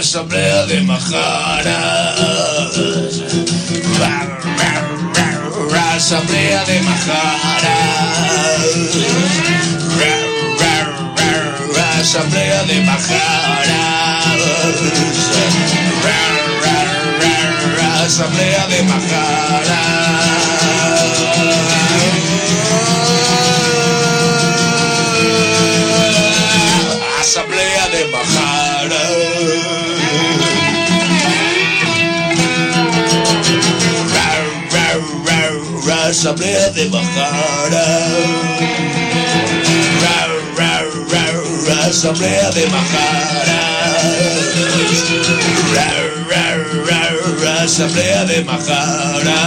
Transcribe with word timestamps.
Asamblea 0.00 0.66
de 0.66 0.80
Majaras. 0.82 2.18
Asamblea 5.94 6.64
de 6.64 6.80
Majaras. 6.80 7.70
Asamblea 12.00 12.64
de 12.64 12.80
Majaras. 12.80 13.70
Asamblea 18.04 18.66
de 18.66 18.82
Majaras. 18.82 19.70
Asamblea 27.20 27.88
de 27.88 28.04
Majaras. 28.06 28.39
Asamblea 36.20 36.68
de 36.72 36.84
bajar. 36.90 37.72
Ra, 40.02 40.18
ra, 40.54 40.84
ra, 41.08 41.24
ra, 41.66 41.80
de 42.50 42.66
bajar. 42.66 43.46
Ra, 45.72 45.88
ra, 46.28 46.44
ra, 46.84 47.02
ra, 47.40 48.24
de 48.26 48.38
bajar. 48.42 49.24
Ra, 49.24 49.40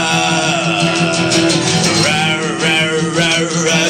ra, 2.04 2.90
ra, 3.18 3.32
ra, 3.66 3.82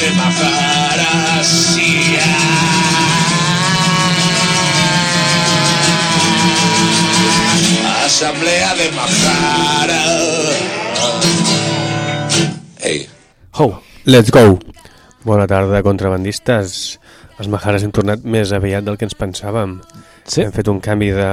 de 0.00 0.10
bajar. 0.16 0.98
Sí, 1.44 2.16
Asamblea 8.06 8.74
de 8.74 8.90
Majara. 8.92 10.06
Ho, 13.58 13.80
let's 14.04 14.30
go! 14.30 14.58
Bona 15.24 15.46
tarda, 15.48 15.78
contrabandistes. 15.80 16.72
Els 17.40 17.48
Majares 17.48 17.86
hem 17.86 17.92
tornat 17.96 18.20
més 18.28 18.50
aviat 18.52 18.84
del 18.84 18.98
que 19.00 19.06
ens 19.08 19.16
pensàvem. 19.16 19.78
Sí. 20.28 20.42
Hem 20.42 20.52
fet 20.52 20.68
un 20.68 20.76
canvi 20.84 21.08
de 21.16 21.30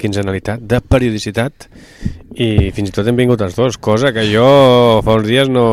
quinzenalitat, 0.00 0.64
de 0.64 0.80
periodicitat, 0.80 1.68
i 2.40 2.70
fins 2.72 2.88
i 2.88 2.96
tot 2.96 3.12
hem 3.12 3.20
vingut 3.20 3.44
els 3.44 3.58
dos, 3.58 3.76
cosa 3.76 4.14
que 4.16 4.24
jo 4.30 4.48
fa 5.04 5.18
uns 5.20 5.28
dies 5.28 5.52
no, 5.52 5.66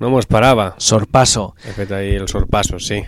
no 0.00 0.08
m'ho 0.08 0.24
esperava. 0.24 0.70
Sorpasso. 0.80 1.50
He 1.60 1.76
fet 1.76 1.92
ahir 1.92 2.22
el 2.24 2.32
sorpasso, 2.32 2.80
sí. 2.80 3.02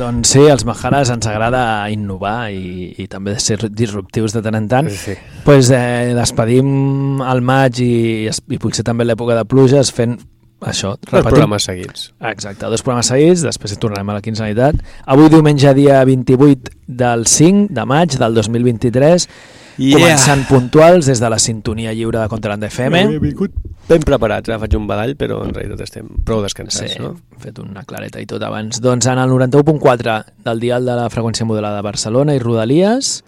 Doncs 0.00 0.32
sí, 0.38 0.48
als 0.48 0.64
Majares 0.64 1.12
ens 1.12 1.28
agrada 1.28 1.84
innovar 1.92 2.48
i, 2.48 2.94
i 2.96 3.10
també 3.12 3.36
ser 3.44 3.60
disruptius 3.68 4.32
de 4.32 4.40
tant 4.40 4.56
en 4.56 4.72
tant. 4.72 4.88
Sí. 4.88 5.20
pues, 5.44 5.68
eh, 5.68 6.14
despedim 6.16 7.20
al 7.20 7.44
maig 7.44 7.84
i, 7.84 7.96
i 8.24 8.62
potser 8.62 8.88
també 8.88 9.04
l'època 9.04 9.36
de 9.36 9.44
pluges 9.44 9.92
fent 9.92 10.22
això, 10.64 10.94
Els 10.98 11.26
programes 11.26 11.64
seguits. 11.68 12.12
Exacte, 12.30 12.66
dos 12.72 12.82
programes 12.82 13.10
seguits, 13.12 13.42
després 13.46 13.76
tornarem 13.78 14.10
a 14.10 14.16
la 14.18 14.22
quinzenitat. 14.24 14.80
Avui 15.06 15.28
diumenge 15.32 15.74
dia 15.76 16.02
28 16.04 16.72
del 16.86 17.26
5 17.26 17.68
de 17.74 17.84
maig 17.84 18.16
del 18.20 18.34
2023, 18.34 19.28
Yeah. 19.76 19.98
començant 19.98 20.44
puntuals 20.46 21.08
des 21.10 21.18
de 21.18 21.28
la 21.28 21.38
sintonia 21.42 21.90
lliure 21.92 22.20
de 22.20 22.28
Contraland 22.30 22.62
FM. 22.62 23.18
Vingut 23.18 23.50
ben 23.88 24.04
preparats, 24.06 24.48
eh? 24.48 24.58
faig 24.62 24.76
un 24.78 24.86
badall, 24.86 25.16
però 25.18 25.40
en 25.42 25.50
realitat 25.52 25.80
estem 25.82 26.06
prou 26.24 26.40
descansats, 26.44 26.92
Sí, 26.92 27.00
no? 27.02 27.16
hem 27.34 27.40
fet 27.42 27.58
una 27.58 27.82
clareta 27.82 28.20
i 28.22 28.26
tot 28.30 28.40
abans. 28.46 28.78
Doncs 28.80 29.08
en 29.10 29.18
el 29.18 29.28
91.4 29.34 30.14
del 30.46 30.60
dial 30.62 30.86
de 30.86 30.94
la 30.94 31.08
freqüència 31.10 31.44
modulada 31.44 31.80
de 31.82 31.82
Barcelona 31.88 32.36
i 32.36 32.38
Rodalies 32.38 33.24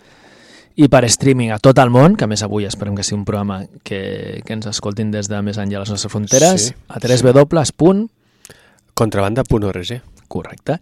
i 0.77 0.89
per 0.93 1.07
streaming 1.09 1.49
a 1.55 1.59
tot 1.63 1.79
el 1.81 1.91
món, 1.93 2.17
que 2.21 2.27
més 2.29 2.43
avui 2.45 2.67
esperem 2.69 2.95
que 2.97 3.05
sigui 3.07 3.21
un 3.21 3.29
programa 3.29 3.57
que, 3.83 4.43
que 4.45 4.53
ens 4.53 4.67
escoltin 4.69 5.11
des 5.13 5.29
de 5.33 5.39
més 5.43 5.57
enllà 5.57 5.77
de 5.79 5.83
les 5.87 5.93
nostres 5.95 6.13
fronteres, 6.13 6.61
Sí, 6.69 6.75
a 6.89 7.01
3w. 7.01 8.09
Contrabanda.org. 8.97 10.03
Correcte. 10.29 10.79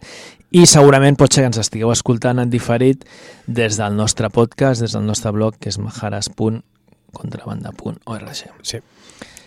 I 0.55 0.65
segurament 0.65 1.15
pot 1.19 1.33
ser 1.33 1.41
que 1.43 1.47
ens 1.51 1.57
estigueu 1.61 1.91
escoltant 1.93 2.39
en 2.41 2.49
diferit 2.49 3.05
des 3.45 3.77
del 3.79 3.95
nostre 3.95 4.29
podcast, 4.33 4.81
des 4.81 4.91
del 4.95 5.05
nostre 5.05 5.31
blog, 5.35 5.53
que 5.59 5.69
és 5.69 5.77
majares.contrabanda.org. 5.79 8.29
Sí. 8.63 8.79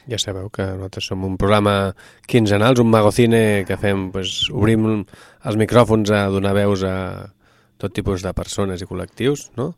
Ja 0.09 0.17
sabeu 0.17 0.49
que 0.49 0.65
nosaltres 0.65 1.05
som 1.11 1.21
un 1.29 1.37
programa 1.37 1.93
quinzenal, 2.25 2.81
un 2.81 2.89
magocine 2.89 3.69
que 3.69 3.77
fem, 3.77 4.09
pues, 4.15 4.49
obrim 4.49 5.05
els 5.45 5.57
micròfons 5.61 6.09
a 6.17 6.33
donar 6.33 6.57
veus 6.57 6.81
a 6.89 7.29
tot 7.77 7.93
tipus 7.93 8.25
de 8.25 8.33
persones 8.33 8.81
i 8.81 8.89
col·lectius, 8.89 9.53
no? 9.61 9.77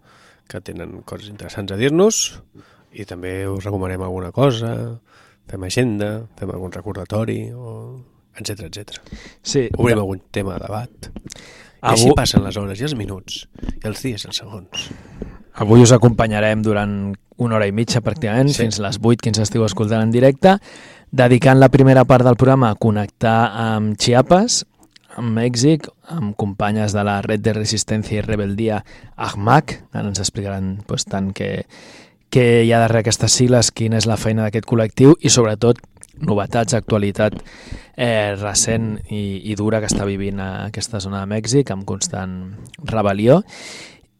Que 0.51 0.61
tenen 0.67 1.01
coses 1.07 1.31
interessants 1.31 1.73
a 1.73 1.79
dir-nos 1.79 2.21
i 2.99 3.07
també 3.07 3.45
us 3.47 3.63
recomanem 3.65 4.03
alguna 4.03 4.33
cosa, 4.35 4.75
fem 5.51 5.63
agenda, 5.69 6.09
fem 6.39 6.51
algun 6.51 6.73
recordatori, 6.75 7.45
o 7.55 8.01
etc 8.35 8.67
etc. 8.67 8.99
Sí, 9.43 9.69
Obrim 9.79 9.99
algun 10.03 10.23
tema 10.35 10.57
de 10.59 10.67
debat. 10.67 10.91
I 11.07 11.81
Avui- 11.81 11.95
així 11.95 12.13
passen 12.19 12.43
les 12.45 12.57
hores 12.61 12.81
i 12.81 12.85
els 12.85 12.95
minuts, 12.99 13.45
i 13.79 13.87
els 13.89 14.03
dies 14.03 14.25
i 14.25 14.29
els 14.29 14.37
segons. 14.43 14.89
Avui 15.61 15.83
us 15.83 15.93
acompanyarem 15.93 16.63
durant 16.63 17.15
una 17.41 17.57
hora 17.57 17.67
i 17.67 17.73
mitja 17.73 18.03
pràcticament, 18.05 18.51
Sí. 18.53 18.63
fins 18.63 18.79
les 18.83 18.99
8 19.01 19.23
que 19.23 19.31
ens 19.31 19.39
estigueu 19.39 19.65
escoltant 19.67 20.03
en 20.03 20.11
directe, 20.13 20.59
dedicant 21.11 21.59
la 21.59 21.69
primera 21.71 22.05
part 22.05 22.25
del 22.25 22.37
programa 22.37 22.71
a 22.71 22.75
connectar 22.79 23.51
amb 23.55 23.97
Chiapas, 23.97 24.65
amb 25.17 25.33
Mèxic, 25.39 25.89
amb 26.11 26.35
companyes 26.37 26.95
de 26.97 27.05
la 27.07 27.21
Red 27.23 27.45
de 27.45 27.55
Resistència 27.57 28.19
i 28.19 28.25
Rebeldia 28.25 28.83
AHMAC, 29.17 29.77
ara 29.95 30.09
ens 30.11 30.21
explicaran 30.23 30.81
pues, 30.87 31.07
tant 31.07 31.31
que, 31.37 31.67
que 32.31 32.65
hi 32.65 32.73
ha 32.73 32.83
darrere 32.83 33.05
aquestes 33.05 33.39
sigles, 33.39 33.71
quina 33.71 34.01
és 34.01 34.09
la 34.11 34.19
feina 34.21 34.47
d'aquest 34.47 34.69
col·lectiu 34.69 35.15
i 35.21 35.33
sobretot 35.33 35.81
novetats, 36.21 36.75
actualitat 36.77 37.39
eh, 37.97 38.37
recent 38.37 38.99
i, 39.09 39.41
i 39.51 39.57
dura 39.57 39.81
que 39.81 39.89
està 39.89 40.05
vivint 40.09 40.41
a 40.43 40.51
aquesta 40.67 41.01
zona 41.01 41.23
de 41.23 41.31
Mèxic 41.31 41.73
amb 41.73 41.87
constant 41.89 42.37
rebel·lió. 42.85 43.41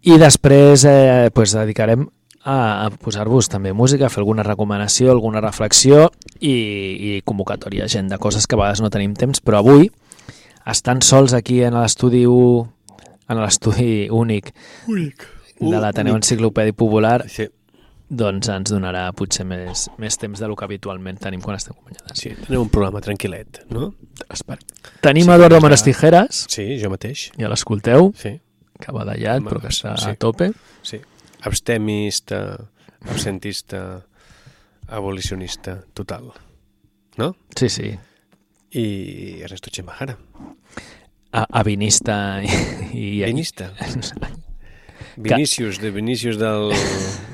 I 0.09 0.17
després 0.17 0.87
eh, 0.89 1.29
pues, 1.35 1.53
dedicarem 1.53 2.07
a, 2.45 2.87
a 2.87 2.91
posar-vos 2.91 3.51
també 3.53 3.75
música, 3.77 4.07
a 4.07 4.13
fer 4.13 4.23
alguna 4.23 4.47
recomanació, 4.47 5.11
alguna 5.11 5.43
reflexió 5.45 6.09
i, 6.41 6.55
i 6.55 7.11
convocatòria 7.25 7.89
gent 7.89 8.09
de 8.09 8.19
coses 8.19 8.47
que 8.47 8.57
a 8.57 8.63
vegades 8.63 8.81
no 8.81 8.93
tenim 8.93 9.13
temps, 9.19 9.43
però 9.45 9.61
avui 9.61 9.91
estan 10.71 11.03
sols 11.03 11.33
aquí 11.35 11.63
en 11.63 11.75
l'estudi 11.75 12.27
u- 12.27 12.67
en 13.29 13.39
l'estudi 13.41 14.09
únic 14.11 14.53
Únic. 14.89 15.27
de 15.61 15.79
l'Ateneu 15.81 16.17
Enciclopèdic 16.17 16.75
Popular 16.75 17.29
Sí, 17.29 17.47
doncs 18.09 18.49
ens 18.49 18.71
donarà 18.73 19.13
potser 19.13 19.45
més, 19.47 19.89
més 19.99 20.17
temps 20.19 20.41
del 20.41 20.57
que 20.57 20.65
habitualment 20.65 21.19
tenim 21.19 21.41
quan 21.41 21.57
estem 21.57 21.73
acompanyades. 21.77 22.19
sí, 22.19 22.31
tenim 22.47 22.63
un 22.63 22.69
programa 22.69 23.01
tranquil·let, 23.01 23.67
no? 23.71 23.95
Espera. 24.29 24.59
Tenim 25.01 25.25
Sí, 25.25 25.31
Eduardo 25.31 25.61
Manos 25.61 25.83
Tijeras, 25.85 26.47
Sí, 26.49 26.81
jo 26.83 26.91
mateix. 26.91 27.31
ja 27.39 27.49
l'escolteu, 27.49 28.13
Sí, 28.17 28.41
que 28.81 28.93
va 28.93 29.05
d'allat, 29.05 29.43
però 29.43 29.61
que 29.61 29.69
està 29.69 29.97
Sí. 29.97 30.11
a 30.11 30.15
tope. 30.17 30.53
sí. 30.83 31.01
Abstemista, 31.43 32.59
absentista, 33.09 34.05
abolicionista, 34.89 35.85
total. 35.95 36.33
No? 37.17 37.37
Sí, 37.55 37.69
sí. 37.69 37.99
I 38.73 39.41
Ernesto 39.43 39.71
Chimajara. 39.71 40.17
A, 41.33 41.47
avinista 41.61 42.43
i... 42.43 42.51
i 42.95 43.25
Vinista. 43.25 43.73
Vinícius, 45.17 45.81
de 45.81 45.91
Vinícius 45.91 46.39
del 46.39 46.73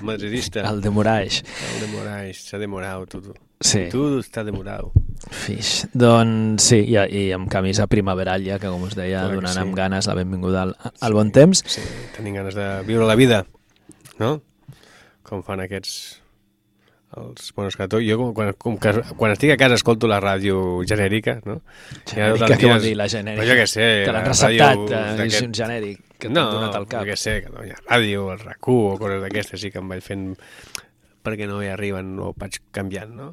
madridista. 0.03 0.69
El 0.69 0.81
de 0.81 0.91
Moraes. 0.91 1.45
El 1.75 1.81
de 1.81 1.87
Moraes, 1.93 2.41
s'ha 2.49 2.59
demorat 2.59 3.07
tot. 3.13 3.37
Sí. 3.63 3.87
Tu 3.93 4.03
està 4.21 4.43
demorat. 4.45 4.91
Fix. 5.31 5.87
Doncs 5.97 6.67
sí, 6.73 6.81
i, 6.91 6.97
i 6.97 7.23
amb 7.37 7.49
camisa 7.53 7.87
primaveral 7.89 8.45
ja, 8.45 8.59
que 8.61 8.73
com 8.73 8.85
us 8.89 8.97
deia, 8.99 9.23
Clar 9.25 9.39
donant 9.39 9.55
sí. 9.55 9.63
amb 9.63 9.77
ganes 9.79 10.09
la 10.11 10.17
benvinguda 10.19 10.67
al, 10.67 10.75
al 10.77 11.17
bon 11.17 11.31
temps. 11.33 11.63
Sí, 11.71 11.85
tenim 12.17 12.37
ganes 12.37 12.59
de 12.59 12.67
viure 12.89 13.09
la 13.09 13.17
vida, 13.19 13.45
no? 14.21 14.39
Com 15.27 15.45
fan 15.47 15.63
aquests... 15.65 16.23
Els, 17.17 17.53
és 17.55 17.77
que 17.79 17.87
jo 18.03 18.17
com, 18.19 18.33
quan, 18.35 18.51
com 18.59 18.77
que, 18.83 18.93
quan 19.17 19.33
estic 19.33 19.53
a 19.55 19.57
casa 19.61 19.77
escolto 19.79 20.09
la 20.11 20.19
ràdio 20.21 20.83
genèrica, 20.89 21.39
no? 21.47 21.61
Ja 22.03 22.33
Genèrica, 22.35 22.49
els 22.51 22.61
què 22.61 22.73
vol 22.73 22.83
dir, 22.83 22.95
la 22.99 23.07
genèrica? 23.09 23.43
Però 23.45 23.53
jo 23.53 23.59
què 23.61 23.67
sé, 23.71 23.87
Te 24.05 24.17
l'han 24.17 24.27
receptat, 24.27 25.23
és 25.25 25.39
un 25.47 25.55
genèric 25.55 26.03
que 26.19 26.33
no, 26.33 26.43
t'han 26.43 26.59
donat 26.59 26.81
al 26.81 26.89
cap. 26.91 27.05
jo 27.05 27.13
què 27.13 27.19
sé, 27.21 27.37
que 27.45 27.55
no 27.55 27.63
ha 27.63 27.79
ràdio, 27.87 28.27
el 28.35 28.43
rac 28.43 28.69
o 28.75 28.77
coses 28.99 29.23
d'aquestes, 29.23 29.63
sí 29.63 29.71
que 29.71 29.81
em 29.81 29.95
vaig 29.95 30.03
fent 30.05 30.27
perquè 31.27 31.49
no 31.49 31.63
hi 31.63 31.71
arriben 31.71 32.13
o 32.23 32.33
vaig 32.39 32.59
canviant, 32.75 33.15
no? 33.17 33.31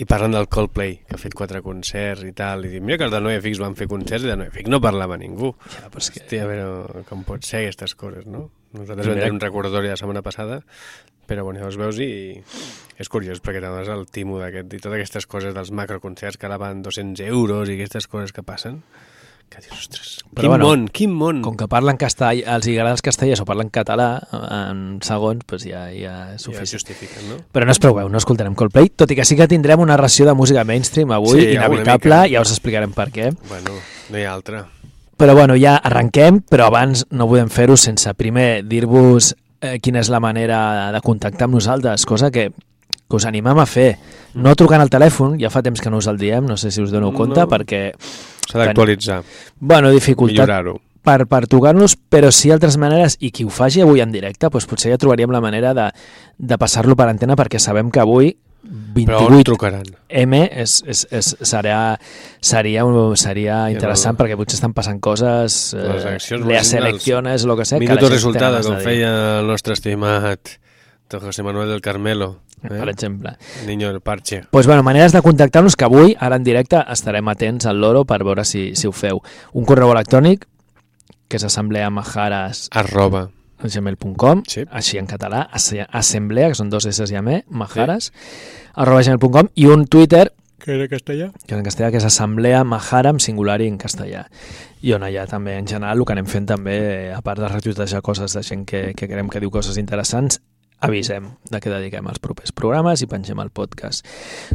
I 0.00 0.06
parlant 0.08 0.32
del 0.32 0.48
Coldplay, 0.48 0.94
que 1.04 1.16
ha 1.16 1.20
fet 1.20 1.34
quatre 1.36 1.60
concerts 1.60 2.24
i 2.24 2.32
tal, 2.36 2.64
i 2.64 2.70
dic, 2.72 2.84
mira 2.84 2.96
que 2.96 3.04
els 3.04 3.12
de 3.12 3.20
NoFX 3.20 3.60
van 3.60 3.74
fer 3.76 3.88
concerts 3.90 4.24
i 4.24 4.30
de 4.30 4.36
NoFX 4.40 4.72
no 4.72 4.80
parlava 4.80 5.18
ningú. 5.20 5.52
Ja, 5.74 5.90
però 5.92 6.00
és 6.00 6.08
que... 6.14 6.22
Hòstia, 6.24 6.46
però 6.48 7.04
com 7.10 7.26
pot 7.28 7.44
ser 7.44 7.66
aquestes 7.66 7.94
coses, 8.00 8.24
no? 8.24 8.46
Nosaltres 8.72 9.10
vam 9.10 9.20
tenir 9.20 9.34
un 9.34 9.42
recordatori 9.42 9.92
la 9.92 9.98
setmana 10.00 10.22
passada, 10.24 10.62
però 11.28 11.44
bueno, 11.44 11.60
ja 11.60 11.68
els 11.68 11.76
veus 11.78 12.00
i 12.00 12.10
és 13.00 13.12
curiós 13.12 13.42
perquè 13.44 13.60
t'adones 13.60 13.92
el 13.92 14.06
timo 14.08 14.40
d'aquest 14.40 14.72
i 14.72 14.80
totes 14.80 14.96
aquestes 14.96 15.28
coses 15.30 15.54
dels 15.54 15.70
macroconcerts 15.76 16.40
que 16.40 16.48
ara 16.48 16.58
van 16.58 16.80
200 16.86 17.26
euros 17.28 17.68
i 17.68 17.76
aquestes 17.76 18.08
coses 18.10 18.32
que 18.32 18.46
passen 18.46 18.80
Que 19.50 19.58
dius, 19.64 19.74
ostres, 19.80 20.10
Però 20.30 20.44
quin 20.44 20.50
bueno, 20.52 20.66
món, 20.68 20.82
quin 20.94 21.10
món. 21.10 21.40
Com 21.42 21.56
que 21.58 21.66
parlen 21.66 21.96
castellà, 21.98 22.54
els 22.54 22.68
hi 22.70 22.76
agrada 22.76 22.94
els 22.94 23.02
castellers 23.02 23.40
o 23.42 23.46
parlen 23.48 23.68
català 23.74 24.06
en 24.30 25.00
segons, 25.02 25.42
doncs 25.50 25.64
ja, 25.66 25.88
ja 25.90 26.12
és 26.36 26.36
ja 26.36 26.44
suficient. 26.44 26.70
justifiquen, 26.76 27.24
no? 27.32 27.38
Però 27.50 27.66
no 27.66 27.74
us 27.74 27.80
preocupeu, 27.82 28.08
no 28.08 28.20
escoltarem 28.22 28.54
Coldplay, 28.54 28.92
tot 28.94 29.10
i 29.10 29.16
que 29.18 29.24
sí 29.26 29.34
que 29.36 29.48
tindrem 29.50 29.82
una 29.82 29.96
ració 29.98 30.28
de 30.28 30.34
música 30.38 30.62
mainstream 30.64 31.10
avui, 31.16 31.40
Sí, 31.40 31.48
inevitable, 31.58 32.20
ja 32.30 32.40
us 32.46 32.52
explicarem 32.54 32.92
per 32.94 33.08
què. 33.10 33.32
Bueno, 33.50 33.74
no 34.10 34.18
hi 34.18 34.22
ha 34.22 34.32
altra. 34.36 34.64
Però 35.18 35.34
bueno, 35.34 35.58
ja 35.58 35.74
arrenquem, 35.82 36.38
però 36.48 36.70
abans 36.70 37.02
no 37.10 37.26
podem 37.28 37.50
fer-ho 37.50 37.74
sense 37.76 38.14
primer 38.14 38.62
dir-vos 38.64 39.34
eh, 39.60 39.80
quina 39.82 39.98
és 40.00 40.08
la 40.08 40.20
manera 40.22 40.92
de 40.94 41.00
contactar 41.04 41.44
amb 41.50 41.58
nosaltres, 41.58 42.06
cosa 42.06 42.30
que, 42.30 42.52
que 42.54 43.16
us 43.18 43.26
animem 43.26 43.58
a 43.58 43.66
fer. 43.66 43.96
No 44.38 44.54
trucant 44.54 44.80
al 44.80 44.88
telèfon, 44.94 45.34
ja 45.42 45.50
fa 45.50 45.60
temps 45.66 45.82
que 45.82 45.90
no 45.90 45.98
us 45.98 46.06
el 46.06 46.16
diem, 46.22 46.46
no 46.46 46.56
sé 46.56 46.70
si 46.70 46.80
us 46.80 46.94
doneu 46.94 47.10
compte, 47.12 47.42
No. 47.42 47.48
perquè, 47.50 47.90
S'ha 48.50 48.64
d'actualitzar, 48.64 49.22
bueno, 49.60 49.90
dificultat 49.94 50.50
per, 51.02 51.24
per 51.30 51.46
trucar-nos, 51.48 51.96
però 51.96 52.30
sí 52.34 52.52
altres 52.52 52.76
maneres, 52.80 53.16
i 53.20 53.30
qui 53.32 53.46
ho 53.46 53.50
faci 53.54 53.80
avui 53.80 54.02
en 54.04 54.12
directe, 54.12 54.50
doncs 54.52 54.68
potser 54.68 54.92
ja 54.92 55.00
trobaríem 55.00 55.32
la 55.32 55.40
manera 55.40 55.72
de, 55.76 55.88
de 56.36 56.60
passar-lo 56.60 56.96
per 56.98 57.08
antena, 57.08 57.38
perquè 57.38 57.62
sabem 57.62 57.90
que 57.90 58.02
avui 58.02 58.34
Però 58.60 59.22
on 59.24 59.32
28 59.32 59.44
trucaran? 59.48 59.86
M 60.20 60.36
és, 60.36 60.74
és, 60.84 61.06
és, 61.16 61.28
seria, 61.48 61.96
seria, 62.44 62.84
un, 62.84 63.16
seria 63.16 63.62
Ja 63.62 63.70
interessant 63.72 64.18
no. 64.18 64.20
perquè 64.20 64.36
potser 64.36 64.58
estan 64.58 64.74
passant 64.76 65.00
coses, 65.00 65.72
Les 65.72 66.04
eh, 66.04 66.10
eleccions 66.10 66.44
les 66.44 66.58
nacionals. 66.58 66.90
elecciones, 66.90 67.46
lo 67.48 67.56
que 67.56 67.64
sé, 67.64 67.80
Minuto 67.80 68.10
de 68.10 68.20
com 68.20 68.76
feia 68.84 69.14
el 69.40 69.48
nostre 69.48 69.72
estimat 69.78 70.58
José 71.10 71.42
Manuel 71.42 71.72
del 71.72 71.80
Carmelo, 71.80 72.42
per 72.68 72.88
eh? 72.88 72.90
exemple. 72.90 73.36
niño 73.66 73.88
del 73.92 74.00
parche. 74.00 74.44
Pues 74.50 74.66
bueno, 74.66 74.82
maneres 74.82 75.12
de 75.12 75.22
contactar-nos 75.22 75.76
que 75.76 75.84
avui, 75.84 76.16
ara 76.18 76.36
en 76.36 76.44
directe, 76.44 76.76
estarem 76.90 77.26
atents 77.28 77.66
al 77.66 77.80
loro 77.80 78.04
per 78.04 78.22
veure 78.24 78.44
si, 78.44 78.74
si 78.76 78.86
ho 78.86 78.92
feu. 78.92 79.20
Un 79.52 79.64
correu 79.64 79.90
electrònic, 79.92 80.46
que 81.28 81.36
és 81.38 81.44
assembleamajares 81.44 82.68
Arroba. 82.72 83.30
gmail.com, 83.62 84.42
Sí. 84.46 84.64
així 84.70 84.98
en 84.98 85.06
català, 85.06 85.42
asse- 85.52 85.86
assemblea, 85.90 86.48
que 86.48 86.54
són 86.54 86.70
dos 86.70 86.86
S 86.86 87.04
i 87.12 87.16
M, 87.16 87.44
majares, 87.48 88.12
arroba 88.74 89.02
gmail.com, 89.02 89.48
i 89.54 89.66
un 89.66 89.86
Twitter, 89.86 90.32
Que 90.58 90.74
era 90.74 90.88
castellà? 90.88 91.30
que 91.46 91.54
és 91.54 91.58
en 91.58 91.64
castellà, 91.64 91.90
que 91.90 91.96
és 91.98 92.04
assemblea 92.04 92.64
majara 92.64 93.10
amb 93.10 93.20
singular 93.20 93.60
i 93.62 93.66
en 93.68 93.78
castellà. 93.78 94.26
I 94.82 94.92
on 94.92 95.02
allà 95.02 95.26
també, 95.26 95.56
en 95.58 95.66
general, 95.66 95.98
el 95.98 96.04
que 96.04 96.12
anem 96.12 96.26
fent 96.26 96.46
també, 96.46 97.08
eh, 97.08 97.14
a 97.14 97.20
part 97.22 97.40
de 97.40 97.48
retuitejar 97.48 98.02
coses 98.02 98.32
de 98.32 98.42
gent 98.42 98.64
que, 98.66 98.92
que 98.94 99.06
creiem 99.08 99.28
que 99.28 99.40
diu 99.40 99.50
coses 99.50 99.76
interessants, 99.78 100.40
avisem 100.80 101.30
de 101.50 101.60
què 101.60 101.70
dediquem 101.72 102.06
els 102.08 102.18
propers 102.18 102.52
programes 102.56 103.02
i 103.02 103.06
pengem 103.10 103.38
el 103.42 103.50
podcast. 103.50 104.06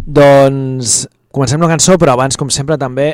Doncs 0.06 1.06
comencem 1.32 1.62
la 1.62 1.68
cançó, 1.72 1.98
però 2.02 2.14
abans, 2.16 2.38
com 2.40 2.50
sempre, 2.54 2.78
també 2.82 3.12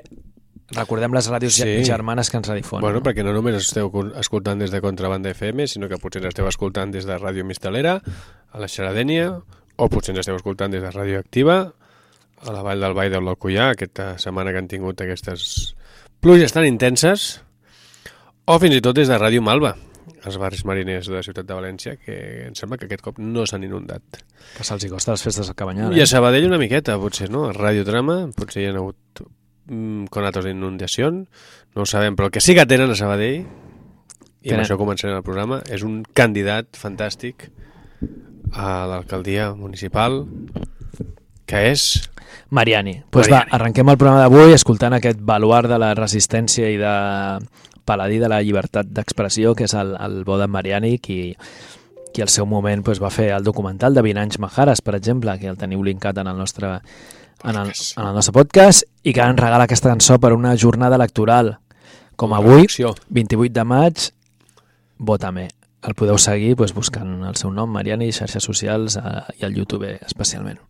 recordem 0.72 1.12
les 1.14 1.28
ràdios 1.28 1.58
Sí. 1.58 1.84
germanes 1.84 2.30
que 2.30 2.38
ens 2.38 2.48
redifonen. 2.48 2.82
Bueno, 2.86 3.02
perquè 3.04 3.24
no 3.26 3.34
només 3.34 3.56
esteu 3.56 3.90
col- 3.92 4.14
escoltant 4.16 4.60
des 4.60 4.72
de 4.72 4.80
Contrabanda 4.82 5.30
FM, 5.34 5.68
sinó 5.68 5.90
que 5.90 5.98
potser 5.98 6.22
ens 6.22 6.30
esteu 6.30 6.48
escoltant 6.48 6.92
des 6.94 7.06
de 7.06 7.18
Ràdio 7.18 7.44
Mistalera, 7.44 8.02
a 8.52 8.60
la 8.60 8.68
Xaradènia, 8.68 9.42
o 9.76 9.90
potser 9.90 10.12
ens 10.14 10.20
esteu 10.20 10.36
escoltant 10.36 10.72
des 10.72 10.82
de 10.82 10.90
Ràdio 10.92 11.20
Activa, 11.20 11.74
a 12.44 12.52
la 12.52 12.62
Vall 12.64 12.80
del 12.80 12.94
Vall 12.94 13.12
del 13.12 13.24
Locullà, 13.26 13.72
aquesta 13.72 14.18
setmana 14.18 14.52
que 14.52 14.58
han 14.60 14.68
tingut 14.68 15.02
aquestes 15.02 15.76
pluges 16.22 16.54
tan 16.54 16.66
intenses, 16.66 17.42
o 18.46 18.58
fins 18.60 18.76
i 18.76 18.82
tot 18.82 18.96
des 18.96 19.08
de 19.10 19.18
Ràdio 19.20 19.42
Malva, 19.42 19.76
els 20.26 20.38
barris 20.38 20.64
mariners 20.70 21.08
de 21.10 21.16
la 21.18 21.24
ciutat 21.26 21.48
de 21.48 21.56
València, 21.58 21.96
que 21.98 22.16
em 22.48 22.56
sembla 22.58 22.78
que 22.78 22.86
aquest 22.86 23.02
cop 23.06 23.18
no 23.22 23.46
s'han 23.50 23.64
inundat. 23.66 24.22
Que 24.58 24.66
se'ls 24.68 24.86
costa 24.92 25.16
les 25.16 25.24
festes 25.26 25.50
del 25.50 25.58
Cabanyal. 25.58 25.96
I 25.98 26.02
Eh? 26.02 26.04
a 26.04 26.10
Sabadell 26.10 26.46
una 26.48 26.60
miqueta, 26.62 26.98
potser, 27.02 27.30
no? 27.34 27.48
A 27.50 27.54
Radiodrama, 27.58 28.28
potser 28.38 28.64
hi 28.64 28.70
ha 28.70 28.76
hagut 28.76 29.24
mm, 29.66 30.06
conatos 30.14 30.46
d'inundació, 30.46 31.10
no 31.12 31.82
ho 31.82 31.90
sabem, 31.90 32.16
però 32.16 32.30
el 32.30 32.36
que 32.36 32.42
sí 32.44 32.54
que 32.58 32.68
tenen 32.70 32.92
a 32.92 32.96
Sabadell, 33.00 33.42
i 34.42 34.50
Tenen. 34.50 34.60
amb 34.60 34.66
això 34.66 34.78
començarem 34.78 35.18
el 35.18 35.26
programa, 35.26 35.62
és 35.70 35.84
un 35.86 36.04
candidat 36.18 36.78
fantàstic 36.78 37.50
a 38.54 38.86
l'alcaldia 38.90 39.54
municipal, 39.56 40.26
que 41.46 41.66
és... 41.72 42.10
Mariani. 42.52 43.02
Pues 43.10 43.28
Mariani. 43.30 43.50
va, 43.50 43.56
arrenquem 43.58 43.90
el 43.92 43.98
programa 44.00 44.22
d'avui 44.24 44.54
escoltant 44.56 44.94
aquest 44.98 45.20
baluart 45.24 45.70
de 45.72 45.78
la 45.80 45.94
resistència 45.96 46.70
i 46.72 46.78
de 46.80 46.94
paladí 47.86 48.20
de 48.22 48.30
la 48.32 48.42
llibertat 48.42 48.90
d'expressió, 48.90 49.56
que 49.56 49.66
és 49.70 49.76
el, 49.78 49.96
el 50.00 50.24
Boda 50.28 50.48
Mariani, 50.48 50.98
qui, 51.00 51.36
qui 52.14 52.24
al 52.24 52.30
seu 52.30 52.46
moment 52.46 52.84
pues, 52.84 53.02
va 53.02 53.12
fer 53.14 53.32
el 53.36 53.44
documental 53.44 53.96
de 53.96 54.04
20 54.06 54.22
anys 54.22 54.40
Majares, 54.40 54.82
per 54.82 54.96
exemple, 55.00 55.38
que 55.40 55.50
el 55.52 55.60
teniu 55.60 55.84
linkat 55.84 56.22
en 56.22 56.32
el 56.32 56.38
nostre 56.38 56.80
en 57.44 57.58
el, 57.58 57.72
en 57.74 58.06
el 58.06 58.14
nostre 58.14 58.34
podcast 58.36 58.86
i 59.04 59.14
que 59.18 59.24
ens 59.26 59.40
regala 59.40 59.66
aquesta 59.66 59.90
cançó 59.90 60.20
per 60.22 60.34
una 60.36 60.54
jornada 60.58 61.00
electoral 61.00 61.56
com 62.16 62.36
avui, 62.38 62.68
Acció. 62.68 62.94
28 63.10 63.54
de 63.54 63.64
maig 63.66 64.12
Votame. 65.02 65.48
El 65.82 65.96
podeu 65.98 66.20
seguir 66.22 66.54
pues, 66.56 66.76
buscant 66.78 67.24
el 67.26 67.40
seu 67.40 67.50
nom, 67.50 67.72
Mariani, 67.74 68.12
xarxes 68.14 68.46
socials 68.46 69.00
eh, 69.02 69.24
i 69.40 69.48
al 69.48 69.58
YouTube 69.58 69.90
especialment. 70.06 70.62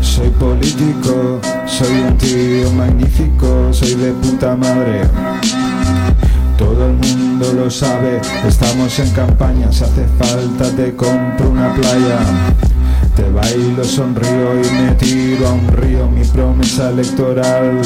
Soy 0.00 0.28
político, 0.40 1.40
soy 1.66 2.00
un 2.00 2.18
tío 2.18 2.68
magnífico, 2.72 3.72
soy 3.72 3.94
de 3.94 4.10
puta 4.10 4.56
madre. 4.56 5.02
Todo 6.58 6.86
el 6.88 6.94
mundo 6.94 7.52
lo 7.52 7.70
sabe, 7.70 8.20
estamos 8.44 8.98
en 8.98 9.10
campaña, 9.10 9.70
si 9.70 9.84
hace 9.84 10.04
falta 10.18 10.68
te 10.74 10.96
compro 10.96 11.50
una 11.50 11.72
playa. 11.74 12.18
Te 13.14 13.30
bailo, 13.30 13.84
sonrío 13.84 14.60
y 14.60 14.82
me 14.82 14.90
tiro 14.96 15.46
a 15.46 15.52
un 15.52 15.68
río, 15.68 16.08
mi 16.08 16.24
promesa 16.24 16.90
electoral 16.90 17.80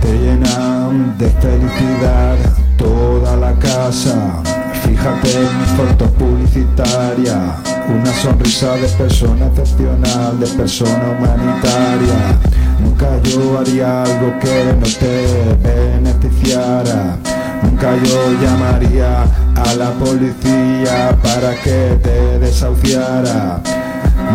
te 0.00 0.18
llena 0.20 0.88
de 1.18 1.28
felicidad 1.28 2.36
toda 2.78 3.36
la 3.36 3.52
casa. 3.58 4.42
Fíjate 4.84 5.34
en 5.36 5.58
mi 5.58 5.66
foto 5.76 6.06
publicitaria, 6.12 7.56
una 7.88 8.12
sonrisa 8.12 8.74
de 8.76 8.88
persona 8.88 9.46
excepcional, 9.46 10.38
de 10.38 10.46
persona 10.46 11.16
humanitaria. 11.18 12.38
Nunca 12.80 13.20
yo 13.22 13.58
haría 13.58 14.02
algo 14.02 14.38
que 14.40 14.74
no 14.78 14.86
te 14.86 15.56
beneficiara. 15.62 17.16
Nunca 17.62 17.96
yo 18.02 18.32
llamaría 18.42 19.22
a 19.22 19.74
la 19.74 19.90
policía 19.92 21.16
para 21.22 21.54
que 21.62 21.98
te 22.02 22.38
desahuciara. 22.38 23.60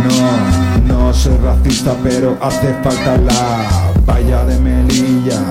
No, 0.06 0.94
no 0.94 1.14
soy 1.14 1.38
racista, 1.38 1.94
pero 2.04 2.38
hace 2.42 2.74
falta 2.84 3.18
la 3.18 3.92
valla 4.06 4.46
de 4.46 4.60
Melilla. 4.60 5.42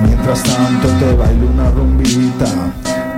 Mientras 0.00 0.42
tanto 0.42 0.88
te 0.98 1.14
bailo 1.14 1.46
una 1.46 1.70
rumbita, 1.70 2.46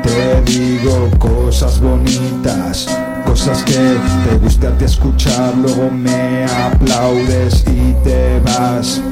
te 0.03 0.43
digo 0.43 1.09
cosas 1.19 1.81
bonitas, 1.81 2.87
cosas 3.27 3.63
que 3.65 3.99
te 4.29 4.37
guste 4.41 4.67
a 4.69 4.79
ti 4.79 4.85
escuchar, 4.85 5.55
luego 5.57 5.91
me 5.91 6.45
aplaudes 6.45 7.65
y 7.67 7.93
te 8.05 8.41
vas 8.41 9.03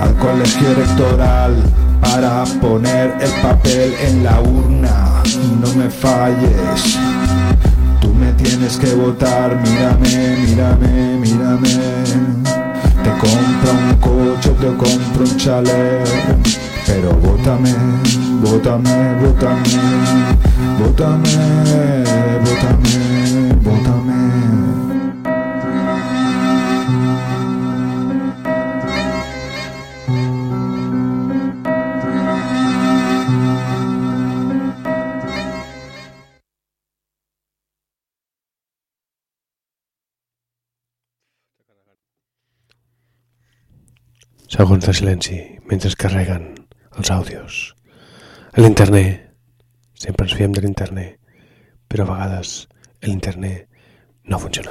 al 0.00 0.14
colegio 0.16 0.70
electoral 0.70 1.56
para 2.00 2.44
poner 2.60 3.14
el 3.20 3.30
papel 3.42 3.94
en 4.06 4.22
la 4.22 4.40
urna. 4.40 5.22
No 5.60 5.72
me 5.74 5.88
falles. 5.88 6.98
Tú 8.00 8.12
me 8.12 8.32
tienes 8.34 8.76
que 8.76 8.94
votar, 8.94 9.56
mírame, 9.62 10.36
mírame, 10.46 11.18
mírame. 11.18 11.68
Te 13.02 13.10
compro 13.22 13.72
un 13.72 13.94
coche, 14.00 14.50
te 14.60 14.66
compro 14.66 15.24
un 15.24 15.36
chalet. 15.36 16.06
Pero 16.86 17.14
vótame, 17.14 17.74
vótame, 18.42 19.14
vótame, 19.20 19.62
vótame, 20.78 22.04
vótame. 22.44 23.13
Segons 44.54 44.84
de 44.86 44.92
silenci, 44.94 45.36
mentre 45.66 45.88
es 45.90 45.96
carreguen 45.98 46.44
els 46.94 47.08
àudios. 47.10 47.56
A 48.54 48.62
l'internet, 48.62 49.24
sempre 49.98 50.28
ens 50.28 50.36
fiem 50.38 50.54
de 50.54 50.62
l'internet, 50.62 51.18
però 51.90 52.06
a 52.06 52.10
vegades 52.12 52.52
l'internet 53.02 53.66
no 54.30 54.38
funciona. 54.38 54.70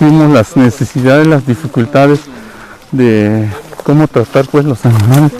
Vimos 0.00 0.32
las 0.32 0.56
necesidades, 0.56 1.26
las 1.26 1.46
dificultades 1.46 2.20
de 2.90 3.48
cómo 3.84 4.08
tratar 4.08 4.46
pues 4.46 4.64
los 4.64 4.84
animales. 4.84 5.32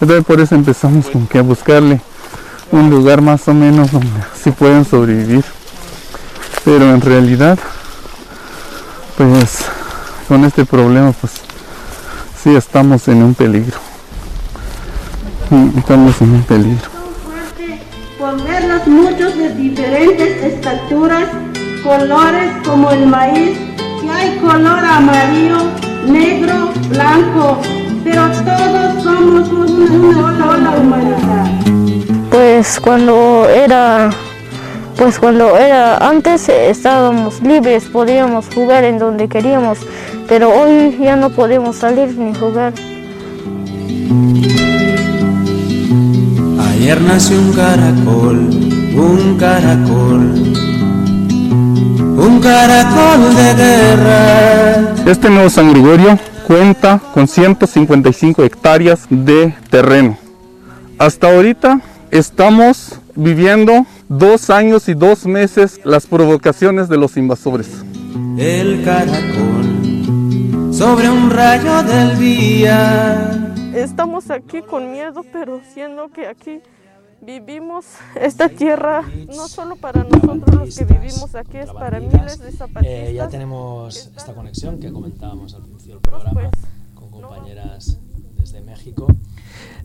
Entonces 0.00 0.24
por 0.24 0.40
eso 0.40 0.54
empezamos 0.54 1.06
con 1.06 1.26
que 1.26 1.38
a 1.38 1.42
buscarle 1.42 2.00
un 2.70 2.88
lugar 2.90 3.20
más 3.20 3.46
o 3.48 3.54
menos 3.54 3.90
donde 3.90 4.08
sí 4.42 4.50
puedan 4.50 4.84
sobrevivir. 4.84 5.44
Pero 6.64 6.92
en 6.92 7.00
realidad, 7.00 7.58
pues 9.16 9.64
con 10.28 10.44
este 10.44 10.64
problema 10.64 11.12
pues 11.12 11.32
sí 12.42 12.54
estamos 12.54 13.06
en 13.08 13.22
un 13.22 13.34
peligro. 13.34 13.78
Estamos 15.76 16.20
en 16.20 16.30
un 16.30 16.42
peligro. 16.42 16.90
Por 18.18 18.42
verlos 18.42 18.86
muchos 18.86 19.36
de 19.36 19.54
diferentes 19.54 20.42
estaturas, 20.42 21.28
colores 21.84 22.66
como 22.66 22.90
el 22.90 23.06
maíz, 23.06 23.65
hay 24.10 24.36
color 24.38 24.84
amarillo, 24.84 25.58
negro, 26.06 26.70
blanco, 26.88 27.58
pero 28.04 28.28
todos 28.30 29.02
somos 29.02 29.48
una 29.48 30.38
sola 30.38 30.70
humanidad. 30.78 31.46
Pues 32.30 32.78
cuando 32.80 33.48
era, 33.48 34.10
pues 34.96 35.18
cuando 35.18 35.56
era 35.56 35.96
antes 35.98 36.48
estábamos 36.48 37.40
libres, 37.40 37.84
podíamos 37.84 38.46
jugar 38.54 38.84
en 38.84 38.98
donde 38.98 39.28
queríamos, 39.28 39.78
pero 40.28 40.50
hoy 40.50 40.96
ya 41.00 41.16
no 41.16 41.30
podemos 41.30 41.76
salir 41.76 42.16
ni 42.16 42.34
jugar. 42.34 42.72
Ayer 46.70 47.00
nació 47.00 47.38
un 47.38 47.52
caracol, 47.52 48.36
un 48.96 49.36
caracol, 49.38 50.55
un 52.16 52.40
caracol 52.40 53.34
de 53.36 53.54
guerra. 53.54 54.94
Este 55.06 55.30
nuevo 55.30 55.50
San 55.50 55.72
Gregorio 55.72 56.18
cuenta 56.46 57.00
con 57.12 57.28
155 57.28 58.42
hectáreas 58.44 59.06
de 59.10 59.54
terreno. 59.70 60.16
Hasta 60.98 61.34
ahorita 61.34 61.80
estamos 62.10 63.00
viviendo 63.14 63.86
dos 64.08 64.50
años 64.50 64.88
y 64.88 64.94
dos 64.94 65.26
meses 65.26 65.80
las 65.84 66.06
provocaciones 66.06 66.88
de 66.88 66.96
los 66.96 67.16
invasores. 67.16 67.68
El 68.38 68.82
caracol 68.84 70.72
sobre 70.72 71.08
un 71.10 71.30
rayo 71.30 71.82
del 71.82 72.18
día. 72.18 73.54
Estamos 73.74 74.30
aquí 74.30 74.62
con 74.62 74.90
miedo, 74.90 75.22
pero 75.32 75.60
siendo 75.74 76.08
que 76.10 76.26
aquí 76.26 76.60
vivimos 77.20 77.84
esta 78.20 78.48
tierra 78.48 79.02
no 79.34 79.48
solo 79.48 79.76
para 79.76 80.04
nosotros 80.04 80.54
los 80.54 80.76
que 80.76 80.84
vivimos 80.84 81.34
aquí, 81.34 81.58
es 81.58 81.70
para 81.70 81.98
miles 82.00 82.38
de 82.38 82.52
zapatistas. 82.52 82.84
Eh, 82.84 83.14
ya 83.14 83.28
tenemos 83.28 84.10
esta 84.16 84.34
conexión 84.34 84.78
que 84.78 84.92
comentábamos 84.92 85.54
al 85.54 85.62
principio 85.62 85.94
del 85.94 86.02
programa 86.02 86.50
con 86.94 87.10
compañeras 87.10 87.98
desde 88.38 88.60
México. 88.60 89.06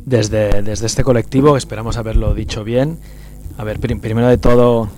Desde, 0.05 0.61
desde 0.61 0.85
este 0.87 1.03
colectivo, 1.03 1.57
esperamos 1.57 1.97
haberlo 1.97 2.33
dicho 2.33 2.63
bien. 2.63 2.99
A 3.57 3.63
ver, 3.63 3.79
prim- 3.79 3.99
primero 4.01 4.27
de 4.27 4.37
todo, 4.37 4.89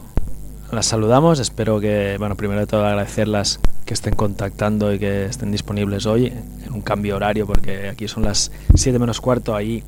las 0.72 0.86
saludamos. 0.86 1.40
Espero 1.40 1.80
que, 1.80 2.16
bueno, 2.20 2.36
primero 2.36 2.62
de 2.62 2.68
todo 2.68 2.86
agradecerlas 2.86 3.60
que 3.86 3.94
estén 3.94 4.16
contactando 4.16 4.94
y 4.94 5.00
que 5.00 5.26
estén 5.26 5.52
disponibles 5.52 6.06
hoy 6.06 6.28
en 6.28 6.74
un 6.74 6.82
cambio 6.82 7.18
horario, 7.18 7.46
porque 7.46 7.90
aquí 7.90 8.08
son 8.08 8.24
las 8.24 8.52
7 8.74 8.98
menos 8.98 9.20
cuarto, 9.20 9.56
ahí 9.56 9.84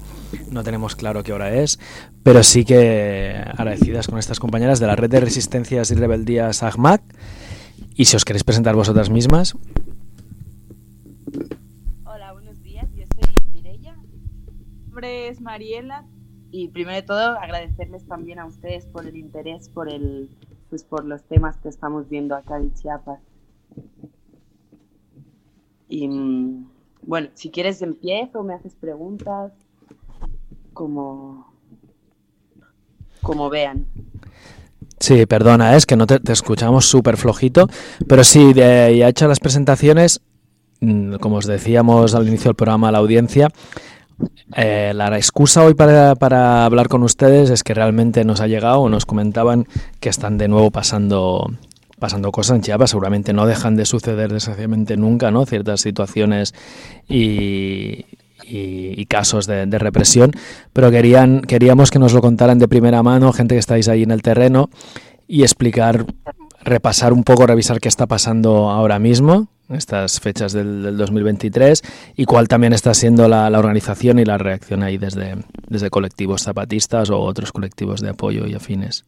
no 0.52 0.64
tenemos 0.64 0.96
claro 0.96 1.24
qué 1.24 1.34
hora 1.34 1.54
es, 1.54 1.80
pero 2.24 2.44
sí 2.44 2.66
que 2.66 3.36
agradecidas 3.58 4.08
con 4.08 4.20
estas 4.20 4.40
compañeras 4.40 4.80
de 4.80 4.88
la 4.88 4.96
Red 4.96 5.10
de 5.10 5.20
Resistencias 5.20 5.92
y 5.92 5.96
Rebeldías 5.96 6.64
AGMAC. 6.64 7.02
Y 7.96 8.06
si 8.06 8.16
os 8.16 8.26
queréis 8.26 8.44
presentar 8.44 8.76
vosotras 8.76 9.10
mismas, 9.10 9.56
Hola, 12.06 12.34
buenos 12.34 12.62
días. 12.62 12.88
Yo 12.94 13.04
soy 13.16 13.52
Mireia. 13.52 13.96
Mi 13.96 14.86
nombre 14.86 15.28
es 15.28 15.42
Mariela. 15.42 16.06
Y 16.52 16.70
primero 16.70 16.96
de 16.96 17.02
todo, 17.02 17.38
agradecerles 17.38 18.06
también 18.08 18.40
a 18.40 18.46
ustedes 18.46 18.86
por 18.86 19.06
el 19.06 19.18
interés, 19.18 19.68
por 19.68 19.90
el, 19.90 20.30
pues 20.70 20.84
por 20.84 21.04
los 21.04 21.24
temas 21.24 21.58
que 21.58 21.70
estamos 21.70 22.08
viendo 22.08 22.36
acá 22.36 22.58
en 22.58 22.74
Chiapas. 22.74 23.20
Y 25.90 26.08
mm, 26.08 26.70
bueno, 27.02 27.30
si 27.34 27.52
quieres 27.52 27.82
empiezo, 27.82 28.44
me 28.44 28.54
haces 28.54 28.76
preguntas, 28.76 29.52
como, 30.76 31.52
como 33.24 33.50
vean. 33.50 33.88
Sí, 35.00 35.26
perdona, 35.26 35.76
es 35.76 35.88
que 35.88 35.96
no 35.96 36.06
te, 36.06 36.20
escuchamos 36.32 36.86
súper 36.86 37.18
flojito, 37.18 37.68
pero 38.08 38.24
sí, 38.24 38.54
de, 38.54 38.96
ya 38.98 39.10
hecho 39.10 39.28
las 39.28 39.40
presentaciones, 39.40 40.22
mm, 40.82 41.16
como 41.16 41.38
os 41.38 41.48
decíamos 41.48 42.14
al 42.14 42.28
inicio 42.28 42.50
del 42.50 42.56
programa 42.56 42.90
a 42.90 42.92
la 42.92 43.00
audiencia, 43.00 43.50
eh, 44.56 44.94
la 44.94 45.08
excusa 45.18 45.64
hoy 45.64 45.74
para, 45.74 46.16
para 46.16 46.66
hablar 46.66 46.88
con 46.88 47.04
ustedes 47.04 47.50
es 47.50 47.64
que 47.64 47.74
realmente 47.74 48.24
nos 48.24 48.40
ha 48.40 48.48
llegado 48.48 48.88
nos 48.88 49.06
comentaban 49.06 49.68
que 50.00 50.08
están 50.08 50.38
de 50.38 50.48
nuevo 50.48 50.72
pasando 50.72 51.50
pasando 52.00 52.32
cosas 52.32 52.58
en 52.58 52.62
Chiapas, 52.62 52.92
seguramente 52.92 53.34
no 53.34 53.46
dejan 53.46 53.76
de 53.76 53.86
suceder 53.86 54.32
desgraciadamente 54.32 54.96
nunca, 54.98 55.32
¿no? 55.32 55.46
Ciertas 55.46 55.82
situaciones 55.82 56.54
y, 57.08 58.06
y, 58.48 59.06
casos 59.06 59.48
de, 59.48 59.66
de, 59.66 59.80
represión, 59.80 60.32
pero 60.74 60.92
querían, 60.92 61.42
queríamos 61.42 61.92
que 61.92 62.00
nos 62.00 62.14
lo 62.14 62.22
contaran 62.22 62.60
de 62.60 62.68
primera 62.68 63.04
mano, 63.04 63.34
gente 63.34 63.56
que 63.56 63.60
estáis 63.60 63.88
ahí 63.88 64.04
en 64.04 64.12
el 64.12 64.22
terreno, 64.22 64.70
y 65.28 65.44
explicar, 65.44 66.06
repasar 66.64 67.14
un 67.14 67.24
poco, 67.24 67.48
revisar 67.48 67.80
qué 67.80 67.88
está 67.88 68.08
pasando 68.08 68.70
ahora 68.70 69.00
mismo, 69.00 69.48
estas 69.70 70.20
fechas 70.20 70.54
del, 70.54 70.84
del 70.84 70.98
2023, 70.98 71.82
y 72.16 72.26
cuál 72.26 72.48
también 72.48 72.74
está 72.74 72.94
siendo 72.94 73.28
la, 73.28 73.50
la, 73.50 73.60
organización 73.60 74.20
y 74.20 74.26
la 74.26 74.38
reacción 74.38 74.84
ahí 74.84 74.98
desde, 74.98 75.36
desde 75.68 75.90
colectivos 75.90 76.44
zapatistas 76.44 77.10
o 77.10 77.20
otros 77.20 77.52
colectivos 77.52 78.02
de 78.02 78.10
apoyo 78.10 78.46
y 78.46 78.54
afines. 78.54 79.06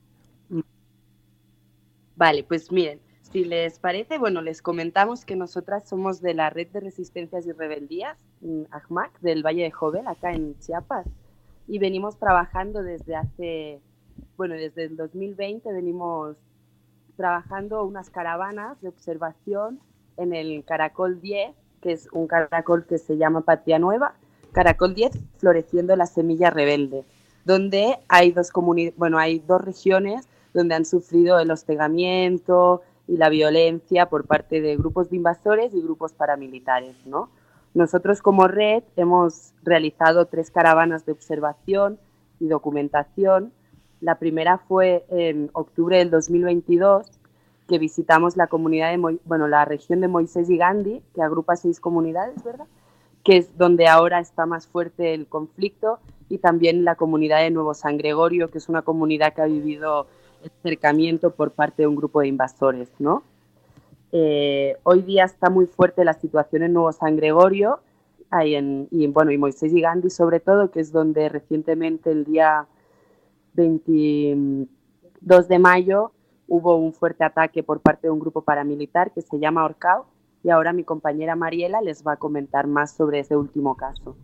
Vale, 2.15 2.43
pues 2.43 2.71
miren, 2.71 2.99
si 3.31 3.43
les 3.43 3.79
parece, 3.79 4.17
bueno, 4.17 4.41
les 4.41 4.61
comentamos 4.61 5.25
que 5.25 5.35
nosotras 5.35 5.87
somos 5.87 6.21
de 6.21 6.33
la 6.33 6.49
Red 6.49 6.69
de 6.69 6.79
Resistencias 6.79 7.45
y 7.45 7.51
Rebeldías, 7.51 8.17
AJMAC, 8.71 9.19
del 9.19 9.45
Valle 9.45 9.63
de 9.63 9.71
Jovel, 9.71 10.07
acá 10.07 10.31
en 10.31 10.57
Chiapas, 10.59 11.05
y 11.67 11.79
venimos 11.79 12.17
trabajando 12.17 12.83
desde 12.83 13.15
hace, 13.15 13.81
bueno, 14.37 14.55
desde 14.55 14.85
el 14.85 14.95
2020 14.95 15.71
venimos 15.73 16.37
trabajando 17.17 17.83
unas 17.83 18.09
caravanas 18.09 18.79
de 18.81 18.89
observación 18.89 19.79
en 20.17 20.33
el 20.33 20.63
Caracol 20.63 21.19
10, 21.19 21.51
que 21.81 21.91
es 21.91 22.07
un 22.11 22.27
caracol 22.27 22.85
que 22.85 22.97
se 22.97 23.17
llama 23.17 23.41
Patria 23.41 23.79
Nueva, 23.79 24.15
Caracol 24.53 24.95
10, 24.95 25.11
floreciendo 25.37 25.95
la 25.95 26.05
semilla 26.05 26.49
rebelde, 26.49 27.03
donde 27.43 27.97
hay 28.07 28.31
dos, 28.31 28.51
bueno, 28.95 29.17
hay 29.17 29.39
dos 29.39 29.61
regiones 29.61 30.27
donde 30.53 30.75
han 30.75 30.85
sufrido 30.85 31.39
el 31.39 31.51
hostigamiento 31.51 32.81
y 33.07 33.17
la 33.17 33.29
violencia 33.29 34.07
por 34.07 34.25
parte 34.25 34.61
de 34.61 34.75
grupos 34.75 35.09
de 35.09 35.17
invasores 35.17 35.73
y 35.73 35.81
grupos 35.81 36.13
paramilitares, 36.13 36.95
¿no? 37.05 37.29
Nosotros 37.73 38.21
como 38.21 38.47
red 38.47 38.83
hemos 38.95 39.53
realizado 39.63 40.25
tres 40.25 40.51
caravanas 40.51 41.05
de 41.05 41.11
observación 41.11 41.99
y 42.39 42.47
documentación. 42.47 43.53
La 44.01 44.19
primera 44.19 44.57
fue 44.57 45.05
en 45.09 45.49
octubre 45.53 45.97
del 45.97 46.09
2022, 46.09 47.07
que 47.67 47.77
visitamos 47.77 48.35
la 48.35 48.47
comunidad 48.47 48.91
de, 48.91 48.97
Mo 48.97 49.11
bueno, 49.25 49.47
la 49.47 49.65
región 49.65 50.01
de 50.01 50.07
Moisés 50.07 50.49
y 50.49 50.57
Gandhi, 50.57 51.03
que 51.13 51.21
agrupa 51.21 51.55
seis 51.55 51.79
comunidades, 51.79 52.43
¿verdad? 52.43 52.67
Que 53.23 53.37
es 53.37 53.57
donde 53.57 53.87
ahora 53.87 54.19
está 54.19 54.45
más 54.45 54.67
fuerte 54.67 55.13
el 55.13 55.27
conflicto, 55.27 55.99
y 56.29 56.39
también 56.39 56.83
la 56.83 56.95
comunidad 56.95 57.39
de 57.39 57.51
Nuevo 57.51 57.73
San 57.73 57.97
Gregorio, 57.97 58.49
que 58.49 58.57
es 58.57 58.69
una 58.69 58.81
comunidad 58.81 59.33
que 59.33 59.41
ha 59.41 59.45
vivido 59.45 60.07
acercamiento 60.47 61.31
por 61.31 61.51
parte 61.51 61.83
de 61.83 61.87
un 61.87 61.95
grupo 61.95 62.21
de 62.21 62.27
invasores, 62.27 62.89
¿no? 62.99 63.23
Eh, 64.11 64.77
hoy 64.83 65.01
día 65.01 65.25
está 65.25 65.49
muy 65.49 65.67
fuerte 65.67 66.05
la 66.05 66.13
situación 66.13 66.63
en 66.63 66.73
Nuevo 66.73 66.91
San 66.93 67.15
Gregorio 67.17 67.81
ahí 68.29 68.55
en, 68.55 68.87
bueno, 69.13 69.31
y 69.31 69.37
Moisés 69.37 69.73
y 69.73 69.81
Gandhi 69.81 70.09
sobre 70.09 70.39
todo, 70.39 70.71
que 70.71 70.79
es 70.79 70.91
donde 70.91 71.29
recientemente 71.29 72.11
el 72.11 72.25
día 72.25 72.67
22 73.53 74.67
de 75.47 75.59
mayo 75.59 76.11
hubo 76.47 76.75
un 76.75 76.93
fuerte 76.93 77.23
ataque 77.23 77.63
por 77.63 77.81
parte 77.81 78.07
de 78.07 78.11
un 78.11 78.19
grupo 78.19 78.41
paramilitar 78.41 79.11
que 79.11 79.21
se 79.21 79.39
llama 79.39 79.65
Orcao 79.65 80.07
y 80.43 80.49
ahora 80.49 80.73
mi 80.73 80.83
compañera 80.83 81.35
Mariela 81.35 81.81
les 81.81 82.05
va 82.05 82.13
a 82.13 82.17
comentar 82.17 82.67
más 82.67 82.95
sobre 82.95 83.19
ese 83.19 83.35
último 83.35 83.75
caso. 83.75 84.15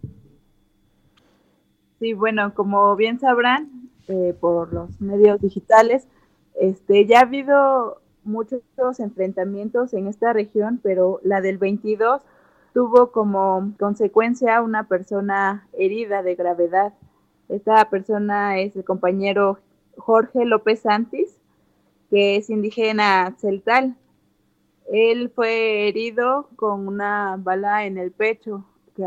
Sí, 2.00 2.14
bueno, 2.14 2.54
como 2.54 2.96
bien 2.96 3.20
sabrán, 3.20 3.90
eh, 4.08 4.36
por 4.40 4.74
los 4.74 5.00
medios 5.02 5.42
digitales, 5.42 6.08
este, 6.56 7.06
ya 7.06 7.20
ha 7.20 7.22
habido 7.24 8.02
muchos 8.24 8.62
enfrentamientos 9.00 9.94
en 9.94 10.08
esta 10.08 10.34
región, 10.34 10.80
pero 10.82 11.20
la 11.24 11.42
del 11.42 11.58
22 11.58 12.22
tuvo 12.74 13.12
como 13.12 13.74
consecuencia 13.80 14.62
una 14.62 14.88
persona 14.88 15.68
herida 15.74 16.24
de 16.24 16.36
gravedad. 16.36 16.94
Esta 17.50 17.90
persona 17.90 18.60
es 18.60 18.76
el 18.76 18.84
compañero 18.84 19.60
Jorge 19.98 20.46
López 20.46 20.82
Santis, 20.82 21.38
que 22.10 22.38
es 22.38 22.50
indígena 22.50 23.36
celtal. 23.38 23.96
Él 24.92 25.32
fue 25.34 25.88
herido 25.88 26.50
con 26.56 26.88
una 26.88 27.38
bala 27.40 27.86
en 27.86 27.98
el 27.98 28.12
pecho 28.12 28.66
que 28.96 29.06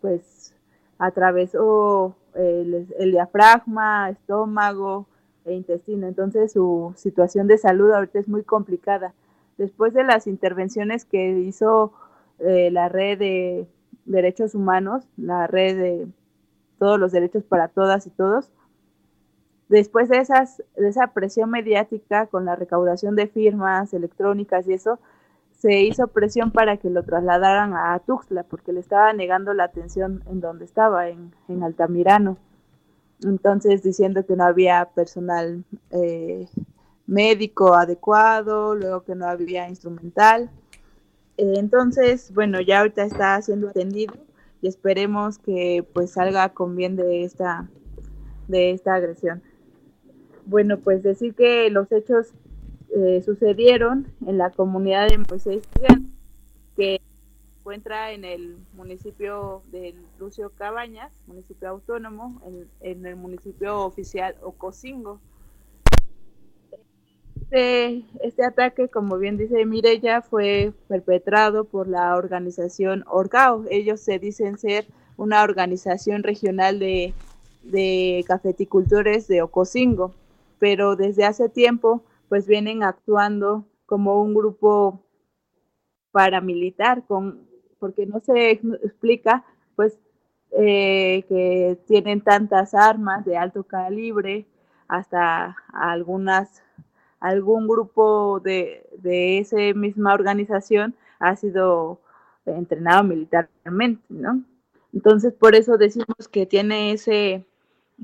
pues, 0.00 0.54
atravesó 0.98 2.14
el, 2.38 2.86
el 2.98 3.10
diafragma, 3.10 4.10
estómago 4.10 5.06
e 5.44 5.54
intestino. 5.54 6.06
Entonces 6.06 6.52
su 6.52 6.92
situación 6.96 7.46
de 7.46 7.58
salud 7.58 7.90
ahorita 7.92 8.18
es 8.18 8.28
muy 8.28 8.42
complicada. 8.42 9.14
Después 9.56 9.92
de 9.92 10.04
las 10.04 10.26
intervenciones 10.26 11.04
que 11.04 11.40
hizo 11.40 11.92
eh, 12.38 12.70
la 12.70 12.88
red 12.88 13.18
de 13.18 13.66
derechos 14.04 14.54
humanos, 14.54 15.04
la 15.16 15.46
red 15.46 15.76
de 15.76 16.06
todos 16.78 16.98
los 16.98 17.10
derechos 17.10 17.42
para 17.42 17.68
todas 17.68 18.06
y 18.06 18.10
todos, 18.10 18.50
después 19.68 20.08
de, 20.08 20.18
esas, 20.18 20.62
de 20.76 20.88
esa 20.88 21.08
presión 21.08 21.50
mediática 21.50 22.26
con 22.26 22.44
la 22.44 22.56
recaudación 22.56 23.16
de 23.16 23.26
firmas 23.26 23.92
electrónicas 23.92 24.66
y 24.68 24.74
eso, 24.74 24.98
se 25.58 25.82
hizo 25.82 26.06
presión 26.08 26.52
para 26.52 26.76
que 26.76 26.88
lo 26.88 27.02
trasladaran 27.02 27.74
a 27.74 27.98
Tuxtla 27.98 28.44
porque 28.44 28.72
le 28.72 28.80
estaba 28.80 29.12
negando 29.12 29.52
la 29.54 29.64
atención 29.64 30.22
en 30.26 30.40
donde 30.40 30.64
estaba, 30.64 31.08
en, 31.08 31.34
en 31.48 31.62
Altamirano. 31.64 32.38
Entonces 33.24 33.82
diciendo 33.82 34.24
que 34.24 34.36
no 34.36 34.44
había 34.44 34.84
personal 34.94 35.64
eh, 35.90 36.46
médico 37.06 37.74
adecuado, 37.74 38.76
luego 38.76 39.02
que 39.02 39.16
no 39.16 39.26
había 39.26 39.68
instrumental. 39.68 40.50
Eh, 41.36 41.54
entonces, 41.56 42.32
bueno, 42.32 42.60
ya 42.60 42.78
ahorita 42.78 43.02
está 43.02 43.40
siendo 43.42 43.70
atendido 43.70 44.14
y 44.62 44.68
esperemos 44.68 45.38
que 45.38 45.84
pues 45.92 46.12
salga 46.12 46.50
con 46.50 46.76
bien 46.76 46.94
de 46.94 47.24
esta, 47.24 47.68
de 48.46 48.70
esta 48.70 48.94
agresión. 48.94 49.42
Bueno, 50.46 50.78
pues 50.78 51.02
decir 51.02 51.34
que 51.34 51.68
los 51.70 51.90
hechos 51.90 52.32
eh, 52.94 53.22
sucedieron 53.22 54.06
en 54.26 54.38
la 54.38 54.50
comunidad 54.50 55.08
de 55.08 55.18
Moisés 55.18 55.62
que 56.74 57.00
se 57.00 57.58
encuentra 57.60 58.12
en 58.12 58.24
el 58.24 58.56
municipio 58.72 59.62
de 59.70 59.94
Lucio 60.18 60.50
Cabañas, 60.56 61.12
municipio 61.26 61.68
autónomo, 61.68 62.40
en, 62.80 63.04
el 63.04 63.16
municipio 63.16 63.80
oficial 63.84 64.36
Ocosingo. 64.42 65.20
Este, 67.42 68.04
este, 68.22 68.44
ataque, 68.44 68.88
como 68.88 69.18
bien 69.18 69.36
dice 69.36 69.64
Mirella, 69.66 70.22
fue 70.22 70.72
perpetrado 70.86 71.64
por 71.64 71.88
la 71.88 72.16
organización 72.16 73.04
Orgao. 73.06 73.64
Ellos 73.70 74.00
se 74.00 74.18
dicen 74.18 74.58
ser 74.58 74.86
una 75.16 75.42
organización 75.42 76.22
regional 76.22 76.78
de, 76.78 77.12
de 77.64 78.24
cafeticultores 78.26 79.28
de 79.28 79.42
Ocosingo, 79.42 80.14
pero 80.58 80.96
desde 80.96 81.24
hace 81.24 81.48
tiempo 81.48 82.02
pues 82.28 82.46
vienen 82.46 82.82
actuando 82.82 83.64
como 83.86 84.22
un 84.22 84.34
grupo 84.34 85.02
paramilitar, 86.12 87.04
con, 87.06 87.46
porque 87.78 88.06
no 88.06 88.20
se 88.20 88.50
explica 88.50 89.44
pues 89.76 89.98
eh, 90.50 91.24
que 91.28 91.78
tienen 91.86 92.20
tantas 92.20 92.74
armas 92.74 93.24
de 93.24 93.36
alto 93.36 93.64
calibre, 93.64 94.46
hasta 94.88 95.56
algunas, 95.72 96.62
algún 97.20 97.68
grupo 97.68 98.40
de, 98.40 98.88
de 98.98 99.38
esa 99.38 99.56
misma 99.74 100.14
organización 100.14 100.94
ha 101.18 101.36
sido 101.36 102.00
entrenado 102.46 103.04
militarmente, 103.04 104.02
¿no? 104.08 104.42
Entonces, 104.92 105.34
por 105.34 105.54
eso 105.54 105.76
decimos 105.76 106.28
que 106.30 106.46
tiene 106.46 106.92
ese, 106.92 107.44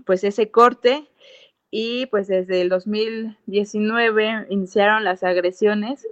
pues 0.05 0.23
ese 0.25 0.51
corte 0.51 1.09
y 1.77 2.07
pues 2.07 2.29
desde 2.29 2.61
el 2.61 2.69
2019 2.69 4.47
iniciaron 4.49 5.03
las 5.03 5.25
agresiones 5.25 6.07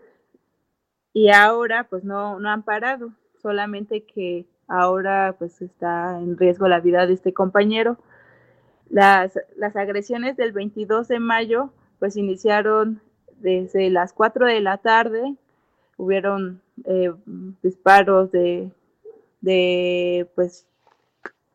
y 1.13 1.31
ahora 1.31 1.87
pues 1.89 2.03
no, 2.03 2.41
no 2.41 2.51
han 2.51 2.65
parado, 2.65 3.13
solamente 3.41 4.03
que 4.03 4.45
ahora 4.67 5.37
pues 5.39 5.63
está 5.63 6.19
en 6.19 6.37
riesgo 6.37 6.67
la 6.67 6.81
vida 6.81 7.07
de 7.07 7.13
este 7.13 7.33
compañero. 7.33 7.97
Las, 8.91 9.39
las 9.55 9.77
agresiones 9.77 10.37
del 10.37 10.51
22 10.51 11.07
de 11.07 11.21
mayo 11.21 11.71
pues 12.01 12.17
iniciaron 12.17 13.01
desde 13.39 13.89
las 13.91 14.13
4 14.13 14.47
de 14.47 14.61
la 14.63 14.79
tarde, 14.79 15.37
hubieron 15.97 16.61
eh, 16.87 17.13
disparos 17.63 18.33
de, 18.33 18.73
de 19.41 20.29
pues 20.35 20.67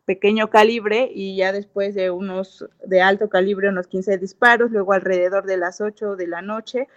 pequeño 0.08 0.50
calibre 0.50 1.12
y 1.14 1.36
ya 1.36 1.52
después 1.52 1.94
de 1.94 2.10
unos 2.10 2.66
de 2.86 3.02
alto 3.02 3.28
calibre, 3.28 3.68
unos 3.68 3.88
15 3.88 4.18
disparos, 4.18 4.72
luego 4.72 4.94
alrededor 4.94 5.46
de 5.46 5.58
las 5.58 5.82
8 5.82 6.16
de 6.16 6.28
la 6.28 6.42
noche, 6.42 6.88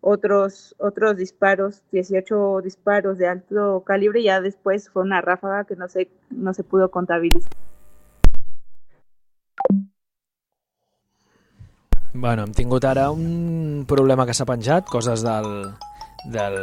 otros, 0.00 0.74
otros 0.78 1.16
disparos, 1.18 1.82
18 1.92 2.62
disparos 2.62 3.18
de 3.18 3.28
alto 3.28 3.84
calibre, 3.86 4.20
y 4.20 4.24
ya 4.24 4.40
después 4.40 4.88
fue 4.88 5.02
una 5.02 5.20
ráfaga 5.20 5.64
que 5.64 5.76
no 5.76 5.88
se, 5.88 6.08
no 6.30 6.54
se 6.54 6.64
pudo 6.64 6.90
contabilizar. 6.90 7.52
Bueno, 12.14 12.44
hem 12.44 12.52
tingut 12.54 12.84
ara 12.86 13.10
un 13.10 13.84
problema 13.90 14.24
que 14.24 14.32
s'ha 14.32 14.46
penjat, 14.46 14.86
coses 14.88 15.24
del... 15.26 15.74
del... 16.30 16.56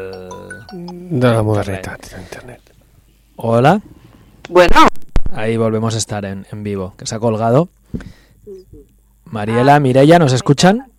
De 1.22 1.28
la 1.28 1.44
modernitat 1.44 2.08
d'internet. 2.08 2.72
Hola. 3.36 3.76
Bueno. 4.50 4.88
Ahí 5.32 5.58
volvemos 5.58 5.96
a 5.96 5.98
estar 5.98 6.26
en, 6.26 6.46
en 6.52 6.64
vivo, 6.64 6.94
que 6.98 7.06
se 7.06 7.16
ha 7.16 7.20
colgado. 7.20 7.70
Mariela, 9.26 9.80
Mireya, 9.80 10.20
¿nos 10.20 10.34
escuchan? 10.34 10.92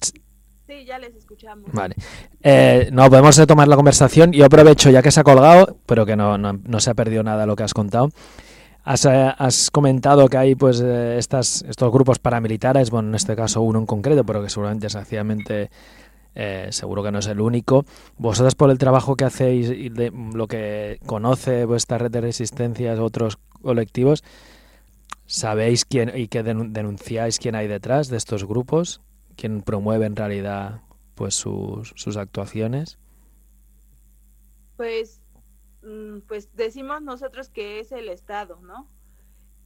Sí, 0.00 0.84
ya 0.86 0.98
les 0.98 1.14
escuchamos. 1.14 1.70
Vale. 1.72 1.94
Eh, 2.42 2.88
no, 2.92 3.08
podemos 3.10 3.36
retomar 3.36 3.68
la 3.68 3.76
conversación. 3.76 4.32
Yo 4.32 4.46
aprovecho, 4.46 4.90
ya 4.90 5.02
que 5.02 5.10
se 5.10 5.20
ha 5.20 5.24
colgado, 5.24 5.76
pero 5.86 6.06
que 6.06 6.16
no, 6.16 6.38
no, 6.38 6.52
no 6.52 6.80
se 6.80 6.90
ha 6.90 6.94
perdido 6.94 7.22
nada 7.22 7.46
lo 7.46 7.56
que 7.56 7.62
has 7.62 7.74
contado. 7.74 8.10
Has, 8.84 9.04
eh, 9.04 9.34
has 9.36 9.70
comentado 9.70 10.28
que 10.28 10.38
hay 10.38 10.54
pues 10.54 10.80
eh, 10.80 11.18
estas, 11.18 11.62
estos 11.68 11.92
grupos 11.92 12.18
paramilitares, 12.18 12.90
bueno, 12.90 13.10
en 13.10 13.14
este 13.16 13.36
caso 13.36 13.60
uno 13.60 13.78
en 13.78 13.86
concreto, 13.86 14.24
pero 14.24 14.42
que 14.42 14.48
seguramente 14.48 14.86
desgraciadamente 14.86 15.70
eh, 16.34 16.68
seguro 16.70 17.02
que 17.02 17.10
no 17.10 17.18
es 17.18 17.26
el 17.26 17.40
único. 17.40 17.84
Vosotras 18.16 18.54
por 18.54 18.70
el 18.70 18.78
trabajo 18.78 19.16
que 19.16 19.24
hacéis 19.24 19.70
y 19.70 19.88
de 19.88 20.12
lo 20.32 20.46
que 20.46 21.00
conoce 21.04 21.64
vuestra 21.64 21.98
red 21.98 22.10
de 22.10 22.20
resistencias, 22.20 22.98
otros 22.98 23.38
colectivos, 23.62 24.24
¿sabéis 25.26 25.84
quién 25.84 26.16
y 26.16 26.28
que 26.28 26.42
denunciáis 26.42 27.38
quién 27.38 27.54
hay 27.54 27.68
detrás 27.68 28.08
de 28.08 28.16
estos 28.16 28.44
grupos? 28.44 29.00
¿Quién 29.36 29.62
promueve 29.62 30.06
en 30.06 30.16
realidad 30.16 30.82
pues 31.14 31.34
sus, 31.34 31.92
sus 31.96 32.16
actuaciones? 32.16 32.98
Pues, 34.76 35.20
mm, 35.82 36.20
pues 36.26 36.54
decimos 36.54 37.02
nosotros 37.02 37.48
que 37.48 37.80
es 37.80 37.92
el 37.92 38.08
Estado, 38.08 38.60
¿no? 38.62 38.88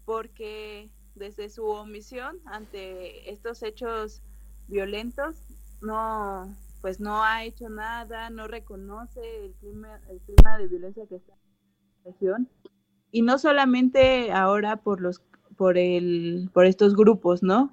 Porque 0.04 0.90
desde 1.14 1.48
su 1.48 1.66
omisión 1.66 2.40
ante 2.46 3.30
estos 3.30 3.62
hechos 3.62 4.22
violentos 4.68 5.36
no 5.82 6.54
pues 6.80 6.98
no 6.98 7.22
ha 7.22 7.44
hecho 7.44 7.68
nada, 7.68 8.28
no 8.30 8.48
reconoce 8.48 9.20
el 9.44 9.52
clima, 9.54 10.00
el 10.08 10.20
clima 10.20 10.58
de 10.58 10.66
violencia 10.66 11.06
que 11.06 11.14
está 11.14 11.32
en 11.32 12.04
la 12.04 12.10
región 12.10 12.48
y 13.12 13.22
no 13.22 13.38
solamente 13.38 14.32
ahora 14.32 14.76
por 14.76 15.00
los 15.00 15.22
por 15.56 15.78
el 15.78 16.50
por 16.52 16.66
estos 16.66 16.96
grupos, 16.96 17.42
¿no? 17.42 17.72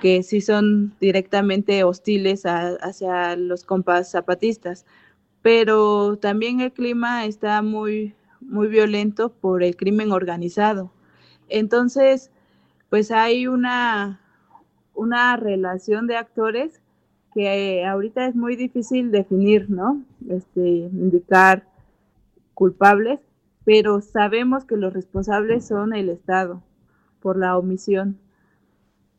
Que 0.00 0.22
sí 0.22 0.40
son 0.40 0.94
directamente 1.00 1.84
hostiles 1.84 2.44
hacia 2.46 3.36
los 3.36 3.64
compas 3.64 4.10
zapatistas, 4.12 4.86
pero 5.42 6.16
también 6.18 6.60
el 6.60 6.72
clima 6.72 7.26
está 7.26 7.60
muy 7.62 8.14
muy 8.40 8.68
violento 8.68 9.30
por 9.32 9.62
el 9.62 9.76
crimen 9.76 10.12
organizado. 10.12 10.92
Entonces, 11.48 12.30
pues 12.88 13.10
hay 13.10 13.46
una 13.46 14.20
una 14.94 15.36
relación 15.36 16.06
de 16.06 16.16
actores 16.16 16.80
que 17.34 17.84
ahorita 17.84 18.26
es 18.26 18.36
muy 18.36 18.56
difícil 18.56 19.10
definir, 19.10 19.70
¿no? 19.70 20.02
Este, 20.28 20.60
indicar 20.60 21.66
culpables, 22.54 23.20
pero 23.64 24.00
sabemos 24.00 24.64
que 24.64 24.76
los 24.76 24.92
responsables 24.92 25.66
son 25.66 25.94
el 25.94 26.08
Estado 26.08 26.62
por 27.20 27.36
la 27.36 27.56
omisión 27.56 28.18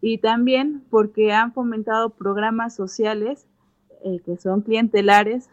y 0.02 0.18
también 0.18 0.84
porque 0.90 1.32
han 1.32 1.54
fomentado 1.54 2.10
programas 2.10 2.76
sociales 2.76 3.48
eh, 4.04 4.20
que 4.26 4.36
son 4.38 4.62
clientelares 4.62 5.50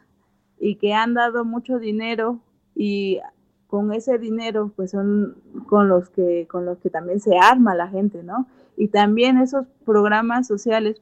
y 0.59 0.75
que 0.75 0.93
han 0.93 1.15
dado 1.15 1.45
mucho 1.45 1.79
dinero 1.79 2.41
y 2.75 3.21
con 3.69 3.93
ese 3.93 4.19
dinero 4.19 4.73
pues 4.75 4.91
son 4.91 5.37
con 5.69 5.89
los 5.89 6.11
que 6.11 6.49
con 6.49 6.65
los 6.65 6.79
que 6.79 6.91
también 6.91 7.21
se 7.21 7.39
arma 7.39 7.77
la 7.77 7.87
gente, 7.89 8.25
¿no? 8.25 8.49
Y 8.77 8.89
también 8.89 9.39
esos 9.39 9.67
programas 9.85 10.49
sociales 10.49 11.01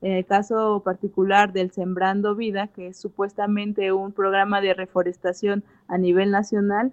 En 0.00 0.12
el 0.12 0.24
caso 0.26 0.82
particular 0.84 1.52
del 1.52 1.72
Sembrando 1.72 2.34
Vida, 2.36 2.68
que 2.68 2.88
es 2.88 2.96
supuestamente 3.00 3.92
un 3.92 4.12
programa 4.12 4.60
de 4.60 4.74
reforestación 4.74 5.64
a 5.88 5.98
nivel 5.98 6.30
nacional, 6.30 6.92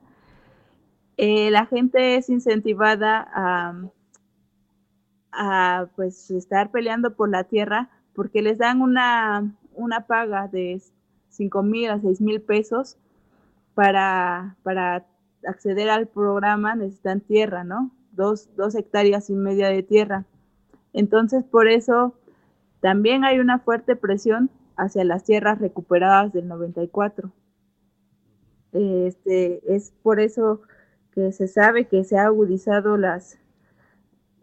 eh, 1.17 1.49
la 1.51 1.65
gente 1.65 2.17
es 2.17 2.29
incentivada 2.29 3.27
a, 5.31 5.87
pues 5.95 6.31
estar 6.31 6.71
peleando 6.71 7.15
por 7.15 7.29
la 7.29 7.43
tierra 7.43 7.89
porque 8.13 8.41
les 8.41 8.57
dan 8.57 8.81
una, 8.81 9.53
una 9.73 10.07
paga 10.07 10.47
de 10.47 10.81
5 11.29 11.63
mil 11.63 11.89
a 11.89 11.99
6 11.99 12.21
mil 12.21 12.41
pesos 12.41 12.97
para, 13.73 14.55
para 14.63 15.05
acceder 15.45 15.89
al 15.89 16.07
programa 16.07 16.75
necesitan 16.75 17.19
tierra, 17.19 17.63
¿no? 17.63 17.91
Dos, 18.11 18.49
dos 18.55 18.75
hectáreas 18.75 19.29
y 19.29 19.33
media 19.33 19.67
de 19.67 19.83
tierra. 19.83 20.25
Entonces, 20.93 21.43
por 21.43 21.67
eso 21.67 22.15
también 22.79 23.25
hay 23.25 23.39
una 23.39 23.59
fuerte 23.59 23.97
presión 23.97 24.49
hacia 24.77 25.03
las 25.03 25.25
tierras 25.25 25.59
recuperadas 25.59 26.31
del 26.31 26.47
94. 26.47 27.31
Este, 28.71 29.61
es 29.73 29.91
por 30.03 30.19
eso 30.19 30.61
que 31.15 31.31
se 31.31 31.47
sabe 31.47 31.85
que 31.85 32.03
se 32.03 32.17
ha 32.17 32.25
agudizado 32.25 32.97
las, 32.97 33.39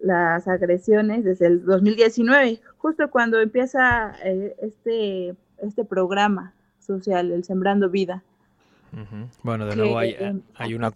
las 0.00 0.48
agresiones 0.48 1.22
desde 1.22 1.46
el 1.46 1.64
2019, 1.64 2.60
justo 2.78 3.10
cuando 3.10 3.40
empieza 3.40 4.14
eh, 4.24 4.56
este, 4.62 5.36
este 5.58 5.84
programa 5.84 6.54
social, 6.80 7.30
el 7.30 7.44
Sembrando 7.44 7.90
Vida. 7.90 8.24
Bueno, 9.42 9.66
de 9.66 9.76
nuevo 9.76 9.98
hay, 9.98 10.16
hay, 10.54 10.74
una 10.74 10.92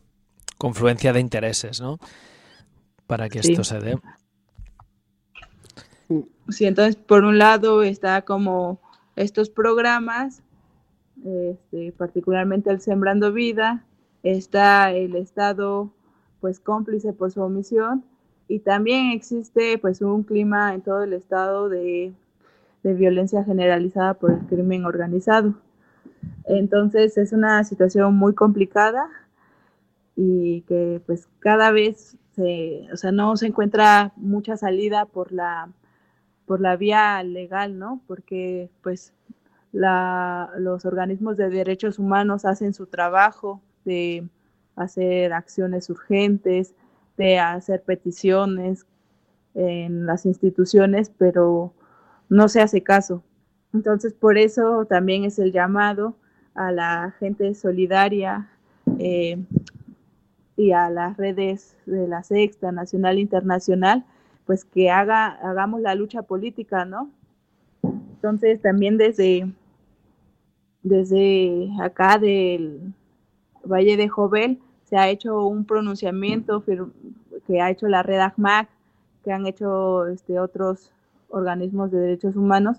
confluencia 0.59 1.15
de 1.15 1.21
intereses, 1.21 1.81
¿no? 1.81 1.99
Para 3.07 3.29
que 3.31 3.39
esto 3.39 3.65
se 3.65 3.79
dé. 3.79 3.99
Sí, 6.51 6.67
entonces 6.67 6.97
por 6.97 7.25
un 7.25 7.39
lado 7.39 7.83
está 7.83 8.23
como 8.23 8.81
estos 9.15 9.49
programas, 9.49 10.43
este, 11.25 11.93
particularmente 11.93 12.71
el 12.71 12.81
Sembrando 12.81 13.33
Vida, 13.33 13.85
está 14.33 14.93
el 14.93 15.17
Estado 15.17 15.91
pues 16.41 16.61
cómplice 16.61 17.13
por 17.13 17.31
su 17.31 17.43
omisión 17.43 18.05
y 18.49 18.61
también 18.61 19.11
existe 19.13 19.79
pues 19.79 20.03
un 20.03 20.23
clima 20.23 20.75
en 20.75 20.83
todo 20.83 21.03
el 21.03 21.13
estado 21.13 21.69
de, 21.69 22.13
de 22.83 22.95
violencia 22.95 23.45
generalizada 23.45 24.15
por 24.15 24.33
el 24.33 24.41
crimen 24.47 24.85
organizado. 24.85 25.55
Entonces 26.45 27.19
es 27.19 27.33
una 27.33 27.65
situación 27.65 28.17
muy 28.17 28.35
complicada 28.35 29.09
y 30.15 30.63
que 30.63 31.01
pues 31.07 31.29
cada 31.41 31.71
vez 31.71 32.17
se, 32.35 32.87
o 32.93 32.97
sea, 32.97 33.13
no 33.13 33.37
se 33.37 33.47
encuentra 33.47 34.13
mucha 34.17 34.57
salida 34.57 35.07
por 35.07 35.33
la, 35.33 35.71
por 36.47 36.61
la 36.61 36.77
vía 36.77 37.23
legal, 37.23 37.79
¿no? 37.79 38.01
Porque 38.07 38.71
pues 38.83 39.13
la, 39.73 40.51
los 40.59 40.85
organismos 40.85 41.37
de 41.37 41.49
derechos 41.51 41.99
humanos 41.99 42.45
hacen 42.45 42.75
su 42.75 42.87
trabajo 42.87 43.61
de 43.87 44.29
hacer 44.77 45.33
acciones 45.33 45.89
urgentes, 45.89 46.75
de 47.17 47.39
hacer 47.39 47.83
peticiones 47.83 48.87
en 49.55 50.05
las 50.05 50.27
instituciones, 50.27 51.11
pero 51.17 51.73
no 52.29 52.49
se 52.49 52.61
hace 52.61 52.83
caso. 52.83 53.23
Entonces, 53.73 54.13
por 54.13 54.37
eso 54.37 54.85
también 54.85 55.25
es 55.25 55.39
el 55.39 55.53
llamado 55.53 56.17
a 56.55 56.73
la 56.73 57.15
gente 57.19 57.55
solidaria 57.55 58.49
eh, 58.99 59.39
y 60.57 60.73
a 60.73 60.91
las 60.91 61.17
redes 61.17 61.77
de 61.87 62.07
la 62.07 62.23
Sexta, 62.23 62.73
Nacional 62.73 63.19
Internacional, 63.19 64.05
pues 64.45 64.65
que 64.65 64.91
haga, 64.91 65.27
hagamos 65.27 65.81
la 65.81 65.95
lucha 65.95 66.23
política, 66.23 66.85
¿no? 66.85 67.11
Entonces, 67.83 68.61
también 68.63 68.97
desde, 68.97 69.53
desde 70.83 71.71
acá 71.81 72.19
del 72.19 72.95
Valle 73.67 73.97
de 73.97 74.09
Jovel 74.09 74.59
se 74.85 74.97
ha 74.97 75.09
hecho 75.09 75.47
un 75.47 75.65
pronunciamiento 75.65 76.65
que 77.47 77.61
ha 77.61 77.71
hecho 77.71 77.89
la 77.89 78.03
red 78.03 78.21
ACMAC, 78.21 78.69
que 79.25 79.33
han 79.33 79.47
hecho 79.47 80.07
este, 80.07 80.39
otros 80.39 80.93
organismos 81.29 81.91
de 81.91 81.99
derechos 81.99 82.37
humanos, 82.37 82.79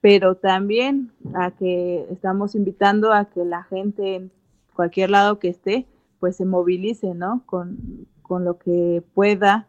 pero 0.00 0.36
también 0.36 1.10
a 1.34 1.50
que 1.50 2.06
estamos 2.10 2.54
invitando 2.54 3.12
a 3.12 3.24
que 3.24 3.44
la 3.44 3.64
gente 3.64 4.14
en 4.14 4.30
cualquier 4.74 5.10
lado 5.10 5.40
que 5.40 5.48
esté, 5.48 5.86
pues 6.20 6.36
se 6.36 6.44
movilice, 6.44 7.14
¿no? 7.14 7.42
Con, 7.46 8.06
con 8.22 8.44
lo 8.44 8.58
que 8.58 9.02
pueda, 9.14 9.66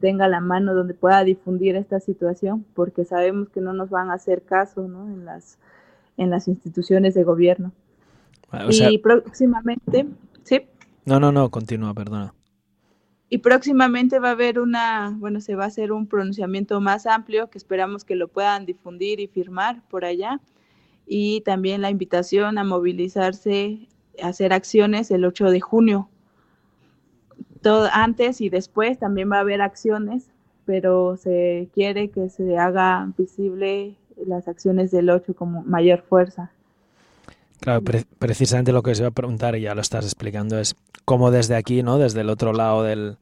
tenga 0.00 0.28
la 0.28 0.40
mano 0.40 0.74
donde 0.74 0.94
pueda 0.94 1.24
difundir 1.24 1.74
esta 1.74 1.98
situación, 1.98 2.64
porque 2.74 3.04
sabemos 3.04 3.48
que 3.48 3.60
no 3.60 3.72
nos 3.72 3.90
van 3.90 4.10
a 4.10 4.14
hacer 4.14 4.42
caso, 4.42 4.86
¿no? 4.86 5.08
En 5.08 5.24
las, 5.24 5.58
en 6.16 6.30
las 6.30 6.46
instituciones 6.46 7.14
de 7.14 7.24
gobierno. 7.24 7.72
Y 8.70 8.98
próximamente, 8.98 10.06
¿sí? 10.42 10.62
No, 11.04 11.20
no, 11.20 11.32
no, 11.32 11.50
continúa, 11.50 11.94
perdona. 11.94 12.34
Y 13.30 13.38
próximamente 13.38 14.18
va 14.18 14.28
a 14.28 14.32
haber 14.32 14.58
una, 14.58 15.14
bueno, 15.18 15.40
se 15.40 15.54
va 15.54 15.64
a 15.64 15.66
hacer 15.66 15.92
un 15.92 16.06
pronunciamiento 16.06 16.80
más 16.80 17.06
amplio 17.06 17.50
que 17.50 17.58
esperamos 17.58 18.04
que 18.04 18.16
lo 18.16 18.28
puedan 18.28 18.64
difundir 18.64 19.20
y 19.20 19.26
firmar 19.26 19.82
por 19.88 20.04
allá. 20.04 20.40
Y 21.06 21.42
también 21.42 21.82
la 21.82 21.90
invitación 21.90 22.56
a 22.56 22.64
movilizarse, 22.64 23.86
a 24.22 24.28
hacer 24.28 24.52
acciones 24.52 25.10
el 25.10 25.26
8 25.26 25.50
de 25.50 25.60
junio. 25.60 26.08
Todo, 27.60 27.88
antes 27.92 28.40
y 28.40 28.48
después 28.48 28.98
también 28.98 29.30
va 29.30 29.38
a 29.38 29.40
haber 29.40 29.60
acciones, 29.60 30.30
pero 30.64 31.16
se 31.16 31.68
quiere 31.74 32.10
que 32.10 32.30
se 32.30 32.56
haga 32.56 33.12
visible 33.16 33.96
las 34.26 34.48
acciones 34.48 34.90
del 34.90 35.10
8 35.10 35.34
con 35.34 35.68
mayor 35.68 36.02
fuerza. 36.02 36.50
Claro, 37.60 37.82
precisamente 38.18 38.72
lo 38.72 38.82
que 38.82 38.94
se 38.94 39.02
va 39.02 39.08
a 39.08 39.12
preguntar, 39.12 39.56
y 39.56 39.62
ya 39.62 39.74
lo 39.74 39.80
estás 39.80 40.04
explicando, 40.04 40.58
es 40.58 40.76
cómo 41.04 41.30
desde 41.30 41.56
aquí, 41.56 41.82
¿no? 41.82 41.98
Desde 41.98 42.20
el 42.20 42.30
otro 42.30 42.52
lado 42.52 42.84
del, 42.84 43.18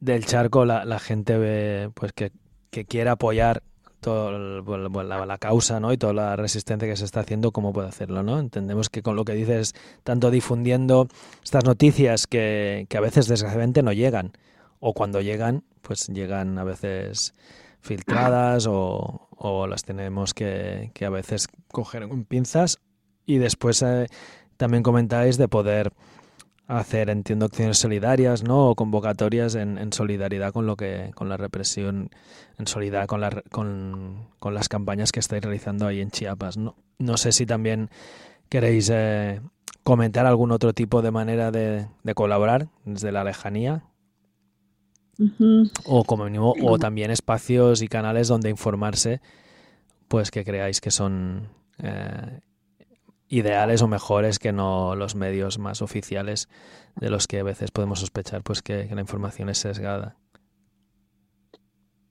del 0.00 0.26
charco, 0.26 0.64
la, 0.64 0.84
la, 0.84 0.98
gente 0.98 1.38
ve, 1.38 1.90
pues 1.94 2.12
que, 2.12 2.32
que 2.70 2.84
quiere 2.84 3.10
apoyar 3.10 3.62
toda 4.00 4.32
la, 4.32 5.26
la, 5.26 5.38
causa 5.38 5.78
¿no? 5.78 5.92
y 5.92 5.98
toda 5.98 6.12
la 6.12 6.36
resistencia 6.36 6.88
que 6.88 6.96
se 6.96 7.04
está 7.04 7.20
haciendo, 7.20 7.52
cómo 7.52 7.72
puede 7.72 7.88
hacerlo. 7.88 8.22
¿no? 8.22 8.38
Entendemos 8.38 8.88
que 8.88 9.02
con 9.02 9.16
lo 9.16 9.24
que 9.24 9.34
dices, 9.34 9.74
tanto 10.02 10.30
difundiendo 10.30 11.08
estas 11.42 11.64
noticias 11.64 12.26
que, 12.26 12.86
que 12.88 12.96
a 12.96 13.00
veces 13.00 13.28
desgraciadamente 13.28 13.82
no 13.82 13.92
llegan, 13.92 14.32
o 14.80 14.94
cuando 14.94 15.20
llegan, 15.20 15.64
pues 15.82 16.08
llegan 16.08 16.58
a 16.58 16.64
veces 16.64 17.34
filtradas 17.80 18.66
o, 18.66 19.28
o 19.30 19.66
las 19.66 19.84
tenemos 19.84 20.34
que, 20.34 20.90
que, 20.94 21.04
a 21.04 21.10
veces 21.10 21.48
coger 21.70 22.08
con 22.08 22.24
pinzas 22.24 22.78
y 23.26 23.38
después 23.38 23.82
eh, 23.82 24.06
también 24.56 24.82
comentáis 24.82 25.36
de 25.38 25.48
poder 25.48 25.92
hacer, 26.78 27.10
entiendo, 27.10 27.46
acciones 27.46 27.78
solidarias, 27.78 28.44
¿no? 28.44 28.68
O 28.68 28.74
convocatorias 28.76 29.56
en, 29.56 29.76
en, 29.78 29.92
solidaridad 29.92 30.52
con 30.52 30.66
lo 30.66 30.76
que, 30.76 31.10
con 31.14 31.28
la 31.28 31.36
represión, 31.36 32.10
en 32.58 32.66
solidaridad 32.66 33.08
con, 33.08 33.20
la, 33.20 33.42
con, 33.50 34.28
con, 34.38 34.54
las 34.54 34.68
campañas 34.68 35.10
que 35.10 35.18
estáis 35.18 35.42
realizando 35.42 35.86
ahí 35.86 36.00
en 36.00 36.10
Chiapas, 36.10 36.56
¿no? 36.56 36.76
No 36.98 37.16
sé 37.16 37.32
si 37.32 37.44
también 37.44 37.90
queréis 38.48 38.88
eh, 38.92 39.40
comentar 39.82 40.26
algún 40.26 40.52
otro 40.52 40.72
tipo 40.72 41.02
de 41.02 41.10
manera 41.10 41.50
de, 41.50 41.88
de 42.04 42.14
colaborar 42.14 42.68
desde 42.84 43.10
la 43.10 43.24
lejanía. 43.24 43.82
Uh 45.18 45.24
-huh. 45.24 45.70
O 45.86 46.04
como 46.04 46.24
mínimo, 46.24 46.54
o 46.62 46.78
también 46.78 47.10
espacios 47.10 47.82
y 47.82 47.88
canales 47.88 48.28
donde 48.28 48.48
informarse, 48.48 49.20
pues 50.06 50.30
que 50.30 50.44
creáis 50.44 50.80
que 50.80 50.90
son 50.90 51.48
eh, 51.78 52.40
ideales 53.30 53.80
o 53.80 53.88
mejores 53.88 54.38
que 54.38 54.52
no 54.52 54.96
los 54.96 55.14
medios 55.14 55.58
más 55.58 55.80
oficiales 55.80 56.48
de 56.96 57.08
los 57.08 57.26
que 57.26 57.38
a 57.38 57.44
veces 57.44 57.70
podemos 57.70 58.00
sospechar 58.00 58.42
pues 58.42 58.60
que, 58.60 58.86
la 58.92 59.00
información 59.00 59.48
es 59.48 59.58
sesgada. 59.58 60.16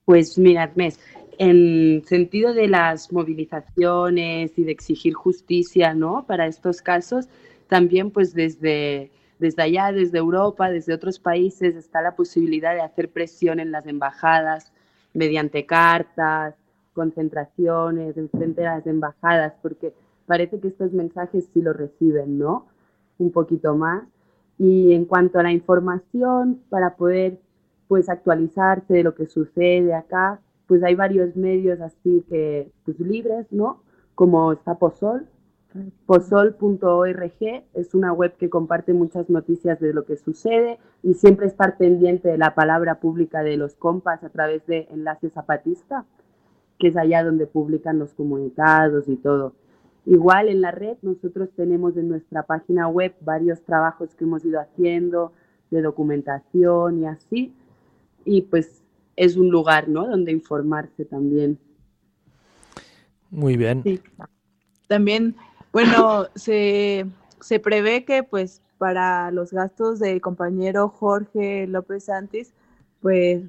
Pues 0.06 0.38
mirad, 0.38 0.70
Mes, 0.74 0.98
en 1.38 2.02
sentido 2.06 2.52
de 2.54 2.68
las 2.68 3.12
movilizaciones 3.12 4.58
y 4.58 4.64
de 4.64 4.72
exigir 4.72 5.12
justicia, 5.14 5.94
¿no? 5.94 6.24
Para 6.26 6.46
estos 6.46 6.80
casos, 6.80 7.28
también 7.68 8.10
pues 8.10 8.34
desde, 8.34 9.10
desde 9.38 9.62
allá, 9.62 9.92
desde 9.92 10.18
Europa, 10.18 10.70
desde 10.70 10.94
otros 10.94 11.18
países, 11.18 11.76
está 11.76 12.00
la 12.00 12.16
posibilidad 12.16 12.74
de 12.74 12.80
hacer 12.80 13.10
presión 13.10 13.60
en 13.60 13.70
las 13.70 13.86
embajadas 13.86 14.72
mediante 15.12 15.66
cartas, 15.66 16.54
concentraciones, 16.94 18.16
en 18.16 18.30
frente 18.30 18.66
a 18.66 18.76
las 18.76 18.86
embajadas, 18.86 19.52
porque 19.62 19.92
parece 20.30 20.60
que 20.60 20.68
estos 20.68 20.92
mensajes 20.92 21.48
sí 21.52 21.60
los 21.60 21.76
reciben, 21.76 22.38
¿no? 22.38 22.68
Un 23.18 23.32
poquito 23.32 23.74
más. 23.74 24.04
Y 24.58 24.92
en 24.92 25.04
cuanto 25.04 25.40
a 25.40 25.42
la 25.42 25.50
información, 25.50 26.60
para 26.68 26.94
poder 26.94 27.40
pues 27.88 28.08
actualizarse 28.08 28.94
de 28.94 29.02
lo 29.02 29.16
que 29.16 29.26
sucede 29.26 29.92
acá, 29.92 30.38
pues 30.68 30.84
hay 30.84 30.94
varios 30.94 31.34
medios 31.34 31.80
así 31.80 32.24
que 32.28 32.70
pues 32.84 33.00
libres, 33.00 33.44
¿no? 33.50 33.82
Como 34.14 34.52
está 34.52 34.76
Posol, 34.76 35.26
posol.org 36.06 37.64
es 37.74 37.94
una 37.94 38.12
web 38.12 38.36
que 38.36 38.48
comparte 38.48 38.92
muchas 38.92 39.28
noticias 39.30 39.80
de 39.80 39.92
lo 39.92 40.04
que 40.04 40.16
sucede 40.16 40.78
y 41.02 41.14
siempre 41.14 41.48
estar 41.48 41.76
pendiente 41.76 42.28
de 42.28 42.38
la 42.38 42.54
palabra 42.54 43.00
pública 43.00 43.42
de 43.42 43.56
los 43.56 43.74
compas 43.74 44.22
a 44.22 44.28
través 44.28 44.64
de 44.66 44.86
Enlace 44.92 45.28
Zapatista. 45.30 46.04
que 46.78 46.88
es 46.88 46.96
allá 46.96 47.24
donde 47.24 47.46
publican 47.46 47.98
los 47.98 48.14
comunicados 48.14 49.08
y 49.08 49.16
todo. 49.16 49.54
Igual 50.06 50.48
en 50.48 50.60
la 50.60 50.70
red 50.70 50.96
nosotros 51.02 51.50
tenemos 51.56 51.96
en 51.96 52.08
nuestra 52.08 52.42
página 52.44 52.88
web 52.88 53.14
varios 53.20 53.62
trabajos 53.62 54.14
que 54.14 54.24
hemos 54.24 54.44
ido 54.44 54.60
haciendo 54.60 55.32
de 55.70 55.82
documentación 55.82 57.02
y 57.02 57.06
así. 57.06 57.54
Y 58.24 58.42
pues 58.42 58.82
es 59.16 59.36
un 59.36 59.50
lugar, 59.50 59.88
¿no? 59.88 60.06
Donde 60.06 60.32
informarse 60.32 61.04
también. 61.04 61.58
Muy 63.30 63.56
bien. 63.56 63.82
Sí. 63.82 64.00
También, 64.88 65.36
bueno, 65.72 66.26
se, 66.34 67.06
se 67.40 67.60
prevé 67.60 68.04
que 68.04 68.22
pues 68.22 68.62
para 68.80 69.30
los 69.30 69.52
gastos 69.52 69.98
del 69.98 70.22
compañero 70.22 70.88
Jorge 70.88 71.66
López 71.66 72.04
Santis, 72.04 72.54
pues, 73.02 73.42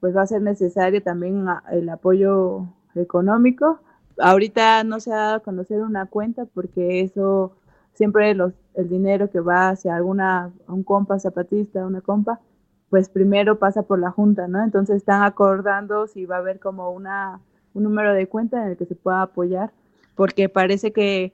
pues 0.00 0.16
va 0.16 0.22
a 0.22 0.26
ser 0.26 0.42
necesario 0.42 1.00
también 1.02 1.46
el 1.70 1.88
apoyo 1.88 2.66
económico. 2.96 3.80
Ahorita 4.20 4.84
no 4.84 5.00
se 5.00 5.12
ha 5.12 5.16
dado 5.16 5.36
a 5.36 5.40
conocer 5.40 5.82
una 5.82 6.06
cuenta 6.06 6.44
porque 6.46 7.00
eso 7.00 7.56
siempre 7.94 8.34
los, 8.34 8.52
el 8.74 8.88
dinero 8.88 9.30
que 9.30 9.40
va 9.40 9.70
hacia 9.70 9.96
alguna, 9.96 10.52
un 10.68 10.82
compa 10.82 11.18
zapatista, 11.18 11.86
una 11.86 12.00
compa, 12.00 12.40
pues 12.88 13.08
primero 13.08 13.58
pasa 13.58 13.82
por 13.82 13.98
la 13.98 14.10
junta, 14.10 14.48
¿no? 14.48 14.62
Entonces 14.64 14.96
están 14.96 15.22
acordando 15.22 16.06
si 16.06 16.26
va 16.26 16.36
a 16.36 16.38
haber 16.40 16.58
como 16.58 16.90
una, 16.90 17.40
un 17.74 17.84
número 17.84 18.14
de 18.14 18.26
cuenta 18.26 18.62
en 18.62 18.70
el 18.70 18.76
que 18.76 18.86
se 18.86 18.94
pueda 18.94 19.22
apoyar, 19.22 19.70
porque 20.16 20.48
parece 20.48 20.92
que 20.92 21.32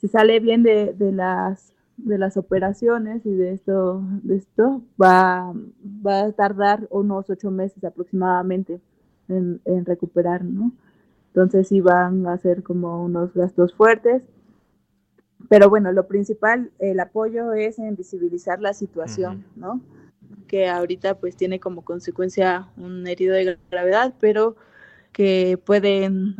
si 0.00 0.08
sale 0.08 0.40
bien 0.40 0.62
de, 0.62 0.92
de 0.92 1.12
las 1.12 1.72
de 1.96 2.18
las 2.18 2.36
operaciones 2.36 3.24
y 3.24 3.30
de 3.30 3.52
esto, 3.52 4.02
de 4.22 4.36
esto 4.36 4.82
va, 5.02 5.52
va 6.06 6.20
a 6.20 6.32
tardar 6.32 6.86
unos 6.90 7.30
ocho 7.30 7.50
meses 7.50 7.82
aproximadamente 7.84 8.80
en, 9.28 9.60
en 9.64 9.84
recuperar, 9.84 10.44
¿no? 10.44 10.72
Entonces 11.36 11.68
sí 11.68 11.82
van 11.82 12.26
a 12.26 12.38
ser 12.38 12.62
como 12.62 13.04
unos 13.04 13.34
gastos 13.34 13.74
fuertes. 13.74 14.22
Pero 15.50 15.68
bueno, 15.68 15.92
lo 15.92 16.08
principal, 16.08 16.70
el 16.78 16.98
apoyo 16.98 17.52
es 17.52 17.78
en 17.78 17.94
visibilizar 17.94 18.58
la 18.58 18.72
situación, 18.72 19.44
¿no? 19.54 19.82
Que 20.48 20.66
ahorita 20.66 21.20
pues 21.20 21.36
tiene 21.36 21.60
como 21.60 21.84
consecuencia 21.84 22.68
un 22.78 23.06
herido 23.06 23.34
de 23.34 23.58
gravedad, 23.70 24.14
pero 24.18 24.56
que 25.12 25.60
pueden, 25.62 26.36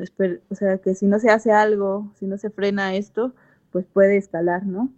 o 0.49 0.55
sea, 0.55 0.79
que 0.79 0.95
si 0.95 1.05
no 1.05 1.19
se 1.19 1.29
hace 1.29 1.53
algo, 1.53 2.11
si 2.19 2.27
no 2.27 2.39
se 2.39 2.49
frena 2.49 2.97
esto, 2.97 3.35
pues 3.73 3.85
puede 3.85 4.17
escalar, 4.17 4.65
¿no? 4.65 4.91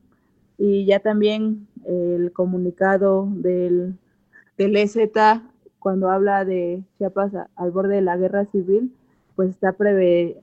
Y 0.58 0.86
ya 0.86 1.00
también 1.00 1.66
el 1.84 2.30
comunicado 2.32 3.28
del, 3.32 3.98
del 4.56 4.76
EZ, 4.76 4.96
cuando 5.80 6.08
habla 6.08 6.44
de 6.44 6.84
Chiapas 6.98 7.32
al 7.56 7.70
borde 7.72 7.96
de 7.96 8.02
la 8.02 8.16
guerra 8.16 8.44
civil, 8.44 8.94
pues 9.38 9.50
está 9.50 9.72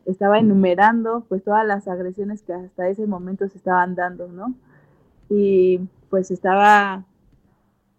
estaba 0.06 0.40
enumerando 0.40 1.26
pues 1.28 1.44
todas 1.44 1.68
las 1.68 1.86
agresiones 1.86 2.44
que 2.44 2.54
hasta 2.54 2.88
ese 2.88 3.06
momento 3.06 3.46
se 3.50 3.58
estaban 3.58 3.94
dando, 3.94 4.30
¿no? 4.30 4.56
Y 5.30 5.82
pues 6.10 6.32
estaba, 6.32 7.04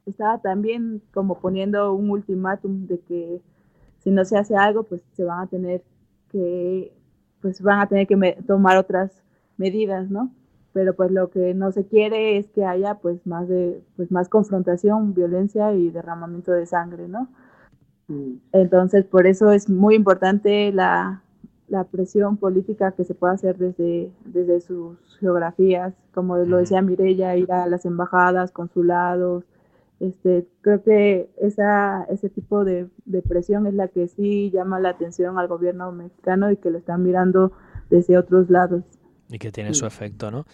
estaba 0.06 0.38
también 0.38 1.02
como 1.12 1.38
poniendo 1.38 1.92
un 1.92 2.08
ultimátum 2.08 2.86
de 2.86 2.98
que 3.00 3.42
si 3.98 4.10
no 4.10 4.24
se 4.24 4.38
hace 4.38 4.56
algo, 4.56 4.84
pues 4.84 5.02
se 5.12 5.24
van 5.24 5.40
a 5.40 5.46
tener 5.48 5.82
que, 6.32 6.94
pues 7.42 7.60
van 7.60 7.80
a 7.80 7.88
tener 7.88 8.06
que 8.06 8.38
tomar 8.46 8.78
otras 8.78 9.22
medidas, 9.58 10.08
¿no? 10.08 10.32
Pero 10.72 10.96
pues 10.96 11.10
lo 11.10 11.28
que 11.28 11.52
no 11.52 11.72
se 11.72 11.84
quiere 11.84 12.38
es 12.38 12.48
que 12.48 12.64
haya 12.64 12.94
pues 12.94 13.26
más 13.26 13.46
de, 13.48 13.82
pues 13.96 14.10
más 14.10 14.30
confrontación, 14.30 15.12
violencia 15.12 15.74
y 15.74 15.90
derramamiento 15.90 16.52
de 16.52 16.64
sangre, 16.64 17.06
¿no? 17.06 17.28
Entonces, 18.52 19.04
por 19.04 19.26
eso 19.26 19.50
es 19.50 19.68
muy 19.68 19.94
importante 19.94 20.72
la, 20.72 21.22
la 21.68 21.84
presión 21.84 22.36
política 22.36 22.92
que 22.92 23.04
se 23.04 23.14
puede 23.14 23.34
hacer 23.34 23.56
desde, 23.56 24.10
desde 24.24 24.60
sus 24.60 24.96
geografías, 25.18 25.94
como 26.14 26.36
lo 26.36 26.58
decía 26.58 26.82
Mirella, 26.82 27.36
ir 27.36 27.50
a 27.52 27.66
las 27.66 27.84
embajadas, 27.84 28.52
consulados. 28.52 29.44
Este, 29.98 30.46
creo 30.60 30.82
que 30.82 31.30
esa, 31.40 32.04
ese 32.04 32.28
tipo 32.28 32.64
de, 32.64 32.86
de 33.06 33.22
presión 33.22 33.66
es 33.66 33.74
la 33.74 33.88
que 33.88 34.08
sí 34.08 34.50
llama 34.52 34.78
la 34.78 34.90
atención 34.90 35.38
al 35.38 35.48
gobierno 35.48 35.90
mexicano 35.90 36.50
y 36.50 36.58
que 36.58 36.70
lo 36.70 36.78
están 36.78 37.02
mirando 37.02 37.52
desde 37.90 38.18
otros 38.18 38.50
lados. 38.50 38.84
Y 39.28 39.38
que 39.38 39.50
tiene 39.50 39.74
su 39.74 39.86
efecto, 39.86 40.30
¿no? 40.30 40.44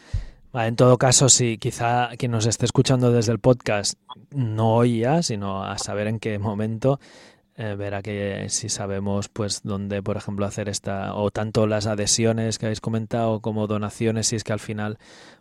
En 0.55 0.77
todo 0.77 0.99
caso, 0.99 1.31
si 1.31 1.57
quizá 1.57 2.11
quien 2.19 2.31
nos 2.31 2.45
esté 2.47 2.67
escuchando 2.67 3.11
desde 3.11 3.33
el 3.33 3.39
podcast 3.39 3.99
no 4.35 4.75
oía, 4.77 5.23
sino 5.23 5.65
a 5.65 5.79
saber 5.79 6.07
en 6.09 6.19
qué 6.19 6.39
momento 6.39 7.01
eh, 7.63 7.77
verá 7.77 8.03
que 8.03 8.47
si 8.49 8.69
sabemos 8.69 9.29
pues 9.29 9.61
dónde 9.63 10.03
por 10.03 10.17
ejemplo 10.17 10.45
hacer 10.47 10.69
esta 10.69 11.15
o 11.15 11.31
tanto 11.31 11.69
las 11.69 11.87
adhesiones 11.87 12.59
que 12.59 12.67
habéis 12.67 12.81
comentado 12.81 13.39
como 13.39 13.69
donaciones 13.69 14.27
si 14.27 14.37
es 14.37 14.43
que 14.43 14.53
al 14.53 14.59
final 14.59 14.99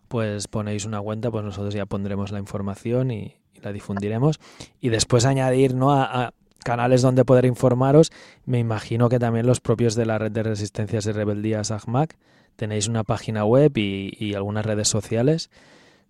pues 0.07 0.47
ponéis 0.47 0.85
una 0.85 1.01
cuenta 1.01 1.31
pues 1.31 1.43
nosotros 1.43 1.73
ya 1.73 1.87
pondremos 1.87 2.31
la 2.31 2.37
información 2.37 3.09
y, 3.09 3.37
la 3.63 3.71
difundiremos. 3.71 4.39
Y 4.79 4.89
después 4.89 5.25
añadir 5.25 5.75
no 5.75 5.93
a, 5.93 6.33
canales 6.63 7.01
donde 7.01 7.25
poder 7.25 7.45
informaros. 7.45 8.11
Me 8.45 8.59
imagino 8.59 9.07
que 9.07 9.19
también 9.19 9.45
los 9.45 9.59
propios 9.59 9.95
de 9.95 10.05
la 10.05 10.17
red 10.17 10.31
de 10.31 10.43
resistencias 10.43 11.05
y 11.05 11.11
rebeldías 11.11 11.71
AGMAC 11.71 12.17
tenéis 12.55 12.87
una 12.87 13.03
página 13.03 13.45
web 13.45 13.71
y, 13.77 14.33
algunas 14.35 14.65
redes 14.65 14.87
sociales 14.87 15.49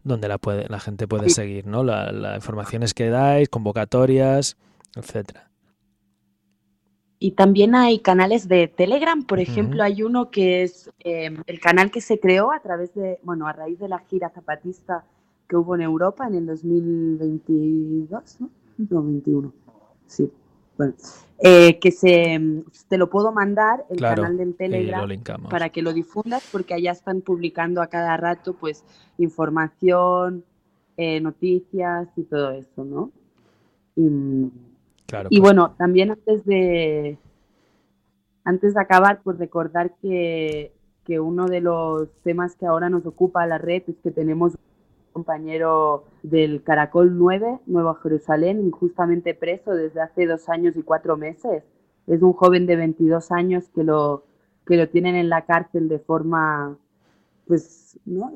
donde 0.03 0.27
la 0.27 0.39
puede 0.39 0.67
la 0.67 0.79
gente 0.79 1.07
puede 1.07 1.29
seguir 1.29 1.67
no 1.67 1.83
las 1.83 2.11
la 2.11 2.35
informaciones 2.35 2.95
que 2.95 3.09
dais 3.09 3.49
convocatorias 3.49 4.57
etcétera 4.95 5.50
y 7.23 7.33
también 7.33 7.75
hay 7.75 7.99
canales 7.99 8.47
de 8.47 8.67
Telegram, 8.67 9.23
por 9.23 9.39
ejemplo, 9.39 9.83
hay 9.83 10.01
uno 10.01 10.31
que 10.31 10.63
es 10.63 10.89
em, 11.01 11.43
el 11.45 11.59
canal 11.59 11.91
que 11.91 12.01
se 12.01 12.19
creó 12.19 12.51
a 12.51 12.59
través 12.61 12.95
de, 12.95 13.19
bueno, 13.21 13.45
a 13.45 13.53
raíz 13.53 13.77
de 13.77 13.87
la 13.87 13.99
gira 13.99 14.31
zapatista 14.31 15.05
que 15.47 15.55
hubo 15.55 15.75
en 15.75 15.81
Europa 15.81 16.25
en 16.25 16.33
el 16.33 16.47
2022, 16.47 18.41
¿no? 18.41 18.49
No, 18.89 19.03
21. 19.03 19.53
Sí. 20.07 20.31
Bueno, 20.75 20.95
eh, 21.37 21.77
que 21.77 21.91
se, 21.91 22.41
te 22.89 22.97
lo 22.97 23.07
puedo 23.07 23.31
mandar 23.31 23.85
el 23.91 23.99
canal 23.99 24.35
del 24.35 24.55
Telegram 24.55 25.07
para 25.47 25.69
que 25.69 25.83
lo 25.83 25.93
difundas 25.93 26.49
porque 26.51 26.73
allá 26.73 26.91
están 26.91 27.21
publicando 27.21 27.83
a 27.83 27.87
cada 27.87 28.17
rato 28.17 28.55
pues 28.55 28.83
información, 29.19 30.43
eh, 30.97 31.21
noticias 31.21 32.07
y 32.15 32.23
todo 32.23 32.49
eso, 32.49 32.83
¿no? 32.83 33.11
Y, 33.95 34.09
y 35.29 35.39
pues. 35.39 35.41
bueno, 35.41 35.75
también 35.77 36.11
antes 36.11 36.45
de, 36.45 37.17
antes 38.43 38.73
de 38.73 38.81
acabar, 38.81 39.21
pues 39.23 39.37
recordar 39.37 39.93
que, 40.01 40.73
que 41.05 41.19
uno 41.19 41.47
de 41.47 41.61
los 41.61 42.09
temas 42.23 42.55
que 42.55 42.65
ahora 42.65 42.89
nos 42.89 43.05
ocupa 43.05 43.45
la 43.45 43.57
red 43.57 43.83
es 43.87 43.95
que 44.03 44.11
tenemos 44.11 44.53
un 44.53 44.59
compañero 45.13 46.05
del 46.23 46.63
Caracol 46.63 47.17
9, 47.17 47.59
Nueva 47.65 47.95
Jerusalén, 48.01 48.61
injustamente 48.61 49.33
preso 49.33 49.71
desde 49.71 50.01
hace 50.01 50.25
dos 50.25 50.47
años 50.49 50.75
y 50.77 50.83
cuatro 50.83 51.17
meses. 51.17 51.63
Es 52.07 52.21
un 52.21 52.33
joven 52.33 52.65
de 52.65 52.75
22 52.75 53.31
años 53.31 53.69
que 53.75 53.83
lo, 53.83 54.23
que 54.65 54.77
lo 54.77 54.89
tienen 54.89 55.15
en 55.15 55.29
la 55.29 55.45
cárcel 55.45 55.87
de 55.87 55.99
forma 55.99 56.77
pues, 57.47 57.99
¿no? 58.05 58.31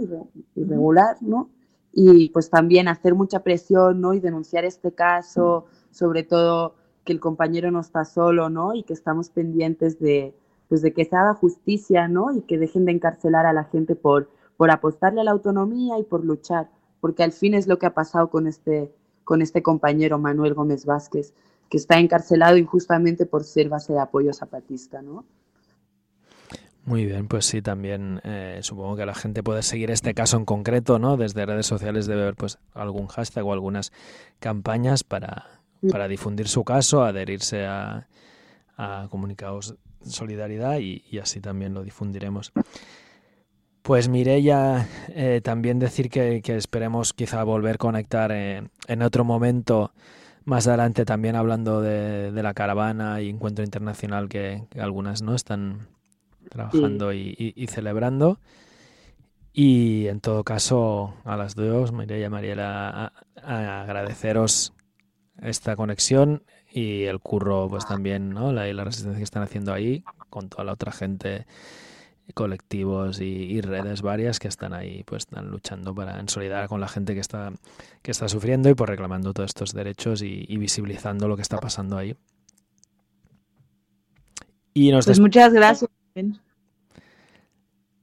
irregular, 0.56 1.18
¿no? 1.22 1.50
Y 1.94 2.30
pues 2.30 2.50
también 2.50 2.90
hacer 2.90 3.16
mucha 3.16 3.40
presión, 3.42 4.02
¿no? 4.02 4.14
Y 4.14 4.20
denunciar 4.20 4.66
este 4.66 4.92
caso, 4.92 5.66
sobre 5.96 6.24
todo 6.24 6.76
que 7.06 7.14
el 7.14 7.22
compañero 7.22 7.72
no 7.72 7.80
está 7.80 8.04
solo, 8.04 8.50
¿no? 8.50 8.76
Y 8.76 8.84
que 8.84 8.92
estamos 8.92 9.30
pendientes 9.30 9.98
de, 9.98 10.36
pues 10.68 10.82
de 10.82 10.94
que 10.94 11.06
se 11.06 11.16
haga 11.16 11.36
justicia, 11.36 12.10
¿no? 12.10 12.36
Y 12.36 12.42
que 12.42 12.58
dejen 12.58 12.84
de 12.84 12.92
encarcelar 12.92 13.46
a 13.46 13.54
la 13.54 13.64
gente 13.64 13.96
por, 13.96 14.30
por 14.58 14.72
apostarle 14.72 15.22
a 15.22 15.24
la 15.24 15.32
autonomía 15.32 15.98
y 15.98 16.04
por 16.04 16.26
luchar, 16.26 16.70
porque 17.00 17.24
al 17.24 17.32
fin 17.32 17.54
es 17.54 17.68
lo 17.68 17.80
que 17.80 17.86
ha 17.86 17.94
pasado 17.94 18.30
con 18.30 18.46
este, 18.46 18.92
con 19.24 19.42
este 19.42 19.64
compañero 19.64 20.20
Manuel 20.20 20.54
Gómez 20.54 20.86
Vázquez, 20.86 21.34
que 21.70 21.78
está 21.78 21.98
encarcelado 21.98 22.58
injustamente 22.58 23.26
por 23.26 23.46
ser 23.46 23.70
base 23.70 23.94
de 23.94 24.00
apoyo 24.00 24.34
zapatista, 24.34 25.02
¿no? 25.02 25.24
Muy 26.84 27.06
bien, 27.06 27.28
pues 27.28 27.46
sí, 27.46 27.64
también 27.64 28.22
eh, 28.24 28.60
supongo 28.62 28.96
que 28.96 29.08
la 29.08 29.16
gente 29.16 29.42
puede 29.42 29.64
seguir 29.64 29.90
este 29.90 30.14
caso 30.14 30.38
en 30.38 30.46
concreto, 30.46 31.00
¿no? 31.00 31.18
Desde 31.18 31.46
redes 31.46 31.66
sociales 31.66 32.06
debe 32.06 32.22
haber 32.22 32.36
pues 32.36 32.60
algún 32.76 33.08
hashtag 33.08 33.44
o 33.44 33.54
algunas 33.54 33.92
campañas 34.40 35.04
para, 35.04 35.55
para 35.90 36.08
difundir 36.08 36.48
su 36.48 36.64
caso, 36.64 37.04
adherirse 37.04 37.66
a, 37.66 38.08
a 38.78 39.08
Comunicados 39.10 39.76
Solidaridad 40.06 40.80
y, 40.80 41.04
así 41.20 41.42
también 41.42 41.74
lo 41.74 41.84
difundiremos. 41.84 42.52
Pues 43.82 44.08
Mireya, 44.08 44.88
eh, 45.10 45.42
también 45.44 45.80
decir 45.80 46.10
que, 46.10 46.42
esperemos 46.46 47.14
quizá 47.14 47.44
volver 47.44 47.76
a 47.76 47.78
conectar 47.78 48.32
eh, 48.32 48.68
en 48.88 49.02
otro 49.02 49.24
momento 49.24 49.94
más 50.44 50.68
adelante 50.68 51.06
también 51.06 51.36
hablando 51.36 51.82
de, 51.82 52.32
la 52.32 52.54
caravana 52.54 53.22
y 53.22 53.30
encuentro 53.30 53.66
internacional 53.66 54.30
que, 54.30 54.68
algunas 54.80 55.24
no 55.24 55.34
están 55.34 55.88
trabajando 56.50 57.14
y, 57.14 57.68
celebrando. 57.70 58.40
Y 59.54 60.08
en 60.08 60.20
todo 60.20 60.44
caso, 60.44 61.16
a 61.24 61.38
las 61.38 61.56
dos, 61.56 61.92
Mireya 61.92 62.28
y 62.28 62.30
Mariela, 62.30 63.14
agradeceros 63.42 64.74
esta 65.42 65.76
conexión 65.76 66.44
y 66.72 67.04
el 67.04 67.20
curro, 67.20 67.68
pues 67.70 67.86
también, 67.86 68.30
¿no? 68.30 68.52
La, 68.52 68.68
y 68.68 68.74
la 68.74 68.84
resistencia 68.84 69.18
que 69.18 69.24
están 69.24 69.44
haciendo 69.44 69.74
ahí 69.74 70.04
con 70.30 70.50
toda 70.50 70.64
la 70.64 70.74
otra 70.74 70.92
gente, 70.92 71.46
colectivos 72.34 73.22
y, 73.22 73.26
y 73.26 73.62
redes 73.62 74.02
varias 74.02 74.40
que 74.40 74.48
están 74.48 74.74
ahí, 74.74 75.04
pues 75.04 75.24
están 75.24 75.50
luchando 75.50 75.94
para 75.94 76.20
en 76.20 76.28
solidaridad 76.28 76.68
con 76.68 76.82
la 76.82 76.88
gente 76.88 77.14
que 77.14 77.20
está, 77.20 77.52
que 78.02 78.12
está 78.12 78.28
sufriendo 78.28 78.70
y 78.70 78.74
por 78.74 78.90
reclamando 78.90 79.34
todos 79.34 79.50
estos 79.50 79.74
derechos 79.74 80.22
y, 80.22 80.46
y 80.48 80.58
visibilizando 80.58 81.28
lo 81.28 81.36
que 81.36 81.44
está 81.44 81.58
pasando 81.58 81.98
ahí. 81.98 82.16
Y 84.74 84.92
nos 84.92 85.06
Pues 85.06 85.20
muchas 85.20 85.54
gracias. 85.54 85.90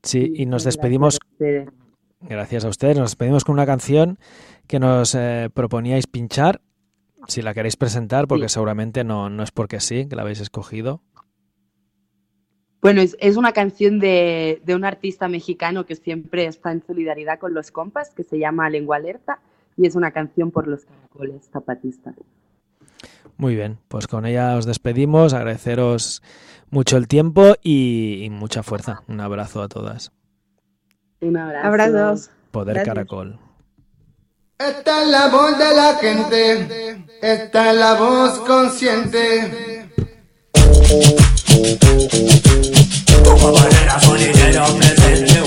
Sí, 0.02 0.32
y 0.34 0.46
nos 0.46 0.64
despedimos. 0.64 1.18
Gracias 2.20 2.64
a 2.64 2.68
ustedes. 2.68 2.96
Nos 2.96 3.10
despedimos 3.10 3.44
con 3.44 3.54
una 3.54 3.66
canción 3.66 4.18
que 4.66 4.78
nos 4.78 5.14
eh, 5.14 5.50
proponíais 5.52 6.06
pinchar. 6.06 6.60
Si 7.28 7.42
la 7.42 7.54
queréis 7.54 7.76
presentar, 7.76 8.26
porque 8.26 8.48
seguramente 8.48 9.04
no, 9.04 9.30
no 9.30 9.42
es 9.42 9.50
porque 9.50 9.80
sí, 9.80 10.08
que 10.08 10.16
la 10.16 10.22
habéis 10.22 10.40
escogido. 10.40 11.02
Bueno, 12.80 13.00
es, 13.00 13.16
es 13.20 13.36
una 13.36 13.52
canción 13.52 14.00
de, 14.00 14.60
de 14.64 14.74
un 14.74 14.84
artista 14.84 15.28
mexicano 15.28 15.86
que 15.86 15.94
siempre 15.94 16.46
está 16.46 16.72
en 16.72 16.84
solidaridad 16.84 17.38
con 17.38 17.54
los 17.54 17.70
compas, 17.70 18.10
que 18.10 18.24
se 18.24 18.38
llama 18.38 18.68
Lengua 18.70 18.96
Alerta, 18.96 19.38
y 19.76 19.86
es 19.86 19.94
una 19.94 20.10
canción 20.10 20.50
por 20.50 20.66
los 20.66 20.84
caracoles 20.84 21.48
zapatistas. 21.52 22.16
Muy 23.36 23.54
bien, 23.54 23.78
pues 23.88 24.06
con 24.08 24.26
ella 24.26 24.56
os 24.56 24.66
despedimos. 24.66 25.32
Agradeceros 25.32 26.22
mucho 26.70 26.96
el 26.96 27.06
tiempo 27.06 27.54
y, 27.62 28.24
y 28.24 28.30
mucha 28.30 28.62
fuerza. 28.62 29.02
Un 29.06 29.20
abrazo 29.20 29.62
a 29.62 29.68
todas. 29.68 30.12
Un 31.20 31.36
abrazo. 31.36 31.66
Abrazos. 31.66 32.30
Poder 32.50 32.74
Gracias. 32.74 32.94
Caracol. 32.94 33.38
Esta 34.68 35.02
es 35.02 35.08
la 35.08 35.26
voz 35.26 35.58
de 35.58 35.74
la 35.74 35.96
gente, 36.00 37.04
esta 37.20 37.70
es 37.70 37.76
la 37.76 37.94
voz 37.94 38.38
consciente. 38.46 39.88
Como 43.24 43.52
barrera 43.52 44.00
sonidera 44.00 44.66
presente. 44.66 45.42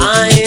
Hay 0.00 0.44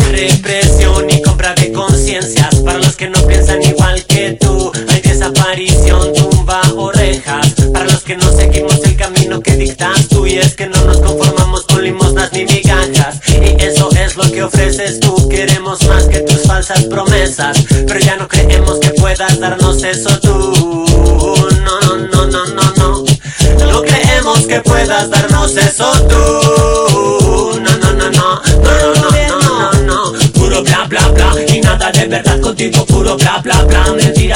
para 2.63 2.77
los 2.77 2.95
que 2.95 3.09
no 3.09 3.19
piensan 3.27 3.61
igual 3.63 4.01
que 4.05 4.37
tú. 4.39 4.71
Hay 4.87 5.01
desaparición, 5.01 6.13
tumba 6.13 6.61
orejas 6.77 7.53
para 7.73 7.83
los 7.83 8.01
que 8.01 8.15
no 8.15 8.31
seguimos 8.31 8.81
el 8.85 8.95
camino 8.95 9.41
que 9.41 9.57
dictas 9.57 10.07
tú. 10.07 10.25
Y 10.25 10.37
es 10.37 10.55
que 10.55 10.67
no 10.67 10.85
nos 10.85 11.01
conformamos 11.01 11.65
con 11.65 11.83
limosnas 11.83 12.31
ni 12.31 12.45
migajas. 12.45 13.19
Y 13.27 13.61
eso 13.61 13.89
es 13.91 14.15
lo 14.15 14.23
que 14.23 14.41
ofreces 14.41 15.01
tú. 15.01 15.27
Queremos 15.27 15.85
más 15.87 16.05
que 16.05 16.21
tus 16.21 16.43
falsas 16.43 16.85
promesas, 16.85 17.57
pero 17.85 17.99
ya 17.99 18.15
no 18.15 18.29
creemos 18.29 18.79
que 18.79 18.91
puedas 18.91 19.37
darnos 19.41 19.83
eso 19.83 20.17
tú. 20.21 20.85
No, 21.65 21.79
no, 21.81 21.97
no, 21.97 22.25
no, 22.27 22.45
no, 22.45 22.73
no. 22.77 23.05
No 23.69 23.81
creemos 23.81 24.47
que 24.47 24.61
puedas 24.61 25.09
darnos 25.09 25.57
eso 25.57 25.91
tú. 26.07 27.59
No, 27.59 27.77
no, 27.77 27.93
no, 27.93 28.09
no, 28.11 28.41
no, 28.63 28.81
no, 28.81 28.86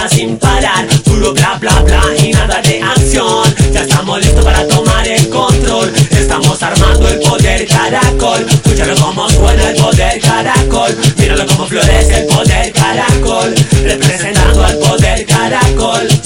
sin 0.10 0.38
parar, 0.38 0.88
puro 1.04 1.34
bla, 1.34 1.58
bla, 1.60 1.82
bla. 1.82 2.02
Y 2.18 2.32
nada 2.32 2.62
de 2.62 2.82
acción. 2.82 3.54
Ya 3.72 3.82
estamos 3.82 4.20
listos 4.20 4.44
para 4.44 4.68
tomar 4.68 5.08
el 5.08 5.30
control. 5.30 5.92
Estamos 6.12 6.62
armando 6.64 7.08
el 7.08 7.20
poder 7.20 7.68
caracol. 7.68 8.46
Escúchalo 8.50 8.96
como 8.96 9.30
suena 9.30 9.70
el 9.70 9.76
poder 9.76 10.20
caracol. 10.22 10.98
Míralo 11.18 11.46
como 11.46 11.68
florece 11.68 12.22
el 12.22 12.28
poder 12.28 12.72
caracol. 12.72 13.54
Representando 13.84 14.66
al 14.66 14.78
poder 14.78 15.26
caracol. 15.26 16.21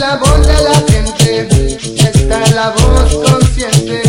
La 0.00 0.16
voz 0.16 0.46
de 0.46 0.62
la 0.64 0.74
gente, 0.88 1.48
esta 1.96 2.44
es 2.44 2.54
la 2.54 2.70
voz 2.70 3.14
consciente. 3.16 4.02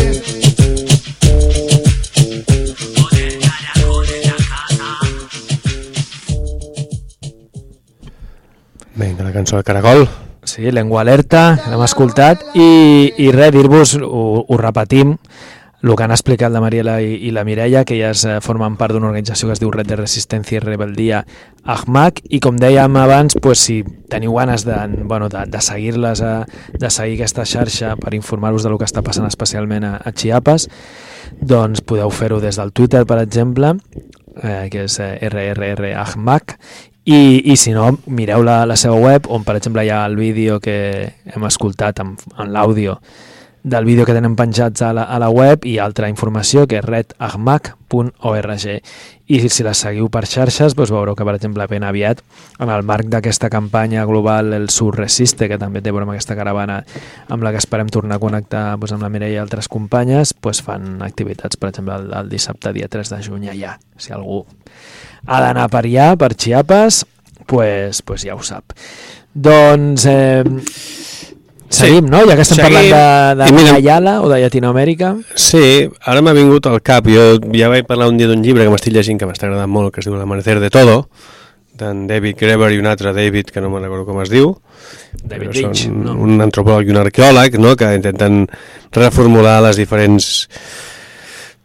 Vinga, 8.95 9.23
la 9.23 9.33
cançó 9.33 9.57
del 9.57 9.65
Caracol. 9.65 10.07
Sí, 10.43 10.71
Lengua 10.71 11.01
Alerta, 11.01 11.59
l'hem 11.67 11.83
escoltat, 11.83 12.41
i, 12.55 13.11
i 13.17 13.27
res, 13.35 13.51
dir-vos, 13.53 13.97
ho, 13.99 14.45
ho 14.47 14.57
repetim, 14.57 15.17
el 15.81 15.95
que 15.95 16.03
han 16.03 16.13
explicat 16.13 16.51
la 16.53 16.61
Mariela 16.61 16.99
i, 17.01 17.15
i 17.27 17.31
la 17.33 17.43
Mireia, 17.43 17.83
que 17.85 17.95
elles 17.95 18.23
eh, 18.25 18.35
formen 18.43 18.75
part 18.77 18.93
d'una 18.93 19.09
organització 19.09 19.49
que 19.49 19.55
es 19.55 19.61
diu 19.63 19.71
Red 19.73 19.89
de 19.89 19.97
Resistència 19.97 20.59
i 20.59 20.61
Rebeldia 20.61 21.23
AHMAC, 21.65 22.21
i 22.29 22.41
com 22.43 22.59
dèiem 22.61 22.99
abans, 23.01 23.37
pues, 23.41 23.63
si 23.65 23.81
teniu 24.11 24.35
ganes 24.37 24.65
de, 24.67 24.77
bueno, 25.09 25.29
de, 25.29 25.45
de 25.49 25.61
seguir-les, 25.65 26.21
eh, 26.21 26.67
de 26.77 26.91
seguir 26.93 27.17
aquesta 27.17 27.47
xarxa 27.49 27.95
per 27.97 28.13
informar-vos 28.17 28.67
de 28.67 28.73
lo 28.73 28.77
que 28.77 28.85
està 28.85 29.01
passant 29.05 29.25
especialment 29.25 29.87
a, 29.87 29.95
a 29.97 30.13
Chiapas, 30.13 30.69
doncs 31.41 31.81
podeu 31.81 32.13
fer-ho 32.13 32.39
des 32.43 32.61
del 32.61 32.73
Twitter, 32.77 33.05
per 33.09 33.17
exemple, 33.23 33.73
eh, 34.37 34.69
que 34.69 34.85
és 34.85 34.99
eh, 35.01 35.17
RRR 35.31 35.95
Ahmak, 35.97 36.57
i, 37.09 37.41
i 37.49 37.57
si 37.57 37.73
no, 37.73 37.87
mireu 38.05 38.45
la, 38.45 38.61
la 38.69 38.77
seva 38.77 38.99
web, 39.01 39.25
on 39.33 39.41
per 39.41 39.57
exemple 39.57 39.81
hi 39.81 39.89
ha 39.89 40.03
el 40.05 40.15
vídeo 40.19 40.59
que 40.61 40.77
hem 41.25 41.49
escoltat 41.49 42.03
en, 42.03 42.13
en 42.37 42.53
l'àudio 42.53 42.99
del 43.63 43.85
vídeo 43.85 44.05
que 44.05 44.13
tenen 44.13 44.35
penjats 44.35 44.81
a 44.81 44.93
la, 44.93 45.03
a 45.03 45.19
la 45.21 45.29
web 45.29 45.65
i 45.69 45.77
altra 45.77 46.09
informació 46.09 46.65
que 46.67 46.79
és 46.79 46.85
redahmac.org 46.85 48.65
i 49.31 49.39
si 49.47 49.63
la 49.63 49.73
seguiu 49.77 50.09
per 50.11 50.25
xarxes 50.27 50.73
doncs 50.75 50.91
veureu 50.91 51.15
que 51.15 51.25
per 51.27 51.35
exemple 51.37 51.67
ben 51.69 51.85
aviat 51.85 52.23
en 52.59 52.71
el 52.73 52.83
marc 52.83 53.07
d'aquesta 53.11 53.49
campanya 53.53 54.03
global 54.09 54.53
el 54.57 54.69
Sur 54.73 54.95
Resiste 54.97 55.47
que 55.47 55.59
també 55.61 55.81
té 55.81 55.93
amb 55.93 56.09
aquesta 56.09 56.35
caravana 56.35 56.81
amb 57.29 57.43
la 57.43 57.51
que 57.51 57.61
esperem 57.61 57.87
tornar 57.87 58.17
a 58.17 58.23
connectar 58.23 58.65
doncs, 58.77 58.95
amb 58.97 59.05
la 59.05 59.09
Mireia 59.13 59.37
i 59.37 59.41
altres 59.43 59.69
companyes 59.69 60.33
doncs 60.41 60.61
fan 60.65 61.01
activitats 61.05 61.55
per 61.55 61.69
exemple 61.69 61.95
el, 61.95 62.11
el 62.17 62.29
dissabte 62.33 62.73
dia 62.73 62.89
3 62.89 63.13
de 63.13 63.21
juny 63.23 63.49
allà. 63.53 63.77
Si 63.97 64.11
algú 64.11 64.45
ha 65.27 65.41
d'anar 65.41 65.69
per 65.69 65.85
allà, 65.85 66.15
per 66.17 66.33
Chiapas 66.35 67.05
pues, 67.45 68.01
pues 68.01 68.25
ja 68.25 68.35
ho 68.35 68.41
sap. 68.43 68.73
Doncs 69.33 70.05
eh, 70.09 70.43
Seguim, 71.71 72.05
no? 72.11 72.19
Ja 72.27 72.35
que 72.35 72.43
estem 72.43 72.57
Seguim. 72.59 72.75
parlant 72.91 73.39
de, 73.39 73.45
I 73.47 73.51
de 73.51 73.57
mira- 73.57 73.75
Ayala 73.79 74.13
o 74.21 74.29
de 74.29 74.39
Llatinoamèrica. 74.43 75.13
Sí, 75.39 75.87
ara 76.03 76.21
m'ha 76.21 76.33
vingut 76.35 76.67
al 76.67 76.81
cap. 76.83 77.07
Jo 77.07 77.37
ja 77.55 77.69
vaig 77.71 77.85
parlar 77.87 78.09
un 78.11 78.17
dia 78.19 78.27
d'un 78.27 78.43
llibre 78.43 78.65
que 78.67 78.69
m'estic 78.73 78.93
llegint, 78.93 79.17
que 79.19 79.25
m'està 79.29 79.47
agradant 79.47 79.71
molt, 79.71 79.93
que 79.93 80.01
es 80.03 80.05
diu 80.09 80.15
L'amanecer 80.19 80.59
de 80.59 80.69
todo, 80.69 81.07
d'en 81.79 82.05
David 82.07 82.35
Greber 82.37 82.71
i 82.75 82.79
un 82.79 82.85
altre 82.91 83.13
David, 83.15 83.49
que 83.55 83.61
no 83.63 83.69
me'n 83.71 83.81
recordo 83.87 84.05
com 84.05 84.19
es 84.21 84.29
diu. 84.29 84.51
David 85.23 85.55
Lynch, 85.55 85.87
no? 85.89 86.13
Un 86.19 86.41
antropòleg 86.43 86.87
i 86.89 86.91
un 86.91 86.97
arqueòleg, 87.05 87.57
no?, 87.57 87.75
que 87.79 87.87
intenten 87.95 88.47
reformular 88.91 89.61
les 89.63 89.77
diferents 89.79 90.49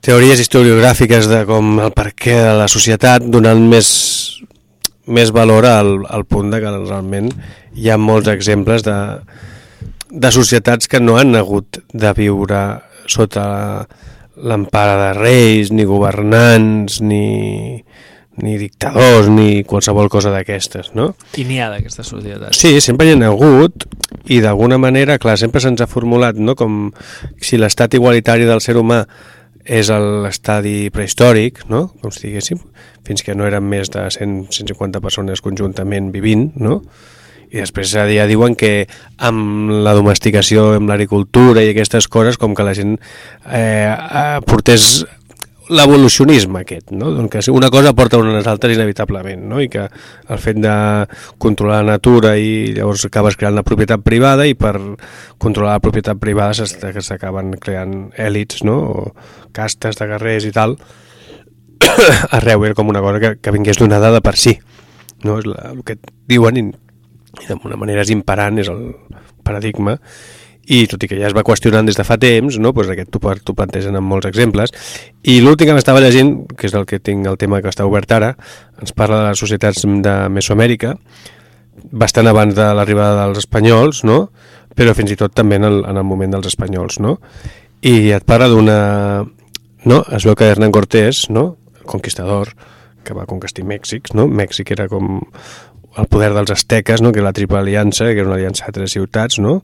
teories 0.01 0.39
historiogràfiques 0.39 1.27
de 1.27 1.43
com 1.49 1.81
el 1.83 1.91
perquè 1.91 2.37
de 2.45 2.55
la 2.63 2.69
societat, 2.71 3.25
donant 3.27 3.59
més, 3.69 3.89
més 5.11 5.33
valor 5.35 5.67
al, 5.67 6.07
al 6.09 6.25
punt 6.25 6.53
de 6.55 6.61
que 6.63 6.71
realment 6.71 7.33
hi 7.75 7.91
ha 7.91 7.99
molts 7.99 8.29
exemples 8.31 8.85
de, 8.87 8.95
de 10.11 10.31
societats 10.33 10.89
que 10.89 11.01
no 11.01 11.17
han 11.19 11.35
hagut 11.37 11.81
de 11.93 12.13
viure 12.17 12.63
sota 13.11 13.87
l'empara 14.37 14.97
de 15.01 15.13
reis, 15.19 15.71
ni 15.73 15.87
governants, 15.89 17.01
ni, 17.01 17.83
ni 18.37 18.57
dictadors, 18.61 19.31
ni 19.33 19.65
qualsevol 19.65 20.11
cosa 20.13 20.33
d'aquestes, 20.35 20.93
no? 20.95 21.13
I 21.41 21.47
n'hi 21.49 21.61
ha 21.63 21.71
d'aquestes 21.73 22.13
societats. 22.13 22.59
Sí, 22.61 22.77
sempre 22.85 23.09
hi 23.09 23.17
ha 23.17 23.31
hagut 23.33 23.87
i 24.29 24.43
d'alguna 24.45 24.79
manera, 24.79 25.19
clar, 25.23 25.39
sempre 25.41 25.63
se'ns 25.63 25.81
ha 25.81 25.89
formulat 25.89 26.37
no? 26.37 26.57
com 26.59 26.91
si 27.41 27.59
l'estat 27.59 27.97
igualitari 27.97 28.47
del 28.49 28.61
ser 28.61 28.77
humà 28.77 29.05
és 29.67 29.89
l'estadi 29.91 30.91
prehistòric, 30.95 31.65
no? 31.73 31.89
com 32.03 32.13
si 32.15 32.29
diguéssim, 32.29 32.61
fins 33.07 33.25
que 33.27 33.35
no 33.35 33.47
eren 33.49 33.65
més 33.67 33.91
de 33.91 34.05
100, 34.13 34.53
150 34.53 35.03
persones 35.03 35.43
conjuntament 35.43 36.13
vivint, 36.15 36.53
no? 36.61 36.83
I 37.51 37.61
després 37.63 37.93
ja 37.95 38.27
diuen 38.29 38.57
que 38.59 38.87
amb 39.19 39.71
la 39.87 39.95
domesticació, 39.97 40.73
amb 40.77 40.91
l'agricultura 40.91 41.63
i 41.63 41.71
aquestes 41.73 42.09
coses, 42.09 42.39
com 42.41 42.55
que 42.55 42.67
la 42.67 42.75
gent 42.77 42.97
eh, 43.47 43.95
portés 44.47 45.05
l'evolucionisme 45.69 46.61
aquest, 46.63 46.93
no? 46.95 47.11
doncs 47.11 47.31
que 47.33 47.51
una 47.51 47.71
cosa 47.71 47.93
porta 47.97 48.17
a 48.17 48.23
unes 48.23 48.47
altres 48.47 48.77
inevitablement, 48.77 49.43
no? 49.51 49.61
i 49.61 49.69
que 49.69 49.87
el 49.87 50.39
fet 50.43 50.61
de 50.63 50.75
controlar 51.43 51.83
la 51.83 51.97
natura 51.97 52.37
i 52.39 52.73
llavors 52.77 53.07
acabes 53.09 53.39
creant 53.39 53.57
la 53.57 53.65
propietat 53.67 54.05
privada 54.07 54.47
i 54.47 54.55
per 54.55 54.77
controlar 55.43 55.77
la 55.77 55.83
propietat 55.83 56.21
privada 56.23 56.55
s'acaben 56.55 57.57
creant 57.63 58.13
èlits, 58.15 58.63
no? 58.67 58.79
o 58.79 59.51
castes 59.57 59.99
de 59.99 60.09
guerrers 60.13 60.47
i 60.47 60.55
tal, 60.55 60.79
arreu 62.39 62.65
era 62.65 62.79
com 62.79 62.89
una 62.93 63.03
cosa 63.03 63.21
que, 63.21 63.37
que 63.41 63.55
vingués 63.55 63.83
donada 63.83 64.13
de 64.15 64.23
per 64.23 64.37
si, 64.39 64.59
no? 65.25 65.41
és 65.41 65.51
la, 65.51 65.73
el 65.75 65.83
que 65.87 65.99
diuen 66.31 66.63
i, 67.41 67.47
d'alguna 67.47 67.79
manera 67.81 68.05
és 68.05 68.13
imperant, 68.15 68.59
és 68.63 68.71
el 68.73 68.83
paradigma, 69.47 69.97
i 70.67 70.83
tot 70.91 71.03
i 71.05 71.09
que 71.09 71.19
ja 71.19 71.29
es 71.29 71.37
va 71.37 71.45
qüestionant 71.47 71.87
des 71.87 71.99
de 71.99 72.05
fa 72.05 72.17
temps, 72.19 72.59
no? 72.59 72.73
pues 72.75 72.91
aquest 72.91 73.13
t'ho 73.15 73.55
plantegen 73.55 73.97
amb 73.99 74.11
molts 74.11 74.27
exemples, 74.27 74.75
i 75.23 75.39
l'últim 75.41 75.71
que 75.71 75.77
m'estava 75.77 76.03
llegint, 76.03 76.41
que 76.59 76.67
és 76.67 76.75
el 76.75 76.87
que 76.91 76.99
tinc 76.99 77.27
el 77.31 77.39
tema 77.39 77.63
que 77.63 77.71
està 77.71 77.87
obert 77.87 78.13
ara, 78.13 78.35
ens 78.83 78.93
parla 78.97 79.23
de 79.23 79.31
les 79.31 79.43
societats 79.43 79.87
de 79.87 80.17
Mesoamèrica, 80.33 80.97
bastant 81.93 82.27
abans 82.27 82.57
de 82.57 82.67
l'arribada 82.75 83.23
dels 83.23 83.45
espanyols, 83.45 84.03
no? 84.09 84.27
però 84.77 84.93
fins 84.97 85.13
i 85.15 85.19
tot 85.19 85.33
també 85.37 85.61
en 85.61 85.69
el, 85.69 85.83
en 85.89 85.97
el 85.97 86.05
moment 86.05 86.35
dels 86.35 86.51
espanyols, 86.51 86.99
no? 87.01 87.17
I 87.87 88.13
et 88.17 88.25
parla 88.29 88.49
d'una... 88.53 88.79
No? 89.87 90.01
Es 90.13 90.27
veu 90.27 90.35
que 90.37 90.49
Hernán 90.51 90.73
Cortés, 90.75 91.29
no? 91.31 91.55
conquistador, 91.87 92.51
que 93.07 93.15
va 93.15 93.29
conquistar 93.31 93.65
Mèxic, 93.65 94.11
no? 94.19 94.27
Mèxic 94.27 94.73
era 94.75 94.89
com 94.91 95.21
el 95.97 96.09
poder 96.13 96.33
dels 96.35 96.53
asteques, 96.53 97.03
no? 97.03 97.13
que 97.13 97.21
era 97.21 97.31
la 97.31 97.37
triple 97.37 97.59
aliança, 97.59 98.11
que 98.13 98.21
era 98.21 98.29
una 98.29 98.37
aliança 98.37 98.67
de 98.67 98.73
tres 98.73 98.93
ciutats, 98.93 99.39
no? 99.41 99.63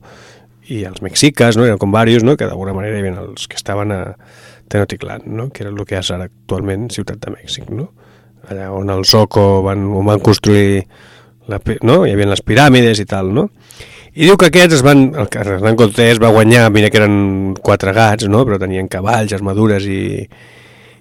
i 0.67 0.83
els 0.87 1.01
mexiques, 1.03 1.57
no? 1.59 1.67
eren 1.67 1.79
com 1.81 1.91
diversos, 1.91 2.25
no? 2.25 2.37
que 2.39 2.47
d'alguna 2.49 2.73
manera 2.75 2.99
havia 2.99 3.15
els 3.21 3.47
que 3.47 3.59
estaven 3.59 3.91
a 3.91 4.01
Tenochtitlan, 4.71 5.27
no? 5.27 5.49
que 5.49 5.65
era 5.65 5.71
el 5.73 5.85
que 5.85 5.99
és 5.99 6.11
ara 6.15 6.29
actualment 6.29 6.89
Ciutat 6.93 7.19
de 7.21 7.33
Mèxic, 7.35 7.69
no? 7.69 7.91
allà 8.49 8.71
on 8.75 8.89
el 8.91 9.05
Zoco 9.07 9.61
van, 9.63 9.85
on 9.93 10.07
van 10.07 10.23
construir 10.23 10.83
la, 11.47 11.59
no? 11.83 12.03
hi 12.07 12.13
havia 12.15 12.31
les 12.31 12.43
piràmides 12.43 13.03
i 13.03 13.07
tal, 13.07 13.33
no? 13.35 13.49
I 14.13 14.27
diu 14.27 14.37
que 14.37 14.51
aquests 14.51 14.77
es 14.77 14.83
van, 14.85 15.07
el 15.17 15.25
que 15.31 15.41
Hernán 15.41 15.77
Cortés 15.77 16.19
va 16.21 16.29
guanyar, 16.33 16.67
mira 16.69 16.91
que 16.93 16.99
eren 17.01 17.55
quatre 17.65 17.93
gats, 17.95 18.27
no? 18.29 18.43
però 18.45 18.59
tenien 18.61 18.89
cavalls, 18.91 19.33
armadures 19.33 19.87
i, 19.89 20.21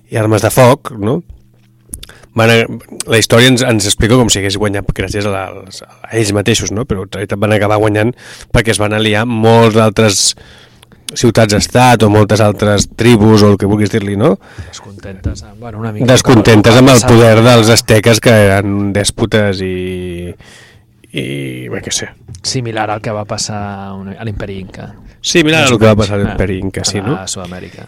i 0.09 0.20
armes 0.20 0.45
de 0.45 0.51
foc, 0.53 0.95
no? 0.97 1.20
Van 2.35 2.49
a, 2.49 2.55
la 3.12 3.18
història 3.20 3.51
ens, 3.53 3.61
ens 3.66 3.85
explica 3.91 4.16
com 4.16 4.30
si 4.33 4.39
hagués 4.41 4.57
guanyat 4.57 4.89
gràcies 4.97 5.26
a, 5.28 5.33
la, 5.35 5.45
a 6.09 6.16
ells 6.16 6.30
mateixos, 6.33 6.70
no? 6.72 6.87
però 6.89 7.03
en 7.05 7.11
realitat 7.12 7.39
van 7.39 7.53
acabar 7.53 7.76
guanyant 7.83 8.14
perquè 8.55 8.72
es 8.72 8.80
van 8.80 8.95
aliar 8.97 9.26
molts 9.28 9.76
d'altres 9.76 10.33
ciutats-estat 11.12 12.03
o 12.07 12.09
moltes 12.09 12.41
altres 12.41 12.87
tribus 12.97 13.43
o 13.45 13.51
el 13.53 13.59
que 13.61 13.68
vulguis 13.68 13.91
dir-li, 13.93 14.14
no? 14.16 14.39
Descontentes. 14.68 15.43
amb- 15.45 15.59
Bueno, 15.61 15.78
una 15.78 15.93
mica 15.93 16.07
Descontentes 16.09 16.76
amb 16.76 16.89
el 16.89 17.03
poder 17.05 17.43
dels 17.45 17.68
asteques 17.68 18.20
que 18.20 18.30
eren 18.33 18.93
dèspotes 18.97 19.61
i... 19.61 20.33
i... 21.12 21.68
bé, 21.68 21.83
què 21.85 21.93
sé. 21.93 22.09
Similar 22.43 22.89
al 22.91 23.03
que 23.05 23.12
va 23.12 23.26
passar 23.28 23.61
a 23.61 23.91
a 23.93 24.24
l'imperi 24.24 24.57
Inca. 24.64 24.89
Similar 25.20 25.66
al 25.68 25.76
que 25.78 25.87
va 25.87 25.95
passar 26.01 26.16
a 26.16 26.22
l'imperi 26.24 26.57
eh, 26.57 26.64
Inca, 26.64 26.85
sí, 26.89 26.99
a 26.99 27.05
no? 27.07 27.18
Sud-amèrica. 27.28 27.85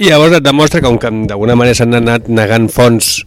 I 0.00 0.08
llavors 0.08 0.38
et 0.40 0.42
demostra 0.42 0.80
que, 0.80 0.86
com 0.88 0.96
que 0.98 1.12
d'alguna 1.28 1.54
manera 1.54 1.76
s'han 1.76 1.94
anat 2.00 2.26
negant 2.32 2.70
fonts 2.72 3.20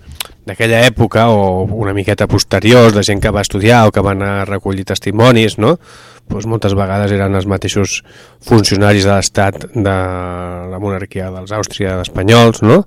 d'aquella 0.46 0.84
època 0.86 1.28
o 1.34 1.66
una 1.66 1.94
miqueta 1.98 2.28
posteriors 2.30 2.94
de 2.94 3.04
gent 3.04 3.22
que 3.22 3.34
va 3.34 3.44
estudiar 3.46 3.86
o 3.88 3.92
que 3.92 4.04
van 4.06 4.22
a 4.22 4.46
recollir 4.46 4.86
testimonis, 4.86 5.58
no? 5.58 5.76
Pues 6.30 6.46
moltes 6.50 6.74
vegades 6.78 7.12
eren 7.14 7.38
els 7.38 7.46
mateixos 7.50 8.00
funcionaris 8.46 9.06
de 9.06 9.14
l'Estat 9.14 9.68
de 9.74 9.96
la 10.72 10.80
monarquia 10.82 11.32
dels 11.34 11.54
Àustria 11.54 12.00
espanyols, 12.02 12.62
no? 12.66 12.84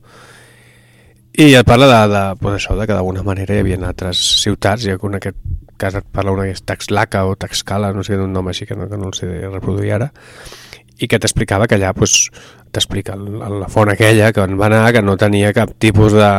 I 1.38 1.52
et 1.54 1.66
parla 1.66 1.86
de, 1.86 1.98
de, 2.10 2.22
pues 2.40 2.56
això, 2.58 2.74
de 2.78 2.86
que 2.86 2.94
d'alguna 2.94 3.22
manera 3.26 3.54
hi 3.54 3.62
havia 3.62 3.78
altres 3.86 4.18
ciutats, 4.42 4.86
i 4.86 4.94
en 4.94 5.18
aquest 5.18 5.38
cas 5.78 5.94
et 5.94 6.06
parla 6.10 6.34
una 6.34 6.48
que 6.48 6.56
és 6.56 6.64
Taxlaca 6.66 7.22
o 7.30 7.36
Taxcala, 7.38 7.92
no 7.94 8.02
sé 8.02 8.18
d'un 8.18 8.32
nom 8.34 8.50
així 8.50 8.66
que 8.66 8.74
no, 8.74 8.88
que 8.90 8.98
no 8.98 9.12
el 9.12 9.14
sé 9.14 9.28
reproduir 9.46 9.94
ara, 9.94 10.10
i 10.98 11.06
que 11.06 11.20
t'explicava 11.22 11.68
que 11.70 11.78
allà 11.78 11.92
pues, 11.94 12.26
t'explica 12.74 13.14
la 13.14 13.70
font 13.70 13.90
aquella 13.92 14.32
que 14.34 14.42
on 14.42 14.58
va 14.58 14.66
anar 14.66 14.90
que 14.92 15.02
no 15.02 15.14
tenia 15.16 15.54
cap 15.54 15.70
tipus 15.78 16.16
de 16.16 16.32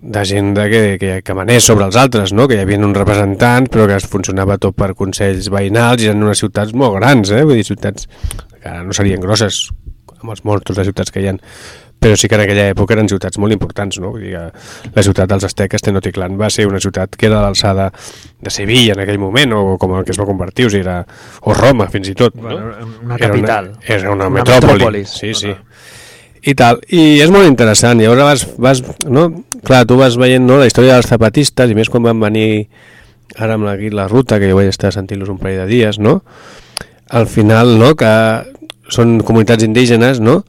de 0.00 0.22
gent 0.24 0.54
de 0.56 0.68
que, 0.72 0.82
que, 0.98 1.10
que 1.22 1.34
manés 1.36 1.66
sobre 1.68 1.84
els 1.84 1.96
altres, 2.00 2.32
no? 2.32 2.46
que 2.48 2.56
hi 2.56 2.62
havia 2.64 2.78
uns 2.80 2.96
representants 2.96 3.68
però 3.72 3.86
que 3.90 3.98
es 4.00 4.06
funcionava 4.08 4.56
tot 4.58 4.76
per 4.78 4.94
consells 4.96 5.50
veïnals 5.52 6.02
i 6.02 6.08
eren 6.08 6.24
unes 6.24 6.40
ciutats 6.40 6.72
molt 6.72 6.96
grans, 6.96 7.30
eh? 7.36 7.44
vull 7.44 7.58
dir, 7.60 7.66
ciutats 7.68 8.08
que 8.60 8.66
ara 8.68 8.82
no 8.86 8.96
serien 8.96 9.20
grosses 9.20 9.68
amb 10.20 10.32
els 10.32 10.44
monstros 10.44 10.80
de 10.80 10.88
ciutats 10.88 11.12
que 11.12 11.20
hi 11.20 11.28
ha 11.28 11.36
però 12.00 12.16
sí 12.16 12.30
que 12.32 12.34
en 12.38 12.40
aquella 12.46 12.70
època 12.72 12.94
eren 12.96 13.10
ciutats 13.12 13.36
molt 13.36 13.52
importants, 13.52 13.98
no? 14.00 14.14
Vull 14.14 14.22
dir, 14.24 14.38
la 14.94 15.02
ciutat 15.04 15.28
dels 15.28 15.44
asteques, 15.44 15.82
Tenochtitlan, 15.84 16.38
va 16.40 16.48
ser 16.48 16.64
una 16.64 16.80
ciutat 16.80 17.12
que 17.12 17.26
era 17.28 17.42
de 17.42 17.42
l'alçada 17.44 17.90
de 18.40 18.52
Sevilla 18.54 18.94
en 18.94 19.02
aquell 19.04 19.18
moment, 19.20 19.52
o 19.52 19.76
com 19.76 19.92
el 19.98 20.06
que 20.08 20.14
es 20.14 20.20
va 20.20 20.24
convertir, 20.24 20.64
o, 20.64 20.70
sigui, 20.72 20.80
era, 20.80 21.02
o 21.44 21.52
Roma, 21.52 21.90
fins 21.92 22.08
i 22.08 22.14
tot. 22.16 22.38
no? 22.40 22.46
Bueno, 22.46 22.88
una 23.04 23.18
Era 23.20 23.28
capital. 23.28 23.68
Era 23.84 24.14
una, 24.14 24.30
Una 24.30 24.38
metròpoli. 24.38 24.78
metròpolis. 24.78 25.12
Sí, 25.12 25.34
sí. 25.36 25.52
I 26.42 26.54
tal. 26.56 26.80
I 26.88 27.20
és 27.20 27.32
molt 27.32 27.48
interessant. 27.48 28.00
Llavors 28.00 28.22
vas, 28.24 28.46
vas, 28.58 28.82
no? 29.08 29.28
Clar, 29.66 29.84
tu 29.88 29.98
vas 30.00 30.16
veient 30.16 30.46
no, 30.46 30.56
la 30.60 30.70
història 30.70 30.96
dels 30.96 31.10
zapatistes, 31.10 31.70
i 31.70 31.76
més 31.76 31.90
quan 31.92 32.06
van 32.06 32.20
venir 32.22 32.68
ara 33.36 33.58
amb 33.58 33.68
la, 33.68 33.76
la 33.76 34.08
ruta, 34.08 34.40
que 34.40 34.48
jo 34.48 34.56
vaig 34.56 34.70
estar 34.72 34.92
sentint-los 34.94 35.30
un 35.30 35.38
parell 35.38 35.64
de 35.64 35.68
dies, 35.70 36.00
no? 36.00 36.20
Al 37.10 37.28
final, 37.28 37.76
no?, 37.78 37.92
que 37.98 38.10
són 38.90 39.20
comunitats 39.26 39.66
indígenes, 39.66 40.22
no?, 40.22 40.40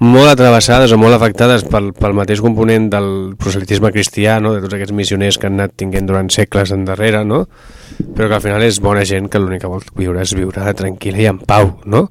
molt 0.00 0.30
atravessades 0.30 0.94
o 0.94 0.96
molt 0.96 1.12
afectades 1.12 1.66
pel, 1.68 1.90
pel 1.92 2.14
mateix 2.16 2.40
component 2.40 2.86
del 2.88 3.08
proselitisme 3.36 3.90
cristià, 3.92 4.38
no? 4.40 4.54
de 4.56 4.62
tots 4.64 4.78
aquests 4.78 4.96
missioners 4.96 5.36
que 5.36 5.50
han 5.50 5.58
anat 5.58 5.74
tinguent 5.76 6.08
durant 6.08 6.30
segles 6.32 6.72
endarrere, 6.72 7.20
no? 7.28 7.42
però 8.16 8.30
que 8.30 8.38
al 8.38 8.44
final 8.46 8.64
és 8.64 8.80
bona 8.80 9.04
gent 9.04 9.28
que 9.28 9.42
l'únic 9.42 9.60
que 9.60 9.68
vol 9.68 9.84
viure 10.00 10.22
és 10.24 10.32
viure 10.32 10.72
tranquil·la 10.78 11.20
i 11.20 11.28
en 11.28 11.42
pau, 11.44 11.74
no? 11.84 12.06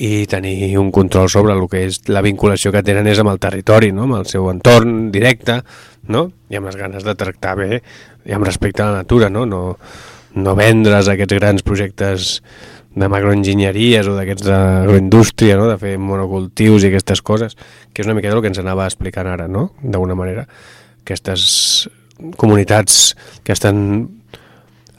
I 0.00 0.24
tenir 0.26 0.78
un 0.80 0.88
control 0.90 1.28
sobre 1.28 1.52
el 1.52 1.66
que 1.68 1.82
és 1.84 1.98
la 2.08 2.22
vinculació 2.24 2.72
que 2.72 2.80
tenen 2.84 3.08
és 3.10 3.18
amb 3.20 3.34
el 3.34 3.40
territori, 3.42 3.90
no? 3.92 4.06
amb 4.06 4.22
el 4.22 4.28
seu 4.30 4.46
entorn 4.48 5.10
directe, 5.12 5.58
no? 6.08 6.24
i 6.48 6.56
amb 6.56 6.70
les 6.70 6.78
ganes 6.80 7.04
de 7.04 7.14
tractar 7.20 7.52
bé 7.58 7.82
i 8.24 8.32
amb 8.32 8.48
respecte 8.48 8.80
a 8.80 8.88
la 8.88 9.02
natura, 9.02 9.28
no, 9.28 9.44
no, 9.44 9.76
no 10.40 10.54
vendre's 10.56 11.10
aquests 11.12 11.36
grans 11.36 11.66
projectes 11.66 12.38
de 12.96 13.08
macroenginyeries 13.12 14.08
o 14.08 14.16
d'aquests 14.16 14.48
d'agroindústria, 14.48 15.58
no? 15.60 15.68
de 15.68 15.76
fer 15.78 15.98
monocultius 16.00 16.86
i 16.86 16.90
aquestes 16.90 17.20
coses, 17.20 17.58
que 17.92 18.00
és 18.00 18.08
una 18.08 18.16
mica 18.16 18.32
el 18.32 18.40
que 18.40 18.50
ens 18.50 18.62
anava 18.62 18.88
explicant 18.88 19.28
ara, 19.28 19.50
no? 19.52 19.68
d'alguna 19.82 20.16
manera. 20.16 20.46
Aquestes 21.04 21.90
comunitats 22.40 23.12
que 23.44 23.52
estan 23.52 23.84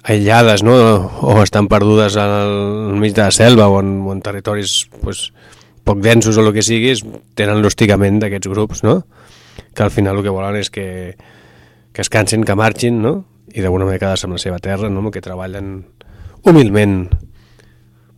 aïllades 0.04 0.64
no? 0.64 0.76
o 1.22 1.42
estan 1.44 1.68
perdudes 1.70 2.18
al 2.18 2.98
mig 2.98 3.14
de 3.14 3.24
la 3.24 3.32
selva 3.32 3.68
o 3.70 3.80
en, 3.80 4.02
o 4.02 4.14
en 4.14 4.22
territoris 4.22 4.90
pues, 5.02 5.30
poc 5.86 6.02
densos 6.02 6.38
o 6.38 6.46
el 6.46 6.54
que 6.54 6.66
siguis, 6.66 7.04
tenen 7.38 7.62
l'hostigament 7.62 8.22
d'aquests 8.22 8.50
grups, 8.50 8.84
no? 8.86 9.02
que 9.76 9.84
al 9.84 9.92
final 9.94 10.20
el 10.20 10.26
que 10.26 10.34
volen 10.34 10.58
és 10.60 10.72
que, 10.74 11.16
que 11.94 12.02
es 12.02 12.10
cansin, 12.10 12.46
que 12.46 12.58
marxin, 12.58 13.02
no? 13.02 13.14
i 13.52 13.62
d'alguna 13.62 13.86
manera 13.86 14.06
quedar-se 14.08 14.30
amb 14.30 14.38
la 14.38 14.44
seva 14.44 14.60
terra, 14.64 14.90
no? 14.90 15.12
que 15.12 15.22
treballen 15.22 15.74
humilment 16.48 17.10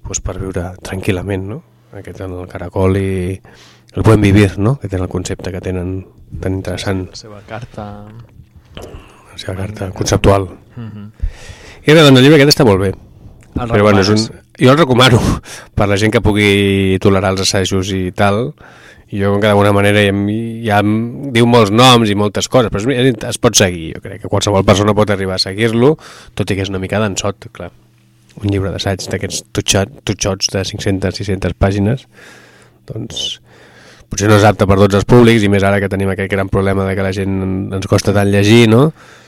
pues, 0.03 0.21
per 0.23 0.37
viure 0.39 0.71
tranquil·lament, 0.83 1.47
no? 1.51 1.61
aquest 1.93 2.23
en 2.25 2.37
el 2.39 2.47
caracol 2.49 2.97
i 2.97 3.09
el 3.93 4.05
buen 4.05 4.21
vivir, 4.21 4.57
no? 4.57 4.77
que 4.79 4.87
tenen 4.87 5.05
el 5.07 5.11
concepte 5.11 5.51
que 5.51 5.61
tenen 5.61 5.99
tan 6.39 6.61
interessant. 6.61 7.09
La 7.11 7.19
seva 7.25 7.43
carta... 7.47 7.89
La 9.33 9.39
seva 9.41 9.55
carta 9.57 9.89
conceptual. 9.91 10.43
Mm 10.75 10.89
-hmm. 10.89 11.61
I 11.85 11.91
bé, 11.91 11.99
doncs 12.01 12.17
el 12.19 12.23
llibre 12.23 12.39
aquest 12.39 12.53
està 12.55 12.65
molt 12.67 12.81
bé. 12.81 12.93
El 13.53 13.69
Però 13.69 13.83
bueno, 13.85 14.01
és 14.01 14.09
un, 14.09 14.21
jo 14.57 14.71
el 14.71 14.77
recomano 14.79 15.19
per 15.77 15.87
la 15.91 15.97
gent 16.01 16.13
que 16.13 16.21
pugui 16.25 16.97
tolerar 17.03 17.33
els 17.35 17.43
assajos 17.45 17.91
i 17.93 18.07
tal. 18.15 18.53
Jo, 19.13 19.35
que 19.37 19.45
d'alguna 19.45 19.69
manera, 19.75 20.01
ja, 20.01 20.09
em- 20.09 20.63
ja 20.65 20.79
em 20.81 20.93
diu 21.35 21.45
molts 21.45 21.69
noms 21.69 22.09
i 22.09 22.15
moltes 22.17 22.47
coses, 22.49 22.71
però 22.73 22.81
es, 22.81 23.13
es 23.29 23.37
pot 23.37 23.53
seguir. 23.59 23.91
Jo 23.93 24.01
crec 24.01 24.23
que 24.23 24.31
qualsevol 24.31 24.65
persona 24.65 24.95
pot 24.97 25.11
arribar 25.13 25.35
a 25.37 25.43
seguir-lo, 25.43 25.91
tot 26.33 26.49
i 26.49 26.57
que 26.57 26.65
és 26.65 26.71
una 26.73 26.81
mica 26.81 26.97
d'ensot, 27.03 27.45
clar. 27.53 27.69
Un 28.41 28.49
llibre 28.49 28.71
d'assaig 28.73 29.05
d'aquests 29.11 29.43
tutxot, 29.53 29.99
tutxots 30.09 30.49
de 30.55 30.63
500-600 30.65 31.53
pàgines, 31.61 32.07
doncs 32.89 33.37
potser 34.09 34.31
no 34.31 34.39
és 34.39 34.47
apte 34.49 34.65
per 34.69 34.79
tots 34.81 34.97
els 34.97 35.05
públics 35.05 35.45
i 35.45 35.49
més 35.53 35.61
ara 35.65 35.77
que 35.81 35.89
tenim 35.93 36.09
aquest 36.09 36.31
gran 36.33 36.49
problema 36.49 36.87
de 36.89 36.95
que 36.97 37.05
la 37.05 37.13
gent 37.13 37.37
ens 37.77 37.85
costa 37.91 38.13
tant 38.17 38.31
llegir, 38.33 38.65
no? 38.71 38.87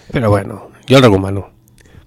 Però 0.10 0.34
bueno, 0.34 0.72
jo 0.89 0.97
el 0.97 1.06
recomano. 1.06 1.45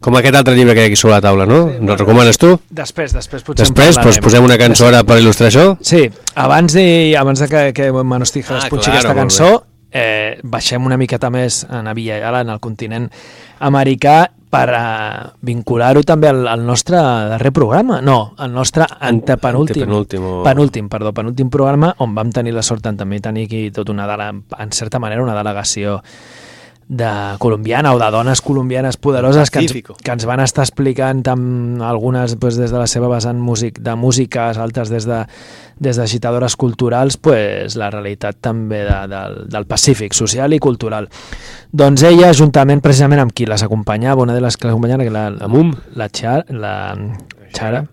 Com 0.00 0.14
aquest 0.14 0.36
altre 0.38 0.54
llibre 0.54 0.74
que 0.76 0.80
hi 0.80 0.84
ha 0.84 0.90
aquí 0.92 0.96
sobre 0.96 1.16
la 1.16 1.20
taula, 1.24 1.44
no? 1.46 1.64
Sí, 1.72 1.78
el 1.82 1.98
recomanes 1.98 2.38
tu? 2.38 2.52
Després, 2.70 3.12
després 3.16 3.42
potser 3.42 3.64
Després, 3.66 3.96
doncs 3.98 4.20
posem 4.22 4.44
una 4.46 4.56
cançó 4.60 4.86
ara 4.92 5.00
per 5.04 5.16
il·lustrar 5.18 5.48
això? 5.50 5.64
Sí, 5.82 6.04
abans 6.38 6.72
de, 6.78 7.16
abans 7.18 7.40
de 7.42 7.48
que, 7.50 7.64
que 7.74 7.90
Manosti 7.92 8.44
Ah, 8.48 8.60
escutxi 8.62 8.92
claro, 8.92 8.98
aquesta 9.00 9.14
cançó, 9.18 9.48
eh, 9.90 10.38
baixem 10.44 10.86
una 10.86 10.96
miqueta 11.00 11.30
més 11.34 11.64
en 11.68 11.88
Aviala, 11.90 12.44
en 12.46 12.54
el 12.54 12.60
continent 12.60 13.08
americà, 13.58 14.28
per 14.48 14.68
eh, 14.72 15.26
vincular-ho 15.44 16.00
també 16.08 16.30
al, 16.30 16.46
al 16.48 16.62
nostre 16.64 16.96
darrer 16.96 17.50
programa. 17.52 17.98
No, 18.00 18.34
al 18.38 18.52
nostre 18.54 18.86
antepenúltim. 19.00 19.82
Antepenúltim 19.82 20.22
o- 20.24 20.42
Penúltim, 20.46 20.88
perdó, 20.88 21.12
penúltim 21.12 21.50
programa, 21.50 21.90
on 21.98 22.14
vam 22.14 22.30
tenir 22.32 22.54
la 22.54 22.62
sort 22.62 22.86
en 22.86 22.96
també 22.96 23.18
tenir 23.20 23.44
aquí 23.50 23.66
tot 23.74 23.90
una 23.90 24.06
en 24.30 24.72
certa 24.72 24.98
manera 25.02 25.22
una 25.26 25.34
delegació 25.36 25.98
de 26.88 27.36
colombiana 27.38 27.92
o 27.92 27.98
de 27.98 28.10
dones 28.10 28.40
colombianes 28.40 28.96
poderoses 28.96 29.50
que 29.50 29.60
ens, 29.60 29.72
que 29.72 30.10
ens 30.10 30.24
van 30.24 30.40
estar 30.40 30.64
explicant 30.64 31.20
amb 31.28 31.82
algunes 31.84 32.38
pues, 32.40 32.56
des 32.56 32.72
de 32.72 32.78
la 32.80 32.86
seva 32.88 33.10
vessant 33.12 33.36
músic, 33.36 33.82
de 33.84 33.94
músiques, 33.94 34.56
altres 34.56 34.88
des 34.88 35.04
de, 35.04 35.20
des 35.78 36.00
d'agitadores 36.00 36.56
culturals, 36.56 37.18
pues, 37.20 37.76
la 37.76 37.90
realitat 37.92 38.40
també 38.40 38.80
de, 38.88 39.02
del, 39.12 39.36
del 39.52 39.68
Pacífic, 39.68 40.16
social 40.16 40.56
i 40.56 40.58
cultural. 40.58 41.10
Doncs 41.70 42.06
ella, 42.08 42.32
juntament 42.32 42.80
precisament 42.80 43.20
amb 43.20 43.36
qui 43.36 43.46
les 43.46 43.62
acompanyava, 43.62 44.24
una 44.24 44.34
de 44.34 44.40
les 44.40 44.56
que 44.56 44.66
l'acompanyava, 44.66 45.04
que 45.04 45.12
la, 45.12 45.28
la 45.36 45.52
Mum. 45.52 45.76
la, 45.94 46.08
Char, 46.08 46.46
la 46.48 46.96
Chara, 47.52 47.84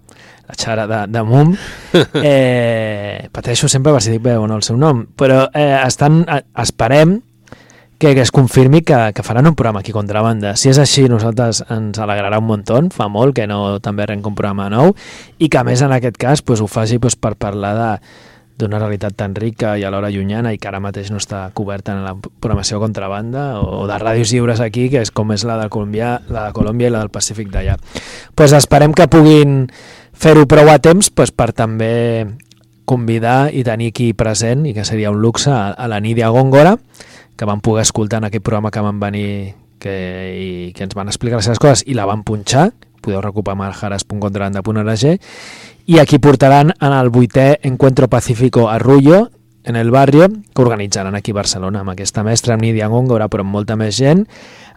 la 0.48 0.56
Xara 0.56 0.88
de, 0.88 1.04
de 1.12 1.24
Mum, 1.24 1.52
eh, 2.24 3.28
pateixo 3.32 3.68
sempre 3.68 3.92
per 3.92 4.02
si 4.02 4.16
dic 4.16 4.24
bé 4.24 4.40
o 4.40 4.48
no 4.48 4.56
el 4.56 4.64
seu 4.64 4.80
nom, 4.80 5.04
però 5.20 5.50
eh, 5.52 5.74
estan, 5.84 6.24
eh, 6.32 6.46
esperem 6.64 7.20
que, 7.98 8.12
es 8.22 8.32
confirmi 8.32 8.82
que, 8.82 9.12
que 9.16 9.24
faran 9.24 9.48
un 9.48 9.56
programa 9.56 9.80
aquí 9.80 9.92
contrabanda. 9.96 10.56
Si 10.60 10.70
és 10.70 10.80
així, 10.82 11.08
nosaltres 11.12 11.64
ens 11.72 12.00
alegrarà 12.02 12.40
un 12.42 12.48
muntó, 12.50 12.82
fa 12.94 13.08
molt 13.12 13.36
que 13.38 13.48
no 13.48 13.80
també 13.80 14.04
arrenca 14.04 14.32
un 14.32 14.38
programa 14.38 14.70
nou, 14.70 14.96
i 15.40 15.50
que 15.50 15.60
a 15.60 15.66
més 15.68 15.82
en 15.86 15.96
aquest 15.96 16.20
cas 16.22 16.42
pues, 16.42 16.62
ho 16.62 16.68
faci 16.68 17.00
pues, 17.00 17.16
per 17.16 17.36
parlar 17.40 17.76
de 17.80 17.92
d'una 18.56 18.80
realitat 18.80 19.12
tan 19.20 19.34
rica 19.36 19.74
i 19.76 19.84
alhora 19.84 20.08
llunyana 20.08 20.54
i 20.56 20.58
que 20.58 20.70
ara 20.70 20.80
mateix 20.80 21.10
no 21.12 21.20
està 21.20 21.42
coberta 21.52 21.92
en 21.92 22.06
la 22.06 22.14
programació 22.16 22.80
contrabanda 22.80 23.60
o 23.60 23.84
de 23.90 23.98
ràdios 24.00 24.32
lliures 24.32 24.62
aquí, 24.64 24.88
que 24.94 25.02
és 25.04 25.12
com 25.12 25.34
és 25.36 25.44
la 25.44 25.58
de 25.60 25.68
Colòmbia, 25.68 26.22
la 26.32 26.48
de 26.48 26.56
Colòmbia 26.56 26.88
i 26.88 26.94
la 26.96 27.02
del 27.04 27.12
Pacífic 27.12 27.52
d'allà. 27.52 27.76
pues 28.36 28.54
esperem 28.56 28.94
que 28.94 29.10
puguin 29.12 29.68
fer-ho 30.14 30.46
prou 30.48 30.72
a 30.72 30.80
temps 30.80 31.10
pues, 31.12 31.36
per 31.36 31.52
també 31.52 32.28
convidar 32.86 33.50
i 33.52 33.66
tenir 33.66 33.90
aquí 33.92 34.14
present, 34.14 34.66
i 34.66 34.74
que 34.74 34.86
seria 34.86 35.12
un 35.12 35.20
luxe, 35.20 35.52
a, 35.52 35.74
a 35.74 35.88
la 35.92 36.00
Nídia 36.00 36.30
Góngora, 36.30 36.78
que 37.36 37.46
van 37.46 37.62
poder 37.62 37.84
escoltar 37.84 38.20
en 38.24 38.30
aquest 38.30 38.44
programa 38.44 38.72
que 38.72 38.84
van 38.84 39.00
venir 39.00 39.56
que, 39.80 39.96
i 40.40 40.74
que 40.74 40.84
ens 40.88 40.96
van 40.96 41.12
explicar 41.12 41.40
les 41.40 41.46
seves 41.50 41.60
coses 41.60 41.84
i 41.88 41.94
la 41.98 42.08
van 42.08 42.24
punxar, 42.24 42.72
podeu 43.06 43.22
recuperar 43.22 43.60
marjares.contrabanda.org 43.60 45.06
i 45.86 46.00
aquí 46.02 46.18
portaran 46.18 46.74
en 46.80 46.94
el 46.96 47.12
vuitè 47.14 47.60
Encuentro 47.64 48.08
Pacífico 48.10 48.70
Arrullo 48.70 49.30
en 49.66 49.76
el 49.76 49.90
barrio, 49.92 50.30
que 50.30 50.62
organitzaran 50.62 51.16
aquí 51.16 51.32
a 51.32 51.42
Barcelona 51.42 51.82
amb 51.82 51.92
aquesta 51.96 52.24
mestra, 52.24 52.54
amb 52.54 52.64
Nídia 52.64 52.88
Góngora, 52.88 53.28
però 53.34 53.42
amb 53.42 53.54
molta 53.54 53.76
més 53.76 53.98
gent, 53.98 54.28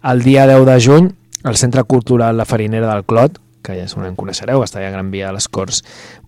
el 0.02 0.22
dia 0.24 0.46
10 0.48 0.64
de 0.64 0.78
juny 0.80 1.10
al 1.44 1.58
Centre 1.60 1.84
Cultural 1.84 2.36
La 2.36 2.46
Farinera 2.48 2.88
del 2.94 3.04
Clot, 3.04 3.36
que 3.62 3.76
ja 3.76 3.84
segurament 3.88 4.16
coneixereu, 4.16 4.64
està 4.64 4.80
allà 4.80 4.88
a 4.88 4.96
Gran 4.96 5.10
Via 5.12 5.28
a 5.28 5.34
les 5.36 5.48
Corts 5.52 5.82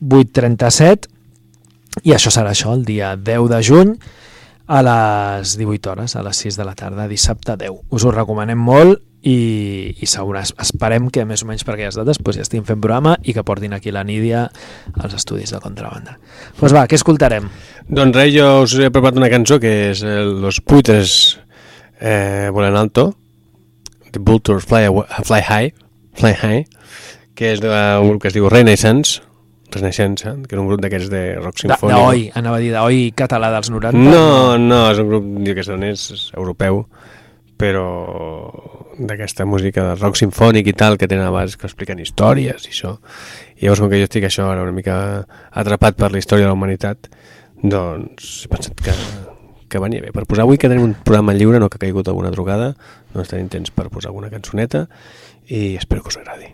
837, 0.04 1.08
i 2.04 2.12
això 2.14 2.30
serà 2.30 2.52
això, 2.52 2.74
el 2.76 2.84
dia 2.84 3.14
10 3.16 3.48
de 3.50 3.62
juny, 3.64 3.94
a 4.70 4.82
les 4.86 5.56
18 5.58 5.90
hores, 5.90 6.14
a 6.14 6.22
les 6.22 6.36
6 6.36 6.56
de 6.56 6.64
la 6.64 6.76
tarda, 6.78 7.08
dissabte 7.10 7.56
10. 7.58 7.90
Us 7.90 8.04
ho 8.06 8.12
recomanem 8.14 8.58
molt 8.62 9.00
i, 9.26 9.96
i 9.98 10.06
segura, 10.06 10.44
esperem 10.62 11.08
que 11.10 11.24
més 11.26 11.42
o 11.42 11.48
menys 11.48 11.66
per 11.66 11.74
aquelles 11.74 11.98
dates 11.98 12.20
pues, 12.22 12.38
ja 12.38 12.44
estiguin 12.46 12.68
fent 12.68 12.78
programa 12.78 13.16
i 13.26 13.34
que 13.34 13.42
portin 13.42 13.74
aquí 13.74 13.90
la 13.90 14.04
Nídia 14.06 14.44
als 14.94 15.16
estudis 15.18 15.50
de 15.50 15.58
contrabanda. 15.60 16.14
Doncs 16.20 16.60
pues 16.62 16.76
va, 16.76 16.84
què 16.86 17.00
escoltarem? 17.00 17.50
Doncs 17.90 18.16
res, 18.16 18.30
jo 18.36 18.46
us 18.62 18.76
he 18.78 18.92
preparat 18.94 19.18
una 19.18 19.32
cançó 19.32 19.58
que 19.58 19.72
és 19.90 20.04
Los 20.06 20.62
Puitres 20.62 21.16
eh, 21.98 22.48
volen 22.54 22.78
alto, 22.78 23.10
The 24.14 24.22
Vultures 24.22 24.70
Fly, 24.70 24.86
Fly 25.26 25.42
High, 25.50 25.74
Fly 26.22 26.38
High, 26.38 26.62
que 27.34 27.50
és 27.56 27.64
d'un 27.64 28.06
grup 28.06 28.22
que 28.22 28.30
es 28.30 28.38
diu 28.38 28.46
Renaissance, 28.46 29.18
Renaissance, 29.76 30.34
que 30.46 30.56
és 30.56 30.60
un 30.60 30.68
grup 30.68 30.82
d'aquests 30.82 31.10
de 31.12 31.22
rock 31.38 31.62
sinfònic. 31.62 31.94
D'oi, 31.96 32.26
anava 32.40 32.58
a 32.58 32.64
dir 32.64 32.72
d'oi 32.74 33.06
català 33.16 33.52
dels 33.54 33.70
90. 33.72 33.98
No, 34.10 34.58
no, 34.58 34.82
és 34.90 35.00
un 35.02 35.08
grup 35.10 35.30
que 35.56 35.64
són, 35.66 35.86
és 35.86 36.30
europeu, 36.34 36.84
però 37.60 37.86
d'aquesta 39.00 39.44
música 39.48 39.84
de 39.90 39.94
rock 39.98 40.18
sinfònic 40.20 40.70
i 40.72 40.76
tal, 40.76 40.96
que 41.00 41.08
tenen 41.08 41.26
a 41.26 41.32
vegades 41.32 41.56
que 41.56 41.68
expliquen 41.68 42.00
històries 42.00 42.66
i 42.66 42.72
això. 42.72 42.94
I 43.60 43.66
llavors, 43.66 43.82
com 43.82 43.90
que 43.92 44.00
jo 44.00 44.08
estic 44.08 44.26
això 44.28 44.48
ara 44.50 44.64
una 44.64 44.76
mica 44.76 44.96
atrapat 45.50 45.98
per 46.00 46.12
la 46.12 46.20
història 46.20 46.46
de 46.46 46.52
la 46.52 46.56
humanitat, 46.56 47.10
doncs 47.62 48.30
he 48.44 48.52
pensat 48.52 48.80
que, 48.84 48.94
que 49.68 49.82
venia 49.82 50.04
bé. 50.04 50.12
Per 50.16 50.24
posar 50.28 50.46
avui 50.46 50.60
que 50.60 50.70
tenim 50.72 50.88
un 50.88 50.94
programa 51.04 51.36
lliure, 51.36 51.60
no 51.60 51.68
que 51.68 51.80
ha 51.80 51.84
caigut 51.84 52.08
alguna 52.08 52.32
drogada, 52.32 52.72
doncs 53.14 53.32
tenim 53.32 53.50
temps 53.52 53.72
per 53.76 53.88
posar 53.92 54.12
alguna 54.12 54.32
cançoneta 54.32 54.86
i 55.48 55.76
espero 55.76 56.04
que 56.04 56.12
us 56.14 56.20
agradi. 56.20 56.52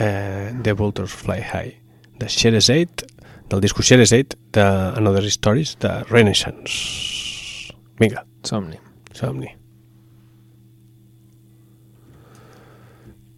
Eh, 0.00 0.52
The 0.62 0.72
Vultures 0.72 1.12
Fly 1.12 1.42
High, 1.44 1.81
de 2.22 2.28
Sherazade, 2.28 3.06
del 3.48 3.60
disco 3.60 3.82
Sherazade, 3.82 4.36
de 4.52 4.60
Another 4.60 5.24
Stories, 5.24 5.76
de 5.80 6.04
Renaissance. 6.04 7.74
Vinga. 7.98 8.24
Som-hi. 8.44 8.78
Som-hi. 9.12 9.48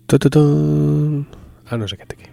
Tututun. 0.07 1.26
Ah, 1.70 1.76
no 1.78 1.87
és 1.87 1.93
aquest 1.97 2.12
aquí. 2.12 2.28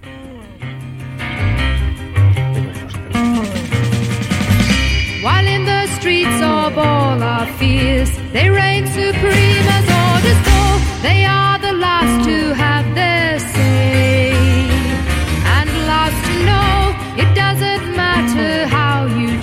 While 5.24 5.47
in 5.47 5.64
the 5.66 5.88
streets 5.95 6.41
of 6.41 6.78
all 6.78 7.24
our 7.24 7.47
fears, 7.60 8.12
they 8.34 8.49
reign 8.49 8.86
supreme 8.88 9.68
as 9.78 9.88
orders 9.88 10.41
go. 10.52 10.62
They 11.02 11.24
are 11.24 11.60
the 11.60 11.74
last 11.74 12.28
to 12.28 12.54
have 12.56 12.93
their 12.93 13.39
say. 13.39 13.70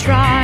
Try, 0.08 0.37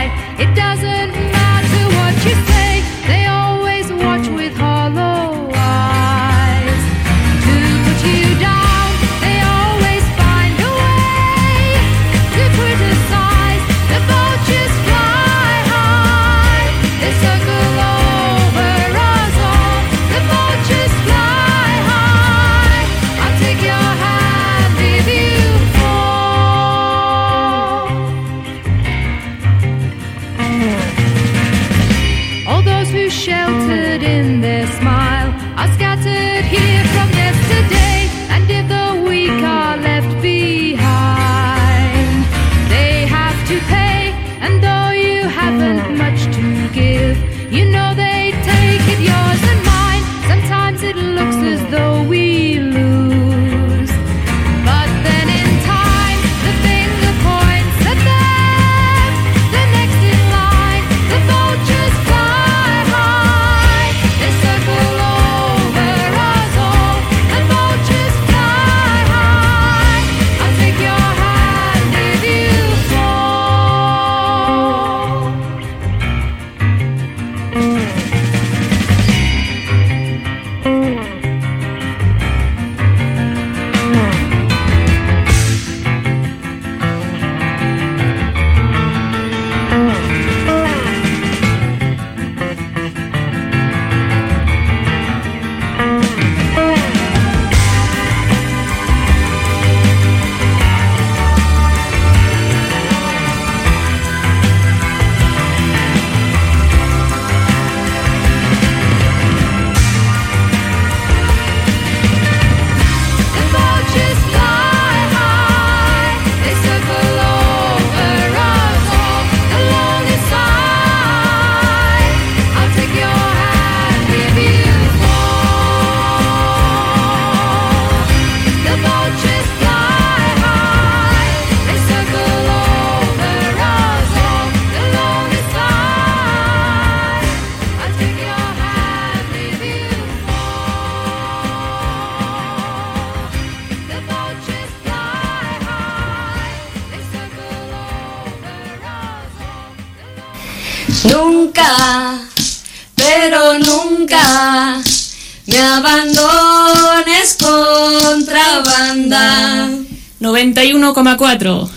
91,4. 161.17 161.69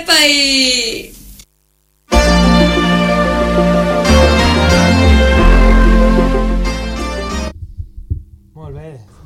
¡Epa! 0.00 0.26
y- 0.26 1.12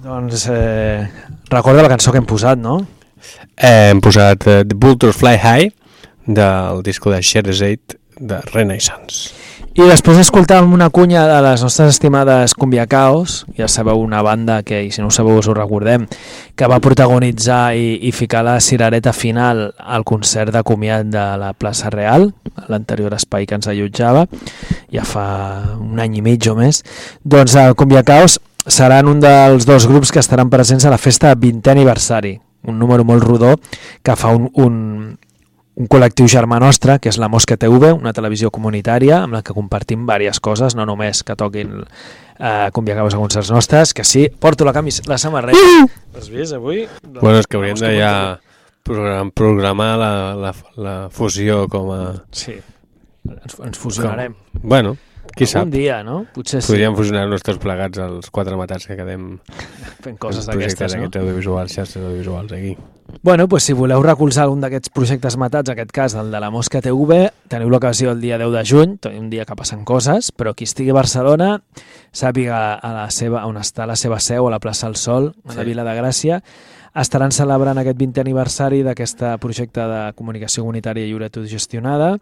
Doncs 0.03 0.49
eh, 0.51 1.09
recorda 1.49 1.83
la 1.83 1.89
cançó 1.89 2.11
que 2.13 2.19
hem 2.19 2.27
posat, 2.27 2.59
no? 2.59 2.81
Eh, 3.57 3.91
hem 3.93 4.01
posat 4.03 4.47
eh, 4.51 4.63
The 4.67 4.75
Vultures 4.75 5.17
Fly 5.17 5.37
High 5.39 5.69
del 6.27 6.83
disco 6.83 7.13
de 7.13 7.21
Sherazade 7.23 7.99
de 8.19 8.41
Renaissance. 8.53 9.31
I 9.73 9.87
després 9.89 10.19
escoltàvem 10.21 10.75
una 10.77 10.91
cunya 10.93 11.23
de 11.25 11.39
les 11.47 11.63
nostres 11.65 11.95
estimades 11.95 12.53
Cumbiacaos, 12.53 13.39
ja 13.57 13.65
sabeu, 13.73 14.03
una 14.05 14.21
banda 14.21 14.59
que, 14.69 14.83
i 14.85 14.91
si 14.93 15.01
no 15.01 15.09
ho 15.09 15.15
sabeu 15.17 15.39
us 15.41 15.49
ho 15.49 15.55
recordem, 15.57 16.05
que 16.53 16.69
va 16.69 16.77
protagonitzar 16.85 17.73
i, 17.81 17.95
i 18.05 18.13
ficar 18.13 18.43
la 18.45 18.59
cirereta 18.61 19.15
final 19.17 19.71
al 19.81 20.05
concert 20.05 20.53
de 20.53 20.61
comiat 20.61 21.09
de 21.09 21.25
la 21.41 21.55
plaça 21.57 21.89
Real, 21.89 22.29
l'anterior 22.69 23.17
espai 23.17 23.49
que 23.49 23.57
ens 23.57 23.73
allotjava, 23.73 24.27
ja 24.93 25.09
fa 25.09 25.27
un 25.81 26.05
any 26.05 26.21
i 26.21 26.27
mig 26.29 26.53
o 26.53 26.57
més. 26.59 26.85
Doncs 27.25 27.57
el 27.57 27.73
Cumbiacaos 27.73 28.43
seran 28.69 29.09
un 29.09 29.25
dels 29.25 29.65
dos 29.65 29.89
grups 29.89 30.13
que 30.13 30.21
estaran 30.21 30.53
presents 30.53 30.85
a 30.85 30.93
la 30.93 31.01
festa 31.01 31.33
20è 31.33 31.73
aniversari, 31.73 32.37
un 32.69 32.77
número 32.79 33.09
molt 33.09 33.25
rodó 33.25 33.57
que 34.05 34.21
fa 34.21 34.37
un, 34.37 34.51
un, 34.53 35.17
un 35.81 35.89
col·lectiu 35.89 36.29
germà 36.29 36.59
nostre, 36.61 36.99
que 37.01 37.09
és 37.09 37.19
la 37.21 37.31
Mosca 37.33 37.57
TV, 37.57 37.93
una 37.95 38.13
televisió 38.17 38.51
comunitària 38.53 39.23
amb 39.23 39.39
la 39.39 39.43
que 39.45 39.55
compartim 39.57 40.05
diverses 40.05 40.41
coses, 40.45 40.77
no 40.77 40.85
només 40.89 41.23
que 41.25 41.37
toquin 41.39 41.79
eh, 41.83 42.69
conviacaves 42.77 43.17
a 43.17 43.21
concerts 43.21 43.53
nostres, 43.55 43.95
que 43.97 44.05
sí, 44.05 44.27
porto 44.29 44.67
la, 44.69 44.75
camis 44.77 45.03
la 45.09 45.19
samarreta. 45.19 45.87
Has 46.19 46.29
vist 46.33 46.57
avui? 46.57 46.85
Bueno, 47.07 47.39
és 47.41 47.49
que 47.49 47.57
hauríem 47.61 47.81
de 47.81 47.95
ja 47.97 48.13
program, 48.85 49.33
programar 49.33 49.95
la, 50.01 50.13
la, 50.37 50.53
la 50.77 50.97
fusió 51.15 51.65
com 51.73 51.93
a... 51.95 52.03
Sí, 52.37 52.59
ens, 53.31 53.57
ens 53.57 53.81
fusionarem. 53.81 54.37
Com... 54.53 54.69
Bueno, 54.75 54.97
qui 55.37 55.45
Algun 55.45 55.53
sap. 55.53 55.69
dia, 55.73 56.03
no? 56.07 56.25
Potser 56.35 56.61
sí. 56.63 56.71
Podríem 56.73 56.95
fusionar-nos 56.97 57.43
tots 57.43 57.59
plegats 57.63 57.99
els 57.99 58.31
quatre 58.31 58.57
matats 58.57 58.87
que 58.87 58.97
quedem 58.97 59.39
Fent 60.03 60.19
coses 60.19 60.47
d'aquestes, 60.47 60.95
no? 60.95 61.01
aquests 61.05 61.17
audiovisuals, 61.21 61.73
xarxes 61.77 62.03
audiovisuals 62.03 62.53
aquí. 62.53 62.77
Bueno, 63.23 63.47
pues 63.49 63.63
si 63.65 63.75
voleu 63.77 64.03
recolzar 64.03 64.45
algun 64.47 64.61
d'aquests 64.63 64.89
projectes 64.95 65.37
matats, 65.37 65.69
en 65.69 65.75
aquest 65.77 65.91
cas 65.93 66.15
el 66.17 66.31
de 66.33 66.41
la 66.41 66.49
Mosca 66.51 66.81
TV, 66.81 67.31
teniu 67.53 67.69
l'ocasió 67.69 68.11
el 68.11 68.21
dia 68.23 68.39
10 68.41 68.53
de 68.55 68.63
juny, 68.65 68.99
un 69.19 69.29
dia 69.31 69.45
que 69.45 69.55
passen 69.59 69.85
coses, 69.85 70.33
però 70.33 70.55
qui 70.57 70.65
estigui 70.65 70.91
a 70.91 70.97
Barcelona 70.97 71.61
sàpiga 72.13 72.75
a 72.75 72.93
la 72.95 73.11
seva, 73.11 73.45
on 73.47 73.57
està 73.61 73.87
la 73.87 73.97
seva 73.97 74.19
seu, 74.21 74.47
a 74.49 74.51
la 74.55 74.59
plaça 74.61 74.87
del 74.87 74.97
Sol, 74.97 75.35
a 75.45 75.55
la 75.55 75.63
Sí. 75.63 75.69
Vila 75.69 75.85
de 75.85 75.95
Gràcia, 76.01 76.43
estaran 76.95 77.33
celebrant 77.33 77.79
aquest 77.79 77.97
20è 77.99 78.21
aniversari 78.21 78.83
d'aquest 78.83 79.23
projecte 79.41 79.81
de 79.81 80.01
comunicació 80.17 80.63
comunitària 80.65 81.07
lliure 81.07 81.25
autogestionada, 81.31 82.19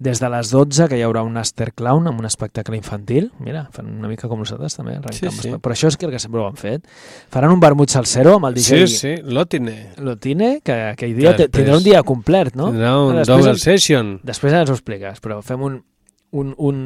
des 0.00 0.16
de 0.18 0.28
les 0.32 0.48
12, 0.48 0.86
que 0.88 0.96
hi 0.96 1.02
haurà 1.04 1.20
un 1.22 1.36
Aster 1.36 1.74
Clown 1.76 2.06
amb 2.08 2.22
un 2.22 2.24
espectacle 2.24 2.74
infantil. 2.78 3.26
Mira, 3.44 3.66
fan 3.74 3.90
una 3.98 4.08
mica 4.08 4.30
com 4.30 4.40
nosaltres 4.40 4.78
també, 4.78 4.94
Sí, 5.12 5.28
sí. 5.28 5.50
Però 5.60 5.74
això 5.76 5.90
és 5.92 5.98
que 6.00 6.06
el 6.08 6.12
que 6.14 6.18
sempre 6.22 6.40
ho 6.40 6.46
han 6.48 6.56
fet. 6.56 6.86
Faran 7.28 7.52
un 7.52 7.60
vermut 7.60 7.92
salsero 7.92 8.38
amb 8.38 8.48
el 8.48 8.56
DJ... 8.56 8.86
Sí, 8.86 8.96
sí, 8.96 9.12
l'Otine. 9.22 9.76
L'Otine, 10.00 10.48
que 10.64 10.78
aquell 10.94 11.12
dia 11.18 11.34
Que 11.36 11.50
tindrà 11.52 11.76
un 11.76 11.84
dia 11.84 12.02
complet, 12.02 12.54
no? 12.56 12.70
Tindrà 12.72 12.94
un 12.98 13.16
Després 13.20 13.28
double 13.28 13.52
ens- 13.52 13.66
session. 13.68 14.14
Després 14.24 14.56
ens 14.56 14.70
ho 14.72 14.78
expliques, 14.80 15.20
però 15.20 15.42
fem 15.44 15.60
un, 15.68 15.76
un, 16.32 16.54
un 16.56 16.80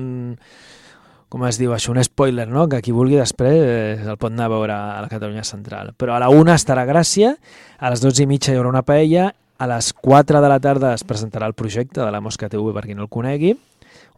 com 1.31 1.43
es 1.49 1.57
diu 1.59 1.73
això, 1.75 1.91
un 1.95 2.03
spoiler, 2.05 2.47
no? 2.51 2.67
que 2.71 2.79
qui 2.83 2.93
vulgui 2.95 3.17
després 3.19 4.03
el 4.07 4.19
pot 4.19 4.31
anar 4.35 4.47
a 4.47 4.53
veure 4.53 4.75
a 4.75 5.01
la 5.03 5.09
Catalunya 5.11 5.43
Central. 5.47 5.95
Però 5.99 6.15
a 6.15 6.21
la 6.23 6.29
una 6.31 6.55
estarà 6.55 6.85
Gràcia, 6.87 7.33
a 7.79 7.91
les 7.91 8.03
12 8.03 8.23
i 8.23 8.27
mitja 8.31 8.53
hi 8.53 8.59
haurà 8.61 8.71
una 8.71 8.83
paella, 8.87 9.33
a 9.59 9.69
les 9.71 9.93
4 9.93 10.41
de 10.43 10.49
la 10.51 10.59
tarda 10.61 10.95
es 10.95 11.05
presentarà 11.07 11.47
el 11.47 11.55
projecte 11.55 12.01
de 12.01 12.11
la 12.11 12.21
Mosca 12.21 12.49
TV 12.51 12.75
per 12.75 12.85
qui 12.87 12.97
no 12.99 13.07
el 13.07 13.13
conegui, 13.13 13.55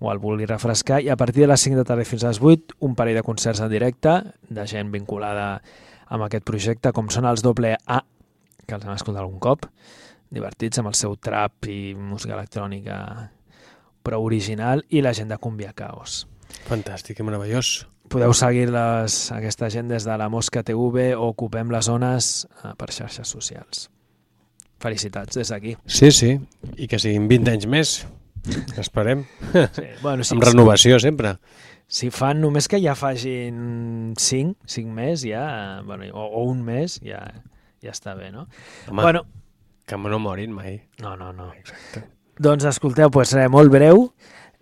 o 0.01 0.11
el 0.13 0.21
vulgui 0.21 0.49
refrescar, 0.49 1.01
i 1.05 1.09
a 1.09 1.17
partir 1.17 1.45
de 1.45 1.51
les 1.53 1.63
5 1.63 1.79
de 1.81 1.85
tarda 1.89 2.05
fins 2.05 2.25
a 2.25 2.33
les 2.33 2.41
8, 2.41 2.79
un 2.85 2.95
parell 2.97 3.17
de 3.17 3.25
concerts 3.25 3.63
en 3.65 3.71
directe 3.73 4.19
de 4.49 4.67
gent 4.69 4.93
vinculada 4.93 5.63
amb 6.13 6.27
aquest 6.27 6.45
projecte, 6.47 6.93
com 6.93 7.09
són 7.11 7.29
els 7.29 7.43
doble 7.45 7.75
A, 7.87 8.03
que 8.67 8.77
els 8.77 8.85
hem 8.85 8.95
escoltat 8.95 9.23
algun 9.25 9.41
cop, 9.41 9.67
divertits 10.31 10.81
amb 10.81 10.91
el 10.91 10.99
seu 10.99 11.17
trap 11.17 11.69
i 11.71 11.95
música 11.95 12.35
electrònica 12.35 12.97
però 14.07 14.21
original, 14.23 14.85
i 14.91 15.03
la 15.03 15.15
gent 15.17 15.33
de 15.33 15.39
Cumbia 15.43 15.73
Caos. 15.75 16.25
Fantàstic 16.69 17.19
i 17.21 17.27
meravellós. 17.27 17.87
Podeu 18.07 18.31
seguir 18.39 18.69
les, 18.71 19.17
aquesta 19.35 19.67
gent 19.73 19.91
des 19.91 20.07
de 20.07 20.15
la 20.15 20.29
Mosca 20.31 20.63
TV 20.63 21.09
o 21.17 21.33
Ocupem 21.33 21.73
les 21.75 21.91
Zones 21.91 22.47
eh, 22.63 22.71
per 22.79 22.93
xarxes 22.95 23.35
socials. 23.35 23.89
Felicitats 24.83 25.39
des 25.39 25.53
d'aquí. 25.53 25.77
Sí, 25.89 26.11
sí, 26.13 26.35
i 26.77 26.89
que 26.91 27.01
siguin 27.01 27.29
20 27.31 27.55
anys 27.55 27.67
més. 27.71 27.95
Esperem. 28.79 29.25
Sí, 29.53 29.87
bueno, 30.03 30.23
sí, 30.23 30.35
amb 30.35 30.45
sí. 30.45 30.51
renovació 30.51 31.01
sempre. 31.03 31.37
Si 31.87 32.11
fan 32.11 32.41
només 32.43 32.67
que 32.69 32.81
ja 32.83 32.97
facin 32.99 34.13
5, 34.19 34.67
5 34.67 34.95
més, 34.95 35.23
ja, 35.27 35.47
bueno, 35.87 36.09
o, 36.13 36.27
o 36.41 36.45
un 36.51 36.65
mes, 36.67 36.99
ja, 37.07 37.23
ja 37.83 37.95
està 37.95 38.17
bé, 38.19 38.33
no? 38.35 38.49
Home, 38.91 39.03
bueno, 39.03 39.23
que 39.87 39.97
no 39.97 40.19
morin 40.19 40.53
mai. 40.53 40.81
No, 41.01 41.17
no, 41.17 41.33
no. 41.33 41.53
Exacte. 41.55 42.03
Doncs 42.43 42.67
escolteu, 42.69 43.11
pues, 43.11 43.33
eh, 43.39 43.47
molt 43.49 43.71
breu, 43.73 44.11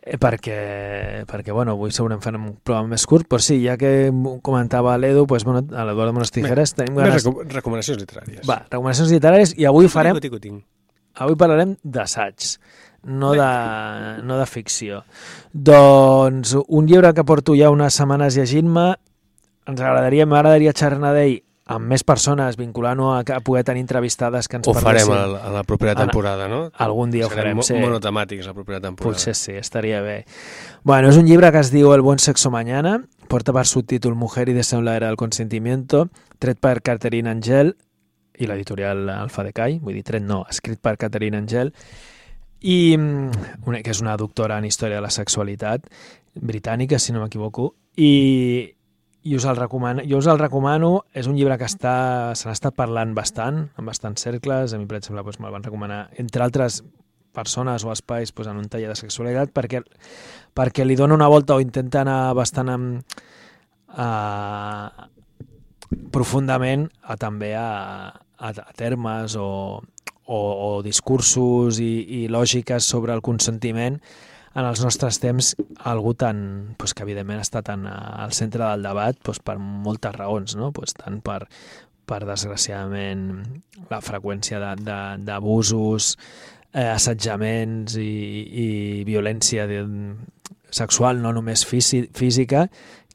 eh, 0.04 0.18
perquè, 0.20 1.24
perquè 1.28 1.52
bueno, 1.56 1.74
avui 1.78 1.92
segurament 1.96 2.22
farem 2.24 2.44
un 2.50 2.54
programa 2.62 2.92
més 2.92 3.06
curt, 3.08 3.26
però 3.30 3.40
sí, 3.42 3.56
ja 3.64 3.78
que 3.80 4.12
comentava 4.44 4.98
l'Edu, 5.00 5.24
pues, 5.30 5.46
bueno, 5.48 5.64
a 5.72 5.86
l'Eduardo 5.88 6.12
Mones 6.12 6.34
Tijeras, 6.34 6.76
tenim 6.76 6.98
Més 6.98 7.08
ganes... 7.08 7.24
reco 7.24 7.46
recomanacions 7.56 8.02
literàries. 8.02 8.44
Va, 8.48 8.60
recomanacions 8.68 9.14
literàries, 9.16 9.54
i 9.56 9.68
avui 9.70 9.88
farem... 9.88 10.20
Tico, 10.20 10.36
tico, 10.36 10.42
tico. 10.60 10.62
Avui 11.24 11.38
parlarem 11.38 11.76
d'assaigs, 11.86 12.58
no 13.06 13.32
de, 13.38 13.48
no 14.26 14.36
de 14.40 14.46
ficció. 14.50 15.04
Doncs 15.54 16.56
un 16.66 16.88
llibre 16.90 17.14
que 17.14 17.24
porto 17.24 17.54
ja 17.56 17.70
unes 17.70 17.96
setmanes 17.96 18.36
llegint-me, 18.36 18.88
ens 19.64 19.80
agradaria, 19.80 20.26
m'agradaria 20.28 20.74
xerrar 20.76 21.14
d'ell 21.16 21.38
amb 21.66 21.86
més 21.88 22.02
persones, 22.04 22.58
vinculant-ho 22.60 23.06
a, 23.14 23.20
a 23.24 23.40
poder 23.40 23.62
tenir 23.64 23.80
entrevistades 23.80 24.48
que 24.48 24.58
ens 24.58 24.68
Ho 24.68 24.74
farem 24.74 24.84
parlessin. 25.08 25.14
a 25.16 25.26
la, 25.26 25.38
a 25.48 25.52
la 25.54 25.62
propera 25.64 25.94
temporada, 25.96 26.46
no? 26.48 26.70
Algun 26.76 27.10
dia 27.10 27.24
ho 27.24 27.30
Serem 27.30 27.40
farem, 27.40 27.56
mo- 27.56 27.62
sí. 27.64 27.74
monotemàtics 27.80 28.46
la 28.46 28.52
propera 28.52 28.80
temporada. 28.82 29.14
Potser 29.14 29.34
sí, 29.34 29.52
estaria 29.56 30.02
bé. 30.04 30.24
Bueno, 30.82 31.08
és 31.08 31.16
un 31.16 31.24
llibre 31.24 31.50
que 31.52 31.62
es 31.64 31.70
diu 31.72 31.94
El 31.94 32.02
buen 32.04 32.18
sexo 32.20 32.50
mañana, 32.50 32.98
porta 33.28 33.52
per 33.56 33.64
subtítol 33.66 34.14
Mujer 34.14 34.50
y 34.50 34.52
deseo 34.52 34.80
en 34.80 34.84
la 34.84 34.96
era 34.96 35.06
del 35.06 35.16
consentimiento, 35.16 36.10
tret 36.38 36.60
per 36.60 36.82
Catherine 36.82 37.30
Angel 37.30 37.76
i 38.36 38.46
l'editorial 38.46 39.08
Alfa 39.08 39.44
de 39.46 39.52
Cai, 39.54 39.78
vull 39.78 39.94
dir, 39.94 40.02
tret 40.04 40.22
no, 40.22 40.44
escrit 40.50 40.80
per 40.82 40.98
Catherine 40.98 41.38
Angel, 41.38 41.72
i 42.60 42.96
mm, 42.98 43.30
una, 43.68 43.80
que 43.80 43.92
és 43.92 44.00
una 44.04 44.16
doctora 44.20 44.58
en 44.58 44.64
història 44.68 44.96
de 45.00 45.04
la 45.06 45.10
sexualitat 45.14 45.88
britànica, 46.34 46.98
si 46.98 47.12
no 47.12 47.22
m'equivoco, 47.22 47.74
i, 47.96 48.73
i 49.24 49.36
us 49.36 49.46
el 49.48 49.56
recomano, 49.56 50.02
jo 50.04 50.18
us 50.20 50.28
el 50.28 50.38
recomano, 50.38 51.06
és 51.16 51.28
un 51.30 51.36
llibre 51.38 51.56
que 51.60 51.64
està, 51.64 51.94
se 52.36 52.48
n'ha 52.48 52.56
estat 52.56 52.76
parlant 52.76 53.14
bastant, 53.16 53.62
en 53.80 53.88
bastants 53.88 54.26
cercles, 54.26 54.74
a 54.74 54.80
mi 54.80 54.84
per 54.90 54.98
exemple 55.00 55.24
doncs, 55.24 55.40
me'l 55.40 55.54
van 55.54 55.64
recomanar, 55.64 56.02
entre 56.20 56.44
altres 56.44 56.82
persones 57.34 57.84
o 57.84 57.92
espais 57.92 58.34
doncs, 58.34 58.50
en 58.52 58.60
un 58.60 58.68
taller 58.68 58.92
de 58.92 58.98
sexualitat 59.00 59.50
perquè, 59.56 59.80
perquè 60.54 60.84
li 60.84 60.96
dona 61.00 61.16
una 61.16 61.30
volta 61.32 61.56
o 61.56 61.64
intenta 61.64 62.04
anar 62.04 62.34
bastant 62.36 62.70
amb, 62.70 63.16
a, 63.96 65.08
profundament 66.12 66.86
a, 67.02 67.16
també 67.16 67.54
a, 67.56 68.12
a, 68.12 68.52
a 68.52 68.72
termes 68.76 69.38
o, 69.40 69.80
o, 70.26 70.38
o 70.38 70.70
discursos 70.84 71.80
i, 71.80 72.24
i 72.24 72.28
lògiques 72.28 72.84
sobre 72.84 73.16
el 73.16 73.22
consentiment 73.24 74.00
en 74.54 74.68
els 74.68 74.82
nostres 74.84 75.18
temps 75.22 75.54
algú 75.90 76.14
tan, 76.18 76.74
pues, 76.78 76.94
que 76.94 77.02
evidentment 77.06 77.42
està 77.42 77.62
tan 77.66 77.86
al 77.90 78.34
centre 78.36 78.62
del 78.64 78.86
debat 78.86 79.18
pues, 79.22 79.40
per 79.42 79.58
moltes 79.58 80.14
raons, 80.14 80.54
no? 80.58 80.70
pues, 80.72 80.94
tant 80.98 81.20
per, 81.24 81.42
per 82.06 82.22
desgraciadament 82.28 83.26
la 83.90 84.00
freqüència 84.04 84.60
d'abusos, 84.78 86.14
eh, 86.72 86.86
assetjaments 86.86 87.98
i, 87.98 88.12
i 88.64 88.68
violència 89.08 89.66
de, 89.70 89.82
sexual, 90.74 91.22
no 91.22 91.34
només 91.34 91.66
físi, 91.66 92.04
física, 92.14 92.68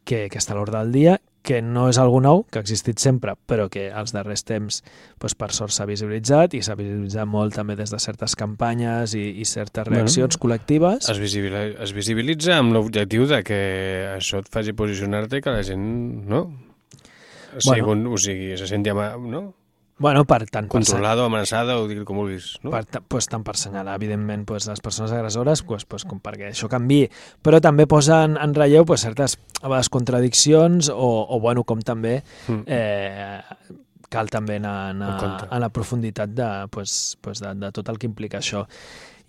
que, 0.03 0.27
que 0.31 0.39
està 0.39 0.55
a 0.55 0.59
l'ordre 0.59 0.79
del 0.83 0.95
dia, 0.95 1.17
que 1.43 1.61
no 1.63 1.87
és 1.89 1.97
algo 2.01 2.19
nou, 2.21 2.43
que 2.51 2.59
ha 2.59 2.63
existit 2.63 2.99
sempre, 2.99 3.35
però 3.47 3.69
que 3.71 3.87
als 3.91 4.11
darrers 4.15 4.43
temps, 4.47 4.81
doncs, 5.21 5.35
per 5.39 5.51
sort, 5.55 5.73
s'ha 5.73 5.87
visibilitzat 5.89 6.53
i 6.57 6.61
s'ha 6.65 6.75
visibilitzat 6.79 7.29
molt 7.29 7.55
també 7.55 7.77
des 7.79 7.93
de 7.93 7.99
certes 7.99 8.35
campanyes 8.39 9.15
i, 9.17 9.25
i 9.41 9.45
certes 9.47 9.87
reaccions 9.87 10.35
Bueno, 10.35 10.43
col·lectives. 10.43 11.09
Es, 11.09 11.19
visibil 11.21 11.55
es 11.55 11.93
visibilitza 11.95 12.57
amb 12.59 12.75
l'objectiu 12.75 13.27
de 13.29 13.43
que 13.47 13.61
això 14.15 14.43
et 14.43 14.51
faci 14.51 14.75
posicionar-te 14.75 15.41
que 15.41 15.55
la 15.55 15.63
gent, 15.63 15.87
no? 16.27 16.43
O 17.55 17.61
sigui, 17.61 17.81
Bueno. 17.81 17.85
bueno. 17.85 18.13
o 18.13 18.17
sigui 18.17 18.57
se 18.57 18.67
senti 18.67 18.91
ama, 18.91 19.15
no? 19.17 19.47
Bueno, 19.99 20.23
per 20.23 20.45
tant, 20.47 20.65
per 20.69 20.77
Controlada 20.79 21.25
amenaçada, 21.27 21.75
o 21.77 21.87
dir 21.87 22.05
com 22.07 22.15
vulguis, 22.21 22.53
no? 22.63 22.71
Per, 22.71 22.85
ta- 22.87 23.01
pues, 23.05 23.27
tant 23.27 23.43
per 23.43 23.53
assenyalar, 23.57 23.97
evidentment, 23.99 24.45
pues, 24.47 24.65
les 24.71 24.79
persones 24.79 25.11
agressores, 25.11 25.61
pues, 25.67 25.83
pues, 25.85 26.05
com 26.07 26.21
perquè 26.23 26.53
això 26.53 26.69
canvi, 26.71 27.01
però 27.43 27.59
també 27.61 27.85
posa 27.85 28.21
en, 28.23 28.37
relleu 28.55 28.85
pues, 28.87 29.01
certes 29.03 29.35
a 29.61 29.67
vegades 29.67 29.89
contradiccions 29.89 30.89
o, 30.89 31.09
o 31.29 31.39
bueno, 31.43 31.65
com 31.67 31.81
també 31.83 32.23
Mm. 32.47 32.63
eh, 32.65 33.41
cal 34.09 34.29
també 34.29 34.55
anar, 34.57 34.89
anar 34.95 35.09
En 35.19 35.53
a 35.53 35.59
la 35.59 35.69
profunditat 35.69 36.29
de, 36.33 36.47
pues, 36.71 37.17
pues 37.21 37.39
de, 37.43 37.53
de 37.55 37.71
tot 37.71 37.89
el 37.89 37.99
que 37.99 38.07
implica 38.07 38.39
això. 38.39 38.63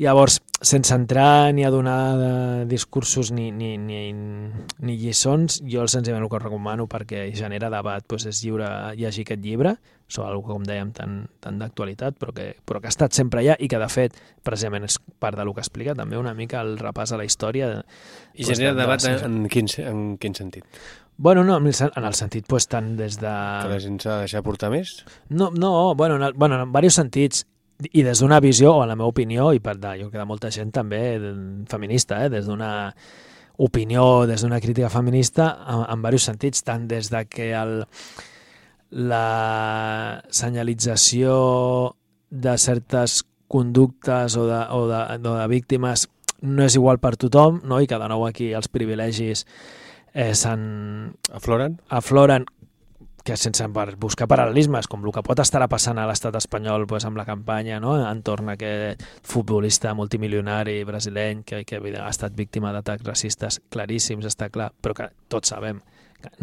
Llavors, 0.01 0.39
sense 0.65 0.95
entrar 0.97 1.53
ni 1.53 1.65
a 1.65 1.71
donar 1.71 2.17
de 2.17 2.65
discursos 2.71 3.29
ni, 3.37 3.51
ni, 3.53 3.75
ni, 3.77 3.99
ni 4.15 4.95
lliçons, 4.97 5.59
jo 5.69 5.85
senzillament 5.93 6.25
el 6.25 6.31
que 6.33 6.41
recomano 6.41 6.87
perquè 6.89 7.27
genera 7.37 7.69
debat 7.73 8.07
doncs 8.09 8.25
és 8.31 8.41
lliure 8.47 8.69
llegir 8.97 9.27
aquest 9.27 9.45
llibre, 9.45 9.75
sobre 10.11 10.33
una 10.41 10.49
com 10.49 10.65
dèiem, 10.65 10.95
tan, 10.97 11.19
tan 11.45 11.61
d'actualitat, 11.61 12.17
però, 12.19 12.33
que, 12.35 12.49
però 12.65 12.81
que 12.81 12.89
ha 12.89 12.95
estat 12.95 13.13
sempre 13.15 13.45
allà 13.45 13.59
i 13.61 13.69
que, 13.69 13.79
de 13.79 13.91
fet, 13.93 14.17
precisament 14.43 14.89
és 14.89 14.97
part 15.21 15.37
del 15.39 15.53
que 15.53 15.61
explica 15.63 15.95
també 15.95 16.17
una 16.19 16.33
mica 16.35 16.65
el 16.65 16.79
repàs 16.81 17.13
a 17.13 17.21
la 17.21 17.29
història. 17.29 17.69
De, 17.69 17.85
I 18.41 18.49
genera 18.49 18.73
de- 18.73 18.81
de- 18.81 18.81
debat 18.81 19.05
en, 19.13 19.21
en, 19.29 19.53
quin, 19.53 19.69
en 19.85 20.03
quin 20.19 20.35
sentit? 20.35 20.65
Bueno, 21.21 21.45
no, 21.45 21.59
en 21.61 21.69
el, 21.69 21.93
en 21.95 22.05
el 22.09 22.15
sentit, 22.17 22.47
pues, 22.49 22.65
tant 22.73 22.95
des 22.97 23.21
de... 23.21 23.29
Que 23.29 23.69
la 23.77 23.79
gent 23.85 24.01
s'ha 24.01 24.17
de 24.17 24.25
deixar 24.25 24.41
portar 24.43 24.73
més? 24.73 25.03
No, 25.29 25.51
no 25.53 25.95
bueno, 25.95 26.17
en, 26.17 26.23
el, 26.31 26.33
bueno, 26.33 26.57
en 26.57 26.73
diversos 26.73 26.97
sentits 26.97 27.45
i 27.93 28.03
des 28.05 28.21
d'una 28.21 28.41
visió, 28.41 28.75
o 28.77 28.83
en 28.85 28.89
la 28.91 28.97
meva 28.97 29.09
opinió, 29.09 29.53
i 29.57 29.61
per 29.61 29.77
de, 29.79 29.97
jo 30.03 30.11
que 30.11 30.19
de 30.19 30.25
molta 30.29 30.51
gent 30.51 30.73
també 30.73 31.19
de- 31.19 31.35
feminista, 31.71 32.25
eh, 32.25 32.29
des 32.31 32.47
d'una 32.47 32.95
opinió, 33.61 34.27
des 34.27 34.43
d'una 34.43 34.61
crítica 34.61 34.89
feminista, 34.91 35.51
en, 35.69 35.85
en 35.89 36.03
diversos 36.03 36.29
sentits, 36.31 36.63
tant 36.65 36.87
des 36.89 37.11
de 37.11 37.25
que 37.29 37.51
el, 37.55 37.85
la 38.91 40.23
senyalització 40.31 41.97
de 42.31 42.57
certes 42.59 43.25
conductes 43.49 44.37
o 44.37 44.47
de, 44.47 44.61
o 44.71 44.87
de, 44.89 45.29
o 45.29 45.35
de 45.35 45.47
víctimes 45.49 46.09
no 46.41 46.65
és 46.65 46.77
igual 46.79 46.99
per 47.03 47.17
tothom, 47.21 47.61
no? 47.65 47.81
i 47.83 47.87
que 47.91 47.99
de 48.01 48.09
nou 48.09 48.25
aquí 48.27 48.53
els 48.57 48.71
privilegis 48.73 49.45
eh. 50.15 50.33
Afloren? 51.33 51.81
Afloren, 51.89 52.47
que 53.25 53.37
sense 53.37 53.67
buscar 54.01 54.29
paral·lelismes, 54.31 54.89
com 54.91 55.05
el 55.05 55.13
que 55.15 55.23
pot 55.27 55.41
estar 55.43 55.63
passant 55.69 55.99
a 55.99 56.07
l'estat 56.09 56.37
espanyol 56.39 56.87
pues, 56.89 57.05
amb 57.05 57.21
la 57.21 57.27
campanya 57.29 57.81
no? 57.81 57.97
entorn 58.09 58.51
a 58.51 58.57
aquest 58.59 59.05
futbolista 59.27 59.95
multimilionari 59.95 60.83
brasileny 60.85 61.45
que, 61.45 61.65
que 61.65 61.81
ha 61.81 62.09
estat 62.09 62.37
víctima 62.37 62.73
d'atacs 62.73 63.07
racistes 63.07 63.61
claríssims, 63.71 64.27
està 64.27 64.51
clar, 64.51 64.71
però 64.81 64.97
que 64.97 65.11
tots 65.29 65.53
sabem 65.55 65.81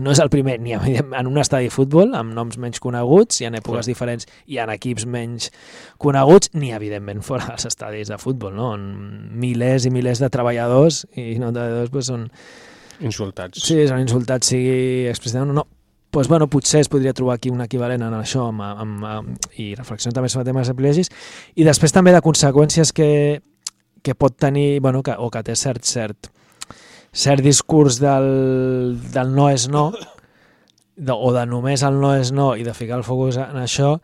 no 0.01 0.09
és 0.09 0.17
el 0.17 0.31
primer 0.33 0.55
ni 0.57 0.73
en 0.73 1.27
un 1.29 1.37
estadi 1.37 1.67
de 1.69 1.73
futbol 1.73 2.15
amb 2.17 2.33
noms 2.33 2.57
menys 2.57 2.81
coneguts 2.81 3.43
i 3.43 3.45
en 3.45 3.59
èpoques 3.59 3.85
Clar. 3.85 3.91
diferents 3.91 4.25
i 4.49 4.57
en 4.57 4.71
equips 4.73 5.05
menys 5.05 5.51
coneguts 6.01 6.49
ni 6.57 6.71
evidentment 6.73 7.21
fora 7.21 7.45
dels 7.51 7.69
estadis 7.69 8.09
de 8.09 8.17
futbol 8.17 8.55
no? 8.57 8.71
on 8.73 8.87
milers 9.37 9.85
i 9.85 9.93
milers 9.93 10.23
de 10.23 10.31
treballadors 10.33 11.03
i 11.13 11.35
no 11.37 11.53
treballadors 11.53 11.93
pues, 11.93 12.09
són 12.09 12.25
Insultats. 12.97 13.61
Sí, 13.61 13.83
són 13.89 14.01
insultats, 14.01 14.49
sigui 14.49 15.05
explícitament 15.09 15.53
o 15.53 15.59
no. 15.59 15.65
Pues, 16.17 16.27
bueno, 16.27 16.47
potser 16.49 16.79
es 16.79 16.89
podria 16.89 17.13
trobar 17.13 17.35
aquí 17.35 17.51
un 17.53 17.59
equivalent 17.61 18.01
en 18.01 18.13
això 18.17 18.47
amb, 18.49 18.63
amb, 18.65 19.03
amb, 19.05 19.43
i 19.61 19.67
reflexió 19.77 20.09
també 20.09 20.31
sobre 20.33 20.47
temes 20.47 20.65
de 20.65 20.73
privilegis 20.73 21.11
i 21.53 21.61
després 21.67 21.93
també 21.93 22.09
de 22.09 22.23
conseqüències 22.25 22.89
que, 22.89 23.09
que 24.01 24.15
pot 24.17 24.33
tenir, 24.33 24.79
bueno, 24.81 25.03
que, 25.05 25.13
o 25.13 25.29
que 25.29 25.43
té 25.45 25.53
cert, 25.53 25.85
cert, 25.85 26.31
cert 27.13 27.45
discurs 27.45 27.99
del, 28.01 28.97
del 29.13 29.35
no 29.37 29.45
és 29.53 29.67
no 29.69 29.91
de, 29.93 31.13
o 31.13 31.29
de 31.37 31.45
només 31.45 31.85
el 31.85 32.01
no 32.01 32.15
és 32.17 32.33
no 32.33 32.55
i 32.57 32.65
de 32.65 32.73
ficar 32.73 32.97
el 32.97 33.05
focus 33.05 33.37
en 33.43 33.61
això 33.61 33.99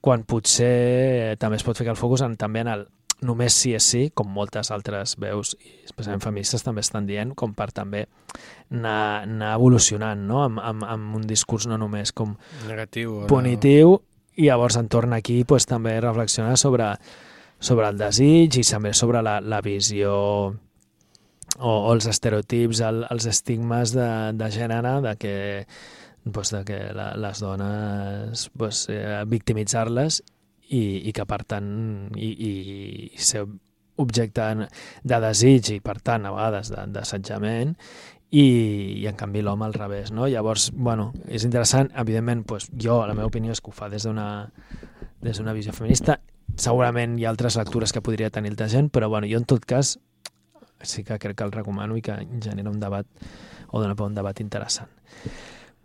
quan 0.00 0.24
potser 0.24 1.36
també 1.36 1.60
es 1.60 1.68
pot 1.68 1.76
ficar 1.76 1.92
el 1.92 2.00
focus 2.00 2.24
en, 2.24 2.40
també 2.40 2.64
en 2.64 2.72
el 2.78 2.88
només 3.26 3.54
sí 3.54 3.72
és 3.74 3.86
sí, 3.92 4.02
com 4.14 4.28
moltes 4.30 4.70
altres 4.74 5.16
veus, 5.18 5.54
i 5.64 5.72
especialment 5.88 6.22
feministes, 6.22 6.62
també 6.62 6.84
estan 6.84 7.06
dient, 7.08 7.34
com 7.38 7.54
per 7.56 7.70
també 7.74 8.04
anar, 8.70 9.24
anar 9.24 9.54
evolucionant, 9.56 10.22
no? 10.28 10.44
amb, 10.44 10.60
amb, 10.62 10.86
amb 10.86 11.16
un 11.18 11.26
discurs 11.26 11.66
no 11.70 11.78
només 11.80 12.12
com 12.12 12.36
Negatiu. 12.68 13.16
o 13.16 13.20
no. 13.24 13.30
punitiu, 13.30 13.98
i 14.38 14.46
llavors 14.46 14.78
entorn 14.78 15.16
aquí 15.16 15.42
pues, 15.44 15.66
també 15.66 15.96
reflexionar 16.00 16.56
sobre, 16.60 16.92
sobre 17.58 17.88
el 17.90 17.98
desig 17.98 18.60
i 18.60 18.64
també 18.66 18.94
sobre 18.94 19.22
la, 19.26 19.40
la 19.42 19.60
visió 19.66 20.14
o, 20.14 20.52
o 21.58 21.92
els 21.92 22.06
estereotips, 22.06 22.84
el, 22.86 23.04
els 23.10 23.26
estigmes 23.26 23.96
de, 23.96 24.10
de 24.38 24.50
gènere, 24.54 25.00
de 25.02 25.16
que, 25.18 25.36
pues, 26.30 26.54
de 26.54 26.62
que 26.68 26.80
la, 26.94 27.10
les 27.18 27.42
dones 27.42 28.50
pues, 28.54 28.86
eh, 28.94 29.24
victimitzar-les 29.26 30.22
i, 30.68 31.08
i 31.08 31.14
que 31.16 31.24
per 31.28 31.42
tant 31.48 31.68
i, 32.16 32.28
i, 32.28 32.52
ser 33.16 33.44
objecte 33.98 34.44
de 35.02 35.18
desig 35.24 35.72
i 35.74 35.80
per 35.82 35.98
tant 36.04 36.28
a 36.28 36.32
vegades 36.34 36.70
de- 36.70 36.86
d'assetjament 36.94 37.74
i, 38.30 38.44
i 39.00 39.06
en 39.08 39.16
canvi 39.18 39.42
l'home 39.42 39.64
al 39.66 39.74
revés 39.74 40.12
no? 40.12 40.28
llavors, 40.28 40.70
bueno, 40.76 41.12
és 41.26 41.46
interessant. 41.48 41.88
Evidentment, 41.96 42.44
pues, 42.46 42.68
jo, 42.76 43.00
la 43.08 43.14
meva 43.16 43.30
opinió 43.30 43.54
és 43.54 43.62
que 43.64 43.72
ho 43.72 43.74
fa 43.74 43.88
des 43.88 44.04
d'una 44.04 44.50
des 45.24 45.40
d'una 45.40 45.54
visió 45.56 45.72
feminista. 45.74 46.20
Segurament 46.54 47.16
hi 47.18 47.24
ha 47.24 47.32
altres 47.32 47.56
lectures 47.58 47.92
que 47.92 48.02
podria 48.04 48.30
tenir 48.30 48.52
altra 48.52 48.68
gent, 48.68 48.92
però 48.92 49.08
bueno, 49.08 49.26
jo 49.30 49.40
en 49.40 49.48
tot 49.48 49.64
cas 49.66 49.96
sí 50.82 51.02
que 51.04 51.18
crec 51.18 51.36
que 51.36 51.44
el 51.44 51.52
recomano 51.52 51.96
i 51.96 52.02
que 52.02 52.14
genera 52.40 52.70
un 52.70 52.80
debat 52.80 53.06
o 53.68 53.80
dona 53.80 53.96
per 53.96 54.06
un 54.06 54.14
debat 54.14 54.40
interessant 54.40 54.90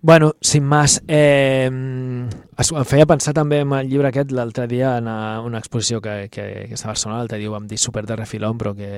Bueno, 0.06 0.34
sin 0.42 0.66
más, 0.66 1.02
eh, 1.08 1.64
em 1.68 2.86
feia 2.86 3.06
pensar 3.08 3.32
també 3.34 3.62
en 3.64 3.72
el 3.72 3.88
llibre 3.88 4.10
aquest 4.10 4.34
l'altre 4.36 4.66
dia 4.68 4.98
en 5.00 5.08
a 5.08 5.40
una 5.40 5.62
exposició 5.64 6.02
que, 6.04 6.28
que, 6.30 6.44
que 6.68 6.76
està 6.76 6.90
a 6.90 6.92
Barcelona, 6.92 7.22
l'altre 7.22 7.40
dia 7.40 7.48
ho 7.48 7.54
vam 7.56 7.70
dir 7.72 7.78
super 7.80 8.04
de 8.06 8.18
refilón, 8.20 8.58
però 8.60 8.74
que 8.76 8.90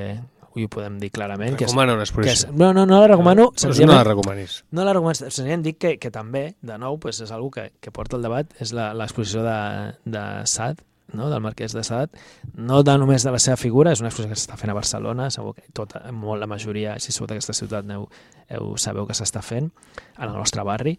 i 0.55 0.63
ho 0.65 0.69
podem 0.71 0.97
dir 0.97 1.11
clarament. 1.11 1.57
que 1.59 1.65
és- 1.65 1.69
Recomana 1.69 1.93
una 1.93 1.99
que 2.01 2.07
és, 2.07 2.09
exposició. 2.09 2.51
no, 2.57 2.73
no, 2.73 2.87
no 2.87 3.01
la 3.01 3.07
recomano. 3.11 3.51
No 3.51 3.51
senzillament- 3.59 3.97
la 3.99 4.03
recomanis. 4.07 4.63
No 4.71 4.83
la 4.83 4.93
recomano, 4.93 5.13
senzillament 5.13 5.61
dic 5.67 5.77
que, 5.77 5.99
que 5.99 6.09
també, 6.09 6.55
de 6.61 6.77
nou, 6.79 6.97
pues 6.97 7.19
és 7.21 7.29
algo 7.31 7.51
que, 7.51 7.71
que 7.79 7.91
porta 7.91 8.15
el 8.17 8.23
debat, 8.23 8.47
és 8.59 8.73
la- 8.73 8.93
l'exposició 8.95 9.43
de, 9.43 9.93
de 10.05 10.25
Sade, 10.47 10.81
no? 11.15 11.29
del 11.31 11.41
marquès 11.43 11.73
de 11.75 11.83
Sade, 11.83 12.19
no 12.55 12.81
de 12.83 12.97
només 12.99 13.23
de 13.25 13.33
la 13.33 13.39
seva 13.41 13.57
figura, 13.57 13.93
és 13.95 14.03
una 14.03 14.11
exposició 14.11 14.33
que 14.33 14.39
s'està 14.39 14.59
fent 14.59 14.73
a 14.73 14.77
Barcelona, 14.77 15.29
segur 15.33 15.55
que 15.57 15.65
tota, 15.73 16.03
molt 16.11 16.43
la 16.43 16.49
majoria, 16.51 16.99
si 16.99 17.15
sou 17.15 17.27
d'aquesta 17.29 17.55
ciutat, 17.57 17.89
heu, 17.95 18.05
heu, 18.49 18.75
sabeu 18.81 19.07
que 19.07 19.17
s'està 19.17 19.43
fent, 19.45 19.71
en 20.17 20.27
el 20.27 20.35
nostre 20.35 20.63
barri, 20.67 20.97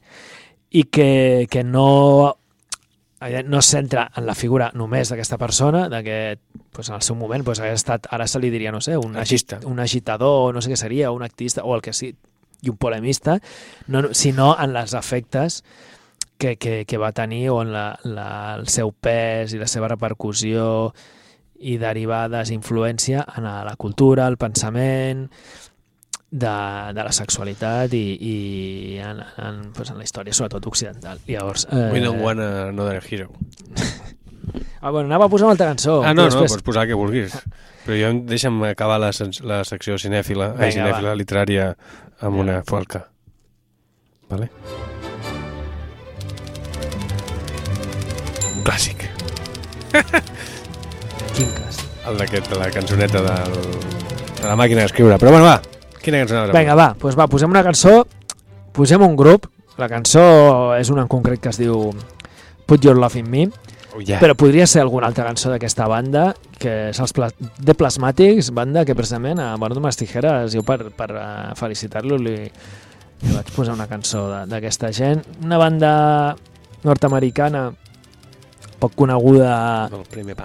i 0.77 0.85
que, 0.91 1.47
que 1.51 1.63
no 1.65 1.87
eh, 3.21 3.43
no 3.45 3.59
es 3.59 3.67
centra 3.67 4.11
en 4.17 4.27
la 4.27 4.35
figura 4.35 4.71
només 4.75 5.11
d'aquesta 5.11 5.39
persona, 5.39 5.89
de 5.89 6.03
que 6.05 6.39
pues, 6.73 6.89
en 6.89 6.97
el 6.97 7.03
seu 7.03 7.17
moment 7.17 7.45
pues, 7.45 7.61
hagués 7.61 7.81
estat, 7.81 8.09
ara 8.13 8.27
se 8.29 8.41
li 8.41 8.51
diria, 8.51 8.73
no 8.73 8.81
sé, 8.81 8.97
un, 8.97 9.17
agit, 9.17 9.59
un 9.65 9.81
agitador, 9.81 10.55
no 10.55 10.63
sé 10.63 10.73
què 10.73 10.81
seria, 10.81 11.13
un 11.13 11.25
activista, 11.25 11.65
o 11.65 11.75
el 11.77 11.85
que 11.85 11.95
sí, 11.97 12.15
i 12.63 12.71
un 12.73 12.77
polemista, 12.77 13.39
no, 13.87 14.09
sinó 14.15 14.55
en 14.59 14.73
les 14.75 14.95
efectes 14.95 15.63
que, 16.39 16.57
que, 16.57 16.85
que 16.87 16.99
va 16.99 17.13
tenir 17.13 17.49
o 17.51 17.61
en 17.63 17.73
la, 17.73 17.99
la, 18.05 18.29
el 18.59 18.67
seu 18.69 18.93
pes 18.93 19.55
i 19.55 19.61
la 19.61 19.69
seva 19.71 19.89
repercussió 19.89 20.93
i 21.59 21.79
derivades, 21.81 22.51
influència 22.53 23.25
en 23.37 23.45
la 23.49 23.77
cultura, 23.81 24.27
el 24.29 24.37
pensament, 24.37 25.31
de, 26.31 26.49
de 26.93 27.05
la 27.07 27.13
sexualitat 27.17 27.95
i, 27.97 28.03
i 28.21 28.35
en, 29.01 29.23
en, 29.41 29.61
pues 29.73 29.89
en 29.91 29.97
la 29.97 30.05
història, 30.05 30.35
sobretot 30.37 30.67
occidental. 30.69 31.21
Llavors, 31.27 31.67
eh, 31.71 31.89
We 31.95 32.03
don't 32.05 32.21
want 32.23 32.41
another 32.41 33.03
hero. 33.03 33.31
Ah, 34.81 34.91
bueno, 34.91 35.09
anava 35.09 35.25
a 35.25 35.29
posar 35.29 35.47
una 35.47 35.53
altra 35.57 35.67
cançó. 35.67 36.05
Ah, 36.05 36.13
no, 36.15 36.29
que 36.29 36.35
no, 36.37 36.43
després- 36.43 36.53
pots 36.53 36.63
posar 36.63 36.85
que 36.87 36.95
vulguis. 36.95 37.33
Però 37.87 37.97
jo 37.99 38.11
deixa'm 38.29 38.61
acabar 38.69 39.01
la, 39.03 39.09
la 39.43 39.57
secció 39.67 39.97
cinèfila, 39.99 40.53
Vinga, 40.53 40.65
ai, 40.69 40.75
cinèfila 40.77 41.09
va. 41.11 41.17
literària 41.19 41.65
amb 42.21 42.39
una 42.45 42.61
folca. 42.63 43.01
Vale? 44.31 44.47
Un 44.47 44.96
clàssic. 48.67 49.07
Quin 51.37 51.51
cas? 51.57 51.81
El 52.07 52.19
d'aquest, 52.21 52.49
de 52.53 52.59
la 52.61 52.69
cançoneta 52.75 53.23
del, 53.25 53.55
de 54.41 54.47
la 54.47 54.57
màquina 54.59 54.85
d'escriure. 54.85 55.19
Però 55.21 55.33
bueno, 55.35 55.47
va, 55.49 55.59
quina 56.03 56.21
cançó 56.23 56.37
anaves 56.39 56.55
a 56.55 56.59
Vinga, 56.59 56.77
va, 56.79 56.89
doncs 57.01 57.19
va, 57.19 57.27
posem 57.31 57.51
una 57.53 57.65
cançó, 57.67 58.01
posem 58.77 59.03
un 59.05 59.17
grup, 59.19 59.49
la 59.81 59.89
cançó 59.93 60.23
és 60.79 60.89
una 60.93 61.05
en 61.05 61.11
concret 61.13 61.41
que 61.43 61.51
es 61.53 61.59
diu 61.61 61.91
Put 62.67 62.85
Your 62.87 62.97
Love 63.01 63.23
in 63.23 63.31
Me, 63.33 63.47
Oh, 63.97 64.01
yeah. 64.05 64.19
però 64.21 64.35
podria 64.37 64.67
ser 64.69 64.83
alguna 64.83 65.07
altra 65.09 65.25
cançó 65.25 65.49
d'aquesta 65.49 65.87
banda, 65.89 66.27
que 66.61 66.73
és 66.91 66.99
els 67.01 67.15
Pla 67.17 67.31
The 67.57 67.73
Plasmatics, 67.73 68.51
banda 68.53 68.83
que 68.85 68.93
precisament 68.95 69.41
a 69.41 69.55
Eduardo 69.55 69.81
Mastijeras, 69.81 70.53
jo 70.53 70.61
per, 70.69 70.91
per 70.93 71.07
uh, 71.15 71.55
felicitar-lo 71.57 72.19
li, 72.21 72.35
li 72.45 73.33
vaig 73.33 73.49
posar 73.57 73.73
una 73.73 73.87
cançó 73.89 74.27
de- 74.29 74.43
d'aquesta 74.51 74.91
gent. 74.93 75.23
Una 75.49 75.57
banda 75.57 75.93
nord-americana 76.85 77.71
poc 78.81 78.97
coneguda 78.99 79.53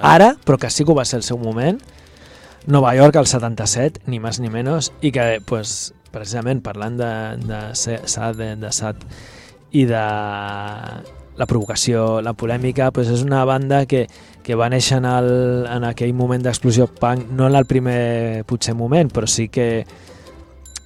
ara, 0.01 0.33
però 0.45 0.57
que 0.57 0.69
sí 0.69 0.85
que 0.85 0.93
ho 0.93 0.97
va 0.97 1.05
ser 1.05 1.21
el 1.21 1.27
seu 1.27 1.39
moment. 1.41 1.79
Nova 2.67 2.93
York 2.95 3.17
al 3.17 3.25
77, 3.25 4.03
ni 4.11 4.19
més 4.21 4.37
ni 4.39 4.51
menys, 4.53 4.91
i 5.01 5.09
que, 5.13 5.39
pues, 5.45 5.93
precisament 6.13 6.61
parlant 6.61 6.99
de, 6.99 7.13
de 7.47 7.61
Sad, 7.73 8.37
de, 8.37 8.53
de 8.61 8.71
Sad 8.75 9.01
i 9.71 9.87
de 9.89 10.03
la 11.41 11.47
provocació, 11.47 12.21
la 12.21 12.35
polèmica, 12.37 12.91
pues 12.93 13.09
és 13.09 13.23
una 13.25 13.43
banda 13.47 13.85
que, 13.89 14.03
que 14.43 14.57
va 14.59 14.69
néixer 14.69 14.99
en, 14.99 15.07
el, 15.09 15.31
en 15.71 15.87
aquell 15.87 16.13
moment 16.13 16.43
d'explosió 16.43 16.89
punk, 16.99 17.31
no 17.31 17.47
en 17.47 17.57
el 17.57 17.65
primer 17.65 18.43
potser 18.49 18.75
moment, 18.77 19.09
però 19.09 19.29
sí 19.31 19.47
que 19.49 19.85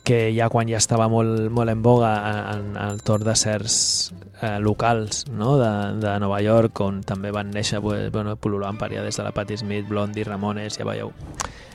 que 0.06 0.30
ja 0.36 0.48
quan 0.54 0.70
ja 0.70 0.78
estava 0.78 1.08
molt, 1.10 1.50
molt 1.50 1.72
en 1.74 1.82
boga 1.84 2.12
en, 2.54 2.76
en 2.76 2.78
el 2.86 3.02
torn 3.04 3.26
de 3.26 3.34
certs 3.36 4.14
eh, 4.42 4.60
locals 4.62 5.26
no? 5.34 5.56
de, 5.58 5.72
de 6.04 6.14
Nova 6.22 6.40
York 6.46 6.80
on 6.86 7.02
també 7.04 7.32
van 7.34 7.50
néixer 7.52 7.82
pues, 7.82 8.12
bueno, 8.14 8.36
pol·lulant 8.38 8.78
per 8.78 8.92
allà 8.92 9.04
des 9.08 9.18
de 9.18 9.26
la 9.26 9.34
Patti 9.36 9.58
Smith, 9.58 9.88
Blondie, 9.90 10.24
Ramones, 10.28 10.78
ja 10.78 10.86
veieu 10.86 11.12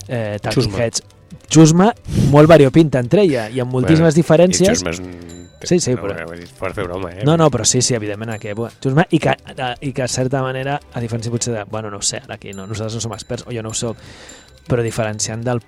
eh, 0.06 0.38
Talking. 0.42 0.76
Heads 0.78 1.02
Xusma, 1.50 1.90
molt 2.30 2.48
variopinta 2.50 3.02
entre 3.02 3.22
ella 3.26 3.48
i 3.50 3.60
amb 3.62 3.74
moltíssimes 3.74 4.14
Bueno, 4.14 4.22
diferències 4.22 4.82
I 4.82 4.88
és 4.94 5.02
un... 5.02 5.12
Sí, 5.60 5.76
sí, 5.78 5.92
no, 5.92 6.00
però- 6.06 6.38
Per 6.58 6.70
fer 6.72 6.84
broma, 6.86 7.10
eh? 7.12 7.24
no, 7.26 7.34
no, 7.36 7.50
però 7.52 7.66
sí, 7.68 7.82
sí, 7.84 7.92
evidentment 7.94 8.30
aquí, 8.32 8.54
bueno, 8.56 9.04
i 9.10 9.18
que, 9.20 9.34
eh, 9.34 9.74
i 9.82 9.92
que 9.92 10.06
de 10.06 10.08
certa 10.08 10.40
manera, 10.40 10.78
a 10.94 11.02
diferència 11.02 11.30
potser 11.30 11.52
de, 11.52 11.64
bueno, 11.68 11.90
no 11.92 11.98
ho 11.98 12.02
sé, 12.06 12.22
ara 12.24 12.38
aquí 12.38 12.54
no, 12.56 12.64
nosaltres 12.66 12.96
no 12.96 13.02
som 13.04 13.12
experts, 13.12 13.44
o 13.46 13.52
jo 13.52 13.60
no 13.62 13.74
ho 13.74 13.76
soc, 13.76 13.98
però 14.70 14.80
diferenciant 14.82 15.44
del 15.44 15.60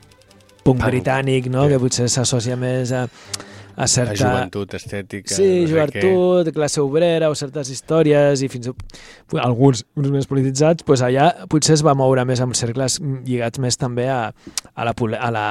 punk 0.62 0.82
Punk, 0.82 0.90
britànic, 0.90 1.48
no? 1.52 1.66
sí. 1.66 1.74
que 1.74 1.80
potser 1.82 2.08
s'associa 2.12 2.56
més 2.58 2.92
a, 2.94 3.06
a 3.06 3.84
La 3.84 3.88
certa... 3.90 4.16
joventut 4.18 4.74
estètica... 4.78 5.34
Sí, 5.34 5.48
no 5.62 5.70
joventut, 5.72 6.52
classe 6.54 6.82
obrera 6.82 7.30
o 7.32 7.38
certes 7.38 7.72
històries 7.72 8.44
i 8.44 8.50
fins 8.52 8.70
i 8.70 8.74
alguns 9.42 9.84
uns 9.98 10.12
més 10.14 10.28
polititzats, 10.30 10.84
doncs 10.86 11.06
allà 11.06 11.30
potser 11.52 11.78
es 11.78 11.86
va 11.86 11.96
moure 11.98 12.26
més 12.28 12.42
amb 12.44 12.58
cercles 12.58 13.00
lligats 13.00 13.62
més 13.62 13.80
també 13.80 14.10
a, 14.12 14.22
a 14.74 14.88
la, 14.88 14.94
a 15.18 15.34
la 15.34 15.48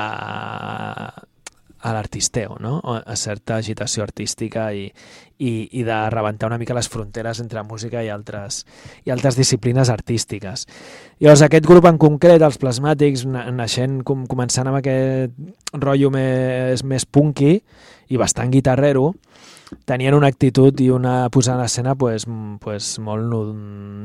a 1.82 1.94
l'artisteo, 1.96 2.58
no? 2.62 2.80
A 2.86 3.16
certa 3.18 3.56
agitació 3.58 4.04
artística 4.04 4.68
i, 4.74 4.84
i, 5.42 5.52
i 5.80 5.84
de 5.88 5.98
rebentar 6.14 6.48
una 6.52 6.60
mica 6.62 6.76
les 6.78 6.90
fronteres 6.90 7.40
entre 7.42 7.64
música 7.66 8.04
i 8.06 8.10
altres, 8.14 8.62
i 9.06 9.10
altres 9.14 9.38
disciplines 9.40 9.90
artístiques. 9.90 10.68
Llavors, 11.20 11.42
aquest 11.48 11.66
grup 11.66 11.88
en 11.90 11.98
concret, 12.02 12.42
els 12.46 12.60
plasmàtics, 12.62 13.26
na- 13.26 13.48
naixent, 13.52 14.02
com, 14.06 14.28
començant 14.30 14.70
amb 14.70 14.78
aquest 14.82 15.34
rotllo 15.74 16.12
més, 16.14 16.84
més 16.86 17.06
punky 17.10 17.58
i 18.12 18.18
bastant 18.22 18.52
guitarrero, 18.54 19.14
tenien 19.86 20.14
una 20.14 20.28
actitud 20.28 20.80
i 20.80 20.90
una 20.90 21.30
posada 21.30 21.60
en 21.60 21.66
escena 21.66 21.96
pues, 21.96 22.26
pues, 22.60 23.00
molt 23.00 23.56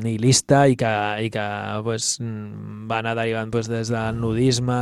nihilista 0.04 0.66
i 0.68 0.76
que, 0.78 0.92
i 1.26 1.30
que 1.30 1.46
pues, 1.84 2.16
va 2.20 3.00
anar 3.00 3.16
derivant 3.18 3.52
pues, 3.52 3.70
des 3.70 3.90
del 3.92 4.20
nudisme 4.20 4.80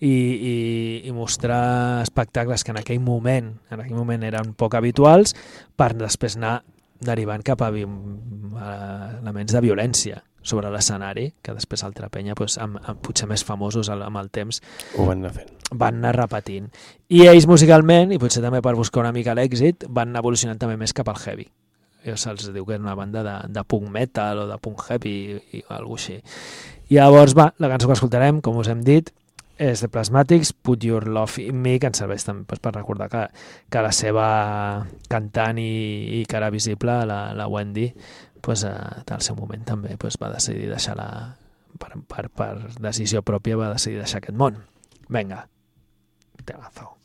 i, 0.00 0.10
i, 0.10 0.56
i 1.04 1.12
mostrar 1.16 2.02
espectacles 2.02 2.64
que 2.64 2.74
en 2.74 2.80
aquell 2.82 3.00
moment 3.04 3.54
en 3.70 3.84
aquell 3.84 3.98
moment 3.98 4.26
eren 4.26 4.54
poc 4.58 4.76
habituals 4.78 5.36
per 5.76 5.92
després 5.98 6.38
anar 6.38 6.60
derivant 7.00 7.44
cap 7.44 7.62
a 7.64 7.70
elements 7.72 9.54
de 9.54 9.64
violència 9.64 10.20
sobre 10.42 10.70
l'escenari, 10.72 11.30
que 11.42 11.54
després 11.54 11.84
altra 11.84 12.08
penya, 12.08 12.34
pues, 12.34 12.56
amb, 12.58 12.78
amb, 12.82 13.00
potser 13.04 13.28
més 13.28 13.44
famosos 13.44 13.90
amb 13.92 14.16
el 14.16 14.30
temps, 14.30 14.62
Ho 14.96 15.06
van 15.06 15.18
anar 15.24 15.32
fent. 15.36 15.50
van 15.72 16.00
anar 16.00 16.14
repetint. 16.16 16.70
I 17.08 17.26
ells 17.28 17.46
musicalment, 17.46 18.12
i 18.12 18.18
potser 18.18 18.42
també 18.42 18.62
per 18.62 18.74
buscar 18.74 19.04
una 19.04 19.12
mica 19.12 19.34
l'èxit, 19.34 19.86
van 19.88 20.08
anar 20.08 20.24
evolucionant 20.24 20.58
també 20.58 20.76
més 20.80 20.92
cap 20.96 21.08
al 21.08 21.20
heavy. 21.20 21.48
I 22.04 22.16
se'ls 22.16 22.48
diu 22.54 22.64
que 22.64 22.78
és 22.78 22.80
una 22.80 22.96
banda 22.96 23.22
de, 23.22 23.36
de 23.52 23.64
punk 23.68 23.90
metal 23.92 24.46
o 24.46 24.46
de 24.48 24.56
punk 24.58 24.86
heavy 24.88 25.16
i, 25.34 25.40
i 25.58 25.64
alguna 25.68 26.00
així. 26.00 26.20
Llavors, 26.90 27.36
va, 27.36 27.52
la 27.58 27.68
cançó 27.68 27.86
que 27.86 27.98
escoltarem, 27.98 28.40
com 28.40 28.56
us 28.56 28.70
hem 28.72 28.80
dit, 28.82 29.12
és 29.60 29.82
de 29.84 29.90
Plasmatics, 29.92 30.54
Put 30.54 30.86
Your 30.88 31.04
Love 31.06 31.42
in 31.44 31.58
Me, 31.60 31.74
que 31.78 31.90
ens 31.90 32.00
serveix 32.00 32.24
també 32.24 32.46
pues, 32.48 32.62
per 32.64 32.72
recordar 32.72 33.10
que, 33.12 33.26
que 33.68 33.82
la 33.84 33.92
seva 33.92 34.24
cantant 35.12 35.60
i, 35.60 35.68
i 36.16 36.24
cara 36.24 36.48
visible, 36.50 36.94
la, 37.04 37.34
la 37.36 37.46
Wendy, 37.46 37.90
pues, 38.40 38.64
eh, 38.64 39.02
al 39.14 39.24
seu 39.26 39.36
moment 39.38 39.64
també 39.66 39.96
pues, 40.00 40.18
va 40.20 40.32
decidir 40.34 40.68
deixar-la 40.70 41.08
per, 41.78 41.92
per, 42.08 42.28
per 42.30 42.52
decisió 42.80 43.22
pròpia 43.22 43.58
va 43.60 43.72
decidir 43.74 44.02
deixar 44.02 44.22
aquest 44.22 44.38
món. 44.38 44.62
Venga, 45.08 45.44
temazo. 46.44 46.94
Put 46.94 46.99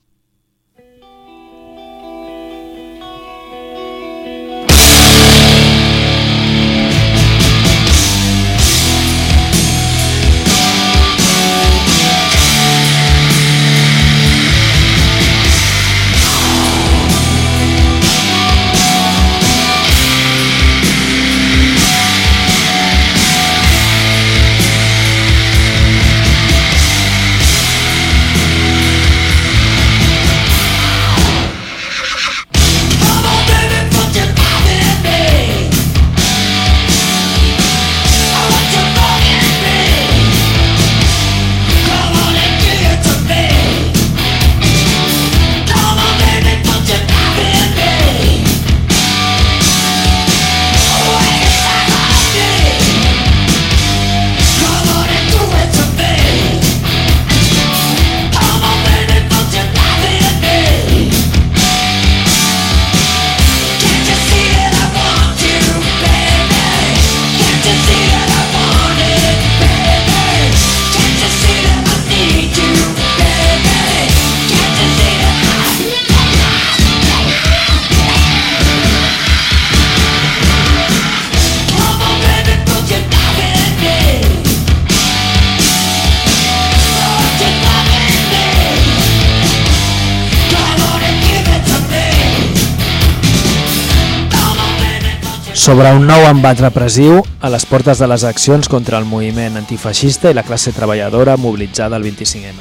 sobre 95.65 95.89
un 95.97 96.03
nou 96.05 96.21
embat 96.29 96.59
repressiu 96.61 97.23
a 97.41 97.49
les 97.49 97.63
portes 97.65 97.97
de 97.97 98.05
les 98.05 98.21
accions 98.27 98.67
contra 98.69 98.99
el 99.01 99.07
moviment 99.09 99.55
antifeixista 99.57 100.29
i 100.29 100.35
la 100.37 100.43
classe 100.45 100.69
treballadora 100.75 101.39
mobilitzada 101.41 101.97
el 101.97 102.05
25M. 102.05 102.59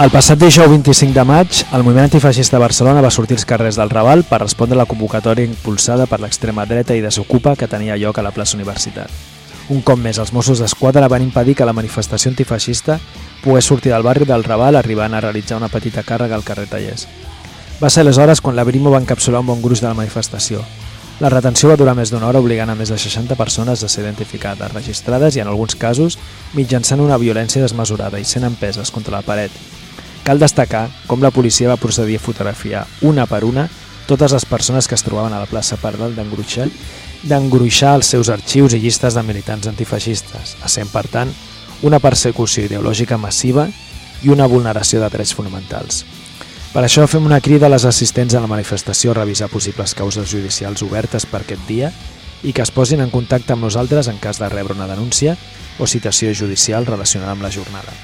El 0.00 0.08
passat 0.08 0.40
dijous 0.40 0.72
25 0.72 1.12
de 1.12 1.28
maig, 1.28 1.60
el 1.76 1.84
moviment 1.84 2.08
antifeixista 2.08 2.56
de 2.56 2.64
Barcelona 2.64 3.04
va 3.04 3.12
sortir 3.12 3.36
als 3.36 3.44
carrers 3.44 3.76
del 3.76 3.92
Raval 3.92 4.24
per 4.24 4.40
respondre 4.46 4.80
a 4.80 4.84
la 4.86 4.88
convocatòria 4.88 5.44
impulsada 5.44 6.08
per 6.08 6.24
l'extrema 6.24 6.64
dreta 6.64 6.96
i 6.96 7.04
desocupa 7.04 7.52
que 7.52 7.68
tenia 7.68 8.00
lloc 8.00 8.16
a 8.16 8.24
la 8.24 8.32
plaça 8.32 8.56
Universitat. 8.56 9.33
Un 9.72 9.80
cop 9.80 9.96
més, 9.96 10.18
els 10.20 10.34
Mossos 10.36 10.60
d'Esquadra 10.60 11.08
van 11.08 11.22
impedir 11.24 11.54
que 11.56 11.64
la 11.64 11.72
manifestació 11.72 12.28
antifeixista 12.28 12.98
pogués 13.40 13.64
sortir 13.64 13.94
del 13.94 14.04
barri 14.04 14.26
del 14.28 14.44
Raval 14.44 14.76
arribant 14.76 15.14
a 15.14 15.22
realitzar 15.24 15.56
una 15.56 15.70
petita 15.72 16.02
càrrega 16.04 16.36
al 16.36 16.44
carrer 16.44 16.66
Tallers. 16.68 17.06
Va 17.80 17.88
ser 17.88 18.04
aleshores 18.04 18.42
quan 18.44 18.56
la 18.56 18.64
Brimo 18.64 18.92
va 18.92 19.00
encapsular 19.00 19.40
un 19.40 19.48
bon 19.48 19.62
gruix 19.62 19.80
de 19.80 19.88
la 19.88 19.96
manifestació. 19.96 20.60
La 21.20 21.30
retenció 21.30 21.70
va 21.70 21.78
durar 21.80 21.94
més 21.96 22.10
d'una 22.12 22.26
hora 22.28 22.42
obligant 22.42 22.68
a 22.68 22.74
més 22.76 22.90
de 22.92 22.98
60 22.98 23.38
persones 23.40 23.82
a 23.82 23.88
ser 23.88 24.02
identificades, 24.02 24.72
registrades 24.74 25.36
i 25.36 25.40
en 25.40 25.48
alguns 25.48 25.78
casos 25.80 26.18
mitjançant 26.52 27.00
una 27.00 27.16
violència 27.16 27.62
desmesurada 27.62 28.20
i 28.20 28.28
sent 28.28 28.44
empeses 28.44 28.90
contra 28.90 29.16
la 29.16 29.22
paret. 29.22 29.54
Cal 30.24 30.42
destacar 30.42 30.88
com 31.06 31.22
la 31.22 31.30
policia 31.30 31.70
va 31.70 31.80
procedir 31.80 32.18
a 32.18 32.24
fotografiar 32.24 32.84
una 33.00 33.24
per 33.30 33.44
una 33.44 33.68
totes 34.06 34.32
les 34.32 34.44
persones 34.44 34.88
que 34.88 34.94
es 34.98 35.04
trobaven 35.04 35.32
a 35.32 35.40
la 35.40 35.48
plaça 35.48 35.78
per 35.80 35.94
dalt 35.96 36.18
d'engruixar 36.18 36.68
d'engruixar 37.28 37.94
els 37.98 38.10
seus 38.12 38.30
arxius 38.32 38.74
i 38.76 38.80
llistes 38.82 39.16
de 39.16 39.22
militants 39.24 39.68
antifeixistes, 39.70 40.56
essent, 40.64 40.90
per 40.92 41.06
tant, 41.08 41.32
una 41.84 42.00
persecució 42.00 42.64
ideològica 42.68 43.18
massiva 43.20 43.66
i 44.22 44.32
una 44.32 44.48
vulneració 44.48 45.00
de 45.02 45.10
drets 45.12 45.34
fonamentals. 45.36 46.04
Per 46.74 46.82
això 46.82 47.04
fem 47.06 47.24
una 47.24 47.40
crida 47.40 47.68
a 47.68 47.72
les 47.72 47.84
assistents 47.86 48.34
a 48.34 48.42
la 48.42 48.50
manifestació 48.50 49.12
a 49.12 49.20
revisar 49.20 49.48
possibles 49.52 49.94
causes 49.94 50.26
judicials 50.30 50.82
obertes 50.82 51.26
per 51.30 51.44
aquest 51.44 51.62
dia 51.68 51.92
i 52.42 52.52
que 52.52 52.64
es 52.64 52.72
posin 52.74 53.00
en 53.04 53.12
contacte 53.14 53.54
amb 53.54 53.62
nosaltres 53.64 54.10
en 54.10 54.18
cas 54.18 54.42
de 54.42 54.48
rebre 54.50 54.74
una 54.74 54.90
denúncia 54.90 55.36
o 55.78 55.86
citació 55.86 56.34
judicial 56.34 56.86
relacionada 56.86 57.32
amb 57.32 57.46
la 57.46 57.52
jornada. 57.54 57.94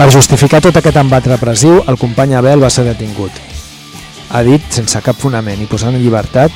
Per 0.00 0.06
justificar 0.08 0.62
tot 0.64 0.78
aquest 0.80 0.96
embat 0.96 1.26
repressiu, 1.28 1.82
el 1.84 1.98
company 2.00 2.30
Abel 2.32 2.62
va 2.64 2.70
ser 2.72 2.86
detingut. 2.86 3.34
Ha 4.32 4.40
dit, 4.46 4.64
sense 4.72 4.96
cap 5.04 5.18
fonament 5.20 5.60
i 5.60 5.66
posant 5.68 5.92
en 5.92 6.00
llibertat, 6.00 6.54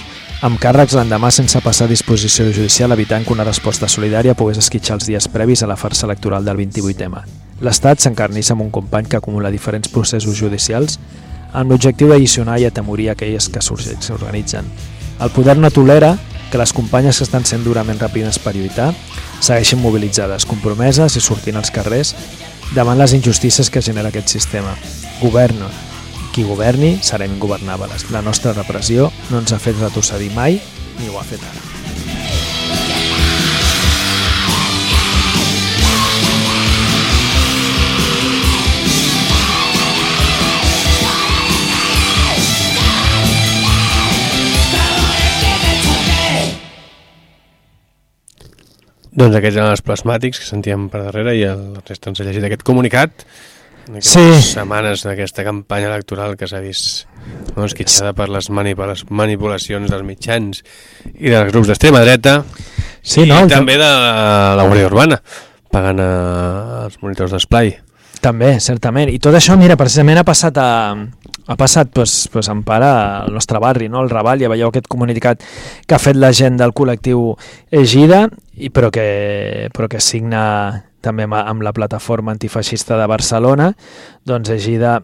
amb 0.49 0.57
càrrecs 0.62 0.95
l'endemà 0.97 1.28
sense 1.28 1.61
passar 1.61 1.84
a 1.84 1.90
disposició 1.90 2.47
judicial 2.49 2.97
evitant 2.97 3.26
que 3.26 3.34
una 3.36 3.45
resposta 3.45 3.84
solidària 3.84 4.32
pogués 4.32 4.62
esquitxar 4.62 4.97
els 4.97 5.11
dies 5.11 5.28
previs 5.28 5.61
a 5.61 5.68
la 5.68 5.76
farsa 5.76 6.07
electoral 6.09 6.49
del 6.49 6.57
28M. 6.57 7.20
L'Estat 7.61 8.01
s'encarnissa 8.01 8.55
amb 8.57 8.64
un 8.64 8.70
company 8.72 9.11
que 9.12 9.20
acumula 9.20 9.53
diferents 9.53 9.92
processos 9.92 10.40
judicials 10.40 10.97
amb 11.53 11.68
l'objectiu 11.68 12.09
d'allicionar 12.09 12.57
i 12.62 12.64
atemorir 12.70 13.11
aquelles 13.12 13.51
que 13.53 13.61
s'organitzen. 13.61 14.72
El 15.20 15.34
poder 15.36 15.59
no 15.61 15.68
tolera 15.68 16.14
que 16.51 16.57
les 16.57 16.72
companyes 16.72 17.18
que 17.18 17.28
estan 17.28 17.45
sent 17.45 17.68
durament 17.68 18.01
reprimides 18.01 18.40
per 18.40 18.57
lluitar 18.57 18.95
segueixin 19.45 19.84
mobilitzades, 19.84 20.49
compromeses 20.49 21.18
i 21.18 21.20
sortint 21.20 21.61
als 21.61 21.72
carrers 21.74 22.16
davant 22.72 22.98
les 22.98 23.12
injustícies 23.12 23.70
que 23.70 23.82
genera 23.82 24.08
aquest 24.08 24.32
sistema. 24.32 24.76
Governo. 25.20 25.68
Qui 26.34 26.42
governi 26.42 26.96
serem 27.02 27.36
ingovernables. 27.36 28.08
La 28.10 28.22
nostra 28.22 28.56
repressió 28.56 29.12
no 29.30 29.44
ens 29.44 29.54
ha 29.54 29.62
fet 29.62 29.78
retrocedir 29.78 30.32
mai 30.34 30.60
ni 30.98 31.08
ho 31.08 31.20
ha 31.20 31.26
fet 31.26 31.42
ara. 31.44 31.74
Doncs 49.14 49.36
aquests 49.38 49.58
eren 49.60 49.70
els 49.70 49.82
plasmàtics 49.86 50.40
que 50.42 50.46
sentíem 50.48 50.88
per 50.90 51.04
darrere 51.04 51.36
i 51.38 51.44
el 51.46 51.76
resta 51.86 52.10
ens 52.10 52.20
ha 52.20 52.24
llegit 52.26 52.44
aquest 52.48 52.64
comunicat 52.66 53.22
d'aquestes 53.84 54.10
Sí. 54.10 54.42
setmanes 54.56 55.02
d'aquesta 55.04 55.44
campanya 55.44 55.90
electoral 55.92 56.36
que 56.40 56.48
s'ha 56.48 56.58
vist 56.64 57.04
no, 57.54 57.66
esquitxada 57.66 58.14
per 58.16 58.30
les 58.32 58.48
manipula- 58.50 58.96
manipulacions 59.10 59.90
dels 59.92 60.02
mitjans 60.08 60.62
i 61.14 61.28
dels 61.30 61.52
grups 61.52 61.68
d'extrema 61.68 62.00
dreta 62.00 62.42
Sí, 63.04 63.22
i 63.22 63.28
no? 63.28 63.42
també 63.46 63.74
de 63.76 63.84
la, 63.84 64.54
la 64.56 64.64
Guàrdia 64.64 64.88
Urbana 64.88 65.20
pagant 65.70 66.00
a, 66.00 66.08
els 66.86 66.96
monitors 67.02 67.32
d'esplai. 67.34 67.74
També, 68.24 68.54
certament. 68.62 69.10
I 69.12 69.18
tot 69.20 69.34
això, 69.36 69.56
mira, 69.60 69.76
precisament 69.76 70.16
ha 70.22 70.24
passat 70.24 70.56
a, 70.56 70.68
ha 71.47 71.57
passat 71.61 71.90
pues, 71.92 72.28
pues, 72.32 72.49
en 72.49 72.62
part 72.64 72.84
al 72.84 73.32
nostre 73.34 73.59
barri, 73.61 73.88
no? 73.88 74.01
al 74.01 74.11
Raval, 74.11 74.40
ja 74.40 74.51
veieu 74.53 74.70
aquest 74.70 74.88
comunicat 74.88 75.42
que 75.86 75.97
ha 75.97 76.01
fet 76.03 76.16
la 76.16 76.32
gent 76.32 76.57
del 76.61 76.72
col·lectiu 76.76 77.34
Egida, 77.70 78.24
i, 78.57 78.70
però, 78.70 78.90
que, 78.95 79.68
però 79.74 79.88
que 79.90 80.01
signa 80.01 80.45
també 81.05 81.28
amb, 81.28 81.36
amb 81.36 81.64
la 81.66 81.74
plataforma 81.76 82.32
antifeixista 82.32 82.97
de 83.01 83.09
Barcelona, 83.11 83.72
doncs 84.24 84.53
Egida, 84.57 85.01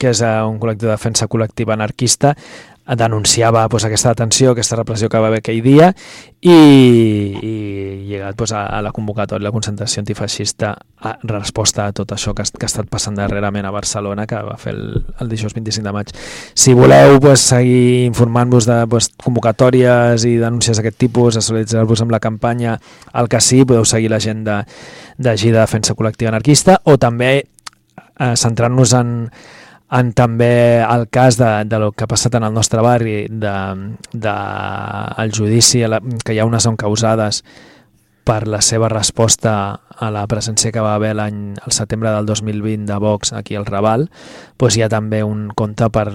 que 0.00 0.10
és 0.10 0.22
eh, 0.24 0.32
un 0.42 0.58
col·lectiu 0.62 0.88
de 0.88 0.96
defensa 0.96 1.28
col·lectiva 1.30 1.76
anarquista, 1.76 2.34
denunciava 2.94 3.68
pues, 3.68 3.84
aquesta 3.84 4.10
detenció, 4.14 4.52
aquesta 4.52 4.76
repressió 4.76 5.08
que 5.08 5.18
va 5.18 5.26
haver 5.26 5.40
aquell 5.42 5.62
dia 5.62 5.88
i, 6.40 6.52
i 6.52 7.54
lligat 8.06 8.36
pues, 8.38 8.52
a, 8.54 8.66
a 8.70 8.82
la 8.82 8.92
convocatòria, 8.94 9.48
la 9.48 9.54
concentració 9.54 10.04
antifeixista 10.04 10.76
a 11.02 11.16
resposta 11.26 11.88
a 11.88 11.94
tot 11.96 12.14
això 12.14 12.34
que, 12.36 12.46
que 12.46 12.68
ha 12.68 12.70
estat 12.70 12.86
passant 12.92 13.18
darrerament 13.18 13.66
a 13.66 13.74
Barcelona 13.74 14.28
que 14.30 14.38
va 14.46 14.54
fer 14.60 14.76
el, 14.76 15.02
el 15.20 15.32
dijous 15.32 15.56
25 15.56 15.86
de 15.86 15.94
maig. 15.96 16.14
Si 16.54 16.76
voleu 16.78 17.18
pues, 17.20 17.42
seguir 17.50 18.06
informant-vos 18.06 18.70
de 18.70 18.78
pues, 18.92 19.10
convocatòries 19.24 20.28
i 20.28 20.36
denúncies 20.38 20.78
d'aquest 20.78 21.00
tipus, 21.02 21.40
solidaritzar-vos 21.40 22.04
amb 22.06 22.14
la 22.14 22.22
campanya 22.22 22.78
al 23.12 23.28
que 23.32 23.42
sí, 23.42 23.64
podeu 23.66 23.84
seguir 23.84 24.14
la 24.14 24.22
gent 24.22 24.46
de, 24.46 24.62
Defensa 25.16 25.94
Col·lectiva 25.96 26.30
Anarquista 26.30 26.80
o 26.84 26.96
també 27.00 27.32
eh, 27.40 28.34
centrant-nos 28.36 28.92
en, 28.94 29.14
en 29.92 30.10
també 30.18 30.82
el 30.82 31.06
cas 31.08 31.38
de, 31.38 31.64
de 31.64 31.78
lo 31.78 31.92
que 31.92 32.04
ha 32.04 32.10
passat 32.10 32.34
en 32.34 32.46
el 32.46 32.54
nostre 32.54 32.82
barri, 32.82 33.26
de, 33.30 33.54
de 34.12 34.34
el 35.22 35.32
judici, 35.34 35.84
la, 35.86 36.00
que 36.24 36.34
hi 36.34 36.40
ha 36.42 36.48
unes 36.48 36.66
encausades 36.66 37.42
per 38.26 38.48
la 38.50 38.58
seva 38.58 38.88
resposta 38.90 39.52
a 39.86 40.10
la 40.10 40.24
presència 40.26 40.72
que 40.74 40.82
va 40.82 40.96
haver 40.98 41.12
l'any 41.14 41.54
al 41.62 41.74
setembre 41.74 42.10
del 42.10 42.26
2020 42.26 42.88
de 42.90 42.98
Vox 42.98 43.32
aquí 43.32 43.54
al 43.54 43.68
Raval, 43.68 44.08
doncs 44.58 44.76
hi 44.76 44.82
ha 44.82 44.90
també 44.90 45.22
un 45.22 45.46
compte 45.54 45.86
per, 45.94 46.08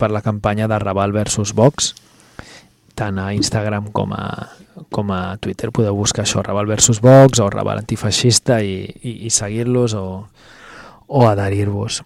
per 0.00 0.08
la 0.14 0.24
campanya 0.24 0.68
de 0.70 0.78
Raval 0.80 1.12
versus 1.12 1.52
Vox, 1.52 1.92
tant 2.96 3.20
a 3.20 3.34
Instagram 3.36 3.92
com 3.92 4.16
a, 4.16 4.24
com 4.90 5.12
a 5.12 5.36
Twitter 5.36 5.68
podeu 5.70 5.94
buscar 6.00 6.24
això, 6.24 6.40
Raval 6.42 6.72
versus 6.72 7.02
Vox 7.04 7.44
o 7.44 7.50
Raval 7.52 7.84
antifeixista 7.84 8.62
i, 8.64 8.80
i, 9.02 9.18
i 9.28 9.30
seguir-los 9.30 9.92
o, 10.00 10.06
o 11.06 11.28
adherir-vos. 11.28 12.00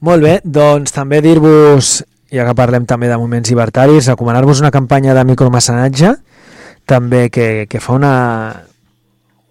Molt 0.00 0.24
bé, 0.24 0.38
doncs 0.44 0.94
també 0.96 1.20
dir-vos, 1.20 2.00
ja 2.32 2.46
que 2.48 2.56
parlem 2.56 2.86
també 2.88 3.10
de 3.10 3.18
moments 3.20 3.50
llibertaris, 3.50 4.08
recomanar-vos 4.08 4.62
una 4.64 4.72
campanya 4.72 5.12
de 5.12 5.26
micromecenatge, 5.28 6.14
també 6.88 7.28
que, 7.28 7.66
que 7.68 7.80
fa 7.84 7.98
una, 7.98 8.14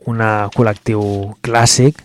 una 0.09 0.31
col·lectiu 0.55 1.03
clàssic 1.45 2.01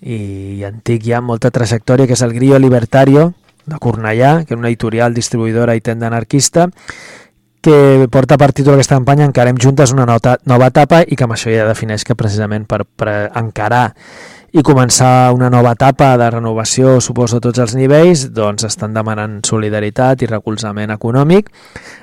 i 0.00 0.62
antic 0.64 1.02
ja, 1.10 1.18
molta 1.20 1.50
trajectòria, 1.50 2.06
que 2.06 2.14
és 2.14 2.22
el 2.22 2.36
Grillo 2.36 2.60
Libertario, 2.62 3.32
de 3.66 3.78
Cornellà, 3.82 4.44
que 4.46 4.54
és 4.54 4.60
una 4.60 4.70
editorial 4.70 5.14
distribuïdora 5.14 5.74
i 5.76 5.82
tenda 5.84 6.08
anarquista, 6.08 6.68
que 7.60 8.06
porta 8.14 8.38
per 8.40 8.54
títol 8.56 8.78
aquesta 8.78 8.96
campanya 8.96 9.26
Encarem 9.28 9.58
juntes 9.60 9.92
una 9.92 10.06
nota, 10.08 10.38
nova 10.48 10.70
etapa 10.72 11.02
i 11.04 11.16
que 11.16 11.26
amb 11.26 11.34
això 11.36 11.52
ja 11.52 11.66
defineix 11.68 12.06
que 12.08 12.16
precisament 12.16 12.64
per, 12.64 12.86
per 12.86 13.28
encarar 13.36 13.90
i 14.52 14.64
començar 14.66 15.30
una 15.30 15.50
nova 15.52 15.76
etapa 15.76 16.16
de 16.18 16.30
renovació, 16.32 16.96
suposo, 17.00 17.38
a 17.38 17.44
tots 17.44 17.62
els 17.62 17.76
nivells, 17.78 18.26
doncs 18.34 18.66
estan 18.66 18.96
demanant 18.96 19.38
solidaritat 19.46 20.24
i 20.24 20.30
recolzament 20.30 20.90
econòmic 20.90 21.52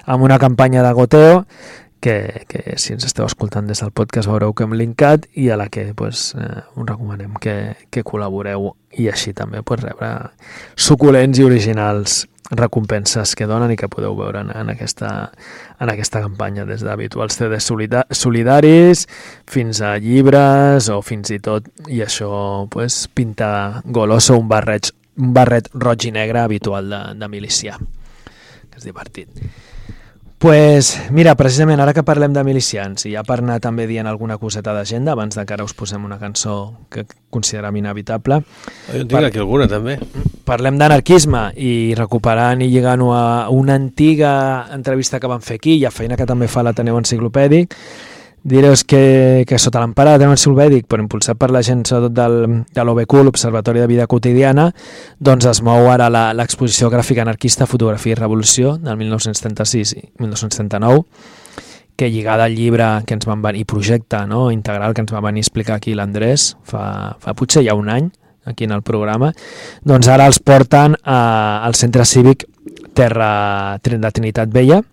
amb 0.08 0.24
una 0.24 0.40
campanya 0.40 0.86
de 0.86 0.94
goteo 0.96 1.42
que, 2.02 2.46
que 2.48 2.76
si 2.78 2.94
ens 2.94 3.06
esteu 3.08 3.26
escoltant 3.26 3.68
des 3.68 3.82
del 3.82 3.92
podcast 3.92 4.30
veureu 4.30 4.54
que 4.54 4.64
hem 4.68 4.74
linkat 4.78 5.28
i 5.36 5.50
a 5.50 5.58
la 5.58 5.68
que 5.74 5.94
pues, 5.98 6.34
eh, 6.38 6.64
us 6.76 6.86
recomanem 6.88 7.34
que, 7.42 7.76
que 7.92 8.04
col·laboreu 8.06 8.72
i 8.98 9.10
així 9.12 9.34
també 9.38 9.64
pues, 9.64 9.82
rebre 9.84 10.12
suculents 10.76 11.40
i 11.40 11.46
originals 11.48 12.26
recompenses 12.50 13.34
que 13.36 13.44
donen 13.44 13.74
i 13.74 13.76
que 13.76 13.90
podeu 13.92 14.14
veure 14.16 14.40
en, 14.40 14.54
en, 14.56 14.70
aquesta, 14.72 15.34
en 15.84 15.90
aquesta 15.92 16.22
campanya 16.24 16.64
des 16.66 16.80
d'habituals 16.86 17.36
CDs 17.36 17.66
solida- 17.68 18.06
solidaris 18.10 19.04
fins 19.52 19.82
a 19.84 19.98
llibres 20.00 20.88
o 20.94 21.02
fins 21.04 21.34
i 21.36 21.42
tot 21.44 21.68
i 21.92 22.00
això 22.06 22.32
pues, 22.72 23.08
pinta 23.14 23.82
goloso 23.84 24.38
un 24.40 24.48
barret, 24.48 24.94
un 25.20 25.34
barret 25.36 25.68
roig 25.74 26.08
i 26.08 26.14
negre 26.16 26.40
habitual 26.46 26.88
de, 26.90 27.02
de 27.20 27.28
milicià 27.28 27.76
que 27.78 28.80
és 28.80 28.86
divertit. 28.88 29.28
Pues, 30.38 31.10
mira, 31.10 31.34
precisament 31.36 31.82
ara 31.82 31.94
que 31.98 32.04
parlem 32.06 32.34
de 32.36 32.44
milicians, 32.46 33.08
i 33.10 33.16
ja 33.16 33.24
per 33.26 33.40
anar 33.42 33.58
també 33.64 33.88
dient 33.90 34.08
alguna 34.08 34.38
coseta 34.38 34.74
d'agenda, 34.76 35.16
abans 35.16 35.36
de 35.36 35.46
que 35.46 35.56
ara 35.56 35.66
us 35.66 35.74
posem 35.74 36.04
una 36.06 36.20
cançó 36.22 36.78
que 36.94 37.06
considerem 37.34 37.80
inevitable, 37.82 38.44
Jo 38.92 39.02
en 39.02 39.08
tinc 39.08 39.30
aquí 39.30 39.42
alguna, 39.42 39.68
també. 39.68 39.98
parlem 40.46 40.78
d'anarquisme 40.78 41.52
i 41.58 41.96
recuperant 41.98 42.62
i 42.62 42.70
lligant-ho 42.70 43.14
a 43.14 43.50
una 43.50 43.76
antiga 43.76 44.68
entrevista 44.74 45.20
que 45.20 45.28
vam 45.28 45.42
fer 45.42 45.58
aquí 45.58 45.78
i 45.78 45.86
a 45.86 45.92
feina 45.92 46.16
que 46.16 46.30
també 46.30 46.48
fa 46.48 46.64
l'Ateneu 46.64 46.98
Enciclopèdic, 47.02 47.74
Direu 48.48 48.72
que, 48.88 49.44
que 49.44 49.58
sota 49.60 49.82
l'empara 49.84 50.14
de 50.14 50.22
l'Ateneu 50.22 50.38
Enciclopèdic, 50.38 50.86
però 50.88 51.04
impulsat 51.04 51.36
per 51.36 51.50
la 51.52 51.60
gent 51.68 51.82
sobretot 51.84 52.14
del, 52.16 52.38
de 52.72 52.86
l'OBQ, 52.88 53.26
l'Observatori 53.28 53.82
de 53.84 53.90
Vida 53.92 54.06
Quotidiana, 54.08 54.70
doncs 55.20 55.50
es 55.52 55.60
mou 55.68 55.90
ara 55.92 56.08
l'exposició 56.32 56.88
gràfica 56.94 57.26
anarquista 57.26 57.68
Fotografia 57.68 58.16
i 58.16 58.20
Revolució 58.22 58.78
del 58.80 58.96
1936 59.04 59.94
i 60.00 60.06
1939, 60.24 61.04
que 62.00 62.08
lligada 62.14 62.48
al 62.48 62.56
llibre 62.56 62.88
que 63.04 63.20
ens 63.20 63.28
van 63.28 63.44
venir, 63.44 63.66
i 63.66 63.68
projecte 63.68 64.24
no, 64.32 64.48
integral 64.56 64.96
que 64.96 65.04
ens 65.04 65.12
va 65.12 65.26
venir 65.28 65.44
a 65.44 65.48
explicar 65.50 65.82
aquí 65.82 65.98
l'Andrés 65.98 66.54
fa, 66.64 67.18
fa 67.20 67.36
potser 67.36 67.66
ja 67.68 67.76
un 67.76 67.92
any, 67.92 68.08
aquí 68.48 68.64
en 68.64 68.72
el 68.72 68.84
programa, 68.86 69.34
doncs 69.84 70.08
ara 70.08 70.32
els 70.32 70.40
porten 70.40 70.96
a, 71.04 71.20
al 71.68 71.76
centre 71.76 72.08
cívic 72.08 72.48
Terra 72.96 73.76
de 73.84 74.08
Trinitat 74.08 74.56
Vella, 74.56 74.86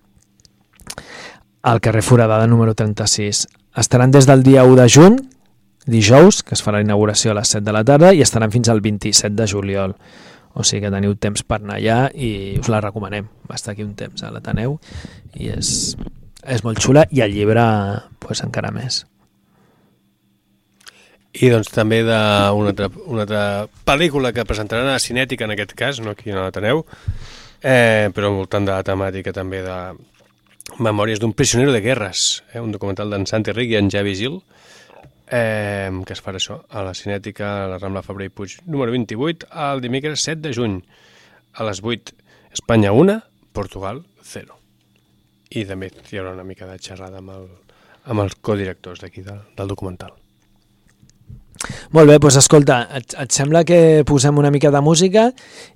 al 1.64 1.80
carrer 1.80 2.02
Foradada 2.02 2.46
número 2.46 2.74
36. 2.74 3.48
Estaran 3.74 4.10
des 4.10 4.26
del 4.26 4.42
dia 4.42 4.64
1 4.64 4.76
de 4.76 4.88
juny, 4.88 5.16
dijous, 5.86 6.42
que 6.44 6.52
es 6.52 6.62
farà 6.62 6.76
la 6.76 6.84
inauguració 6.84 7.32
a 7.32 7.38
les 7.40 7.48
7 7.56 7.64
de 7.64 7.72
la 7.72 7.82
tarda, 7.88 8.12
i 8.12 8.20
estaran 8.20 8.52
fins 8.52 8.68
al 8.68 8.82
27 8.84 9.32
de 9.34 9.46
juliol. 9.48 9.96
O 10.52 10.62
sigui 10.62 10.84
que 10.84 10.92
teniu 10.92 11.16
temps 11.16 11.40
per 11.42 11.62
anar 11.62 11.80
allà 11.80 11.96
i 12.12 12.60
us 12.60 12.68
la 12.68 12.82
recomanem. 12.84 13.32
Va 13.48 13.56
estar 13.56 13.72
aquí 13.72 13.82
un 13.82 13.96
temps 13.96 14.22
a 14.22 14.30
l'Ateneu 14.30 14.76
i 15.40 15.48
és, 15.56 15.96
és 16.44 16.62
molt 16.68 16.84
xula 16.84 17.08
i 17.10 17.24
el 17.24 17.32
llibre 17.32 17.64
pues, 18.20 18.44
encara 18.44 18.70
més. 18.70 19.06
I 21.34 21.48
doncs 21.50 21.72
també 21.72 22.04
d'una 22.04 22.74
altra, 22.76 22.92
una 23.08 23.24
altra 23.24 23.44
pel·lícula 23.88 24.36
que 24.36 24.44
presentaran 24.44 24.92
a 24.92 25.00
Cinètica, 25.00 25.48
en 25.48 25.56
aquest 25.56 25.72
cas, 25.72 25.98
no 26.04 26.12
aquí 26.12 26.30
a 26.30 26.44
l'Ateneu, 26.44 26.84
eh, 27.64 28.12
però 28.12 28.28
al 28.28 28.42
voltant 28.44 28.68
de 28.68 28.76
la 28.76 28.84
temàtica 28.84 29.32
també 29.32 29.64
de 29.64 29.78
Memòries 30.80 31.20
d'un 31.20 31.34
prisionero 31.36 31.72
de 31.72 31.80
guerres, 31.84 32.42
eh, 32.52 32.60
un 32.60 32.72
documental 32.72 33.10
d'en 33.12 33.26
Santi 33.28 33.52
Ric 33.52 33.74
i 33.74 33.76
en 33.78 33.90
Javi 33.92 34.14
Gil, 34.16 34.40
eh, 35.28 35.90
que 36.06 36.16
es 36.16 36.22
farà 36.24 36.40
això, 36.40 36.62
a 36.70 36.82
la 36.82 36.94
Cinètica, 36.96 37.64
a 37.64 37.68
la 37.68 37.78
Rambla 37.78 38.02
Fabrer 38.02 38.30
i 38.30 38.32
Puig, 38.32 38.56
número 38.66 38.92
28, 38.92 39.46
el 39.68 39.84
dimecres 39.84 40.24
7 40.24 40.40
de 40.40 40.54
juny, 40.56 40.80
a 41.54 41.68
les 41.68 41.82
8, 41.84 42.16
Espanya 42.52 42.92
1, 42.92 43.20
Portugal 43.52 44.04
0. 44.24 44.58
I 45.54 45.64
també 45.68 45.92
hi 46.10 46.18
haurà 46.18 46.34
una 46.34 46.48
mica 46.48 46.66
de 46.66 46.80
xerrada 46.82 47.20
amb, 47.20 47.30
el, 47.36 47.48
amb 48.10 48.24
els 48.24 48.34
codirectors 48.40 49.04
d'aquí 49.04 49.22
del, 49.22 49.44
del 49.54 49.70
documental. 49.70 50.16
Molt 51.94 52.10
bé, 52.10 52.16
doncs 52.18 52.40
escolta, 52.40 52.80
et, 52.98 53.14
et 53.20 53.32
sembla 53.32 53.62
que 53.64 54.02
posem 54.08 54.36
una 54.40 54.50
mica 54.50 54.72
de 54.74 54.80
música 54.84 55.28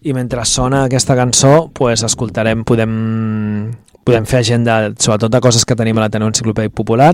i 0.03 0.15
mentre 0.17 0.45
sona 0.45 0.85
aquesta 0.89 1.15
cançó 1.17 1.69
pues, 1.75 2.03
escoltarem, 2.05 2.65
podem, 2.67 2.97
podem 4.09 4.27
fer 4.29 4.41
agenda 4.41 4.79
sobretot 4.99 5.33
de 5.37 5.41
coses 5.45 5.65
que 5.69 5.77
tenim 5.79 5.99
a 6.01 6.07
l'Ateneu 6.07 6.31
Enciclopèdic 6.33 6.73
Popular 6.77 7.13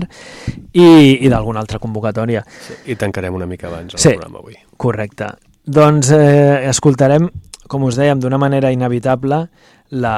i, 0.73 0.87
i 1.21 1.29
d'alguna 1.31 1.59
altra 1.61 1.79
convocatòria. 1.83 2.41
Sí, 2.67 2.79
I 2.93 2.95
tancarem 2.99 3.35
una 3.35 3.45
mica 3.49 3.67
abans 3.67 3.93
el 3.95 3.99
Sí, 4.01 4.15
programa 4.15 4.39
avui. 4.39 4.55
correcte. 4.77 5.29
Doncs 5.65 6.11
eh, 6.13 6.69
escoltarem, 6.69 7.29
com 7.67 7.83
us 7.87 7.95
dèiem, 7.97 8.19
d'una 8.21 8.37
manera 8.41 8.71
inevitable 8.71 9.43
la, 9.91 10.15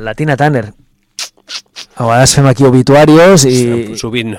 la 0.00 0.14
Tina 0.14 0.36
Turner. 0.38 0.68
A 1.96 2.04
vegades 2.04 2.32
fem 2.34 2.46
aquí 2.50 2.64
obituarios 2.66 3.44
i... 3.48 3.94
Sovint. 3.96 4.34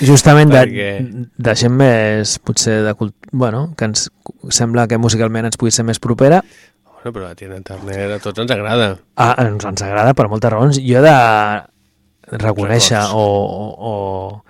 Justament 0.00 0.50
de, 0.52 0.60
Perquè- 0.62 1.26
de 1.36 1.54
gent 1.58 1.74
més, 1.76 2.36
potser, 2.38 2.80
de 2.86 2.94
cult... 2.96 3.14
bueno, 3.32 3.74
que 3.76 3.88
ens 3.90 4.06
sembla 4.54 4.86
que 4.88 4.98
musicalment 4.98 5.48
ens 5.50 5.58
pugui 5.60 5.74
ser 5.74 5.84
més 5.88 5.98
propera. 6.00 6.40
Bueno, 7.02 7.12
però 7.14 7.28
la 7.28 7.34
Tina 7.34 7.60
Turner 7.64 8.12
a 8.12 8.18
tots 8.20 8.38
ens 8.42 8.50
agrada. 8.52 8.90
Ah, 9.16 9.34
ens, 9.40 9.64
ens 9.64 9.82
agrada 9.82 10.12
per 10.14 10.28
moltes 10.28 10.52
raons. 10.52 10.76
Jo 10.84 10.98
he 11.00 11.04
de 11.06 11.14
reconèixer 12.38 13.00
o, 13.14 13.24
o, 13.24 13.64
o, 13.90 14.42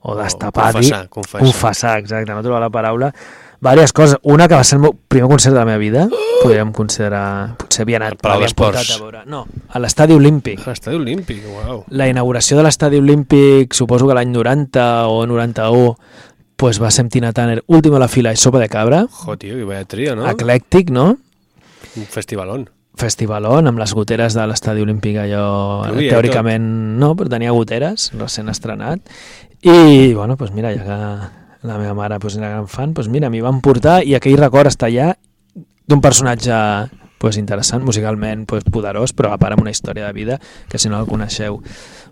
o 0.00 0.16
destapar, 0.18 0.72
dir- 0.74 0.90
confessar, 0.90 1.08
confessar. 1.08 1.40
confessar, 1.46 1.98
exacte, 2.00 2.34
no 2.34 2.42
trobar 2.42 2.60
la 2.60 2.70
paraula, 2.70 3.12
diverses 3.62 3.92
coses. 3.92 4.18
Una 4.22 4.48
que 4.48 4.58
va 4.58 4.64
ser 4.64 4.76
el 4.80 4.82
meu 4.82 4.96
primer 5.08 5.28
concert 5.30 5.54
de 5.54 5.60
la 5.60 5.64
meva 5.68 5.78
vida, 5.78 6.08
podríem 6.42 6.72
considerar, 6.74 7.54
potser 7.56 7.86
havia 7.86 8.00
anat, 8.02 8.18
Palau 8.20 8.42
d'Esports. 8.42 8.90
a 8.96 9.00
veure. 9.00 9.22
No, 9.30 9.44
a 9.70 9.78
l'estadi 9.78 10.12
olímpic. 10.18 10.60
A 10.66 10.70
l'estadi 10.74 10.98
olímpic, 10.98 11.44
uau. 11.46 11.84
La 11.94 12.08
inauguració 12.10 12.58
de 12.58 12.66
l'estadi 12.66 12.98
olímpic, 12.98 13.72
suposo 13.78 14.08
que 14.10 14.18
l'any 14.18 14.34
90 14.34 15.06
o 15.08 15.22
91, 15.30 15.96
pues 16.58 16.82
va 16.82 16.90
ser 16.90 17.06
amb 17.06 17.10
Tina 17.14 17.32
Turner, 17.32 17.62
última 17.66 17.96
a 17.96 18.02
la 18.04 18.08
fila 18.10 18.32
i 18.34 18.36
sopa 18.36 18.58
de 18.58 18.68
cabra, 18.68 19.06
Jo, 19.22 19.38
tio, 19.38 19.56
i 19.58 19.64
vaya 19.64 19.84
trio, 19.86 20.14
no? 20.18 20.26
eclèctic, 20.30 20.90
no? 20.90 21.16
Un 21.96 22.06
festivalón. 22.08 22.68
festivalón 22.92 23.66
amb 23.70 23.78
les 23.80 23.94
goteres 23.96 24.34
de 24.36 24.42
l'estadi 24.46 24.82
olímpic 24.84 25.16
allò 25.16 25.86
i 25.96 26.10
teòricament 26.10 26.64
no, 27.00 27.14
però 27.16 27.30
tenia 27.32 27.54
goteres 27.56 28.10
recent 28.20 28.50
estrenat 28.52 29.00
i 29.64 30.12
bueno, 30.12 30.36
doncs 30.36 30.52
mira, 30.52 30.74
ja 30.76 30.84
que 30.84 31.68
la 31.68 31.78
meva 31.78 31.94
mare 31.94 32.18
doncs, 32.20 32.36
era 32.36 32.50
gran 32.50 32.68
fan, 32.68 32.92
doncs 32.92 33.08
mira, 33.08 33.30
m'hi 33.30 33.40
van 33.40 33.62
portar 33.64 34.02
i 34.04 34.12
aquell 34.18 34.36
record 34.36 34.68
està 34.68 34.90
allà 34.90 35.14
d'un 35.88 36.02
personatge 36.04 36.52
pues, 37.22 37.38
interessant, 37.40 37.84
musicalment 37.86 38.44
pues, 38.50 38.64
poderós, 38.68 39.16
però 39.16 39.32
a 39.32 39.38
part 39.40 39.56
amb 39.56 39.64
una 39.64 39.72
història 39.72 40.06
de 40.08 40.12
vida 40.12 40.38
que 40.68 40.78
si 40.78 40.90
no 40.92 41.00
el 41.00 41.08
coneixeu 41.08 41.62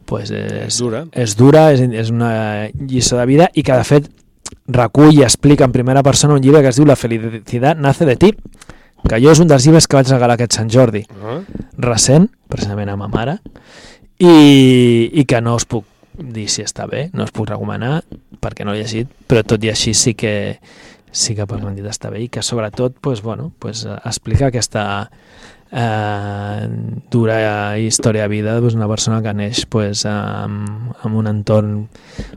pues, 0.07 0.31
és, 0.31 0.65
És 0.65 0.79
dura. 0.81 1.05
és 1.13 1.37
dura, 1.37 1.73
és, 1.75 1.83
és 1.83 2.11
una 2.15 2.71
lliçó 2.73 3.21
de 3.21 3.27
vida 3.27 3.51
i 3.53 3.67
que 3.67 3.77
de 3.77 3.85
fet 3.85 4.09
recull 4.71 5.13
i 5.13 5.25
explica 5.27 5.67
en 5.67 5.77
primera 5.77 6.03
persona 6.03 6.35
un 6.35 6.41
llibre 6.41 6.63
que 6.63 6.71
es 6.73 6.79
diu 6.79 6.87
La 6.87 6.97
felicitat 6.97 7.77
nace 7.77 8.07
de 8.07 8.17
ti 8.17 8.33
que 9.09 9.21
jo 9.23 9.33
és 9.33 9.41
un 9.43 9.49
dels 9.51 9.67
llibres 9.67 9.87
que 9.87 9.99
vaig 9.99 10.11
regalar 10.11 10.37
aquest 10.37 10.59
Sant 10.59 10.71
Jordi. 10.73 11.05
Ah. 11.23 11.41
recent, 11.81 12.29
precisament 12.49 12.91
a 12.91 12.97
ma 13.01 13.09
mare. 13.09 13.39
I, 14.21 15.11
i 15.17 15.25
que 15.25 15.41
no 15.41 15.55
us 15.57 15.65
puc 15.65 15.87
dir 16.21 16.49
si 16.53 16.63
està 16.63 16.85
bé, 16.91 17.09
no 17.17 17.25
us 17.25 17.33
puc 17.33 17.49
recomanar 17.49 18.03
perquè 18.41 18.67
no 18.67 18.75
l'he 18.75 18.85
llegit, 18.85 19.09
però 19.29 19.43
tot 19.47 19.63
i 19.65 19.71
així 19.73 19.95
sí 19.97 20.13
que 20.19 20.35
sí 21.11 21.35
que 21.35 21.47
per 21.47 21.59
dit 21.75 21.87
està 21.87 22.11
bé. 22.11 22.23
I 22.25 22.29
que 22.29 22.43
sobretot 22.43 22.99
pues, 23.01 23.23
bueno, 23.23 23.53
pues, 23.59 23.85
eh, 23.85 23.97
explica 24.05 24.47
aquesta 24.49 25.11
eh, 25.73 26.69
dura 27.11 27.79
història 27.79 28.23
de 28.23 28.29
vida 28.29 28.59
d'una 28.61 28.89
persona 28.89 29.21
que 29.23 29.35
neix 29.35 29.67
pues, 29.67 30.05
amb, 30.07 30.95
amb 31.03 31.17
un 31.17 31.27
entorn 31.27 31.89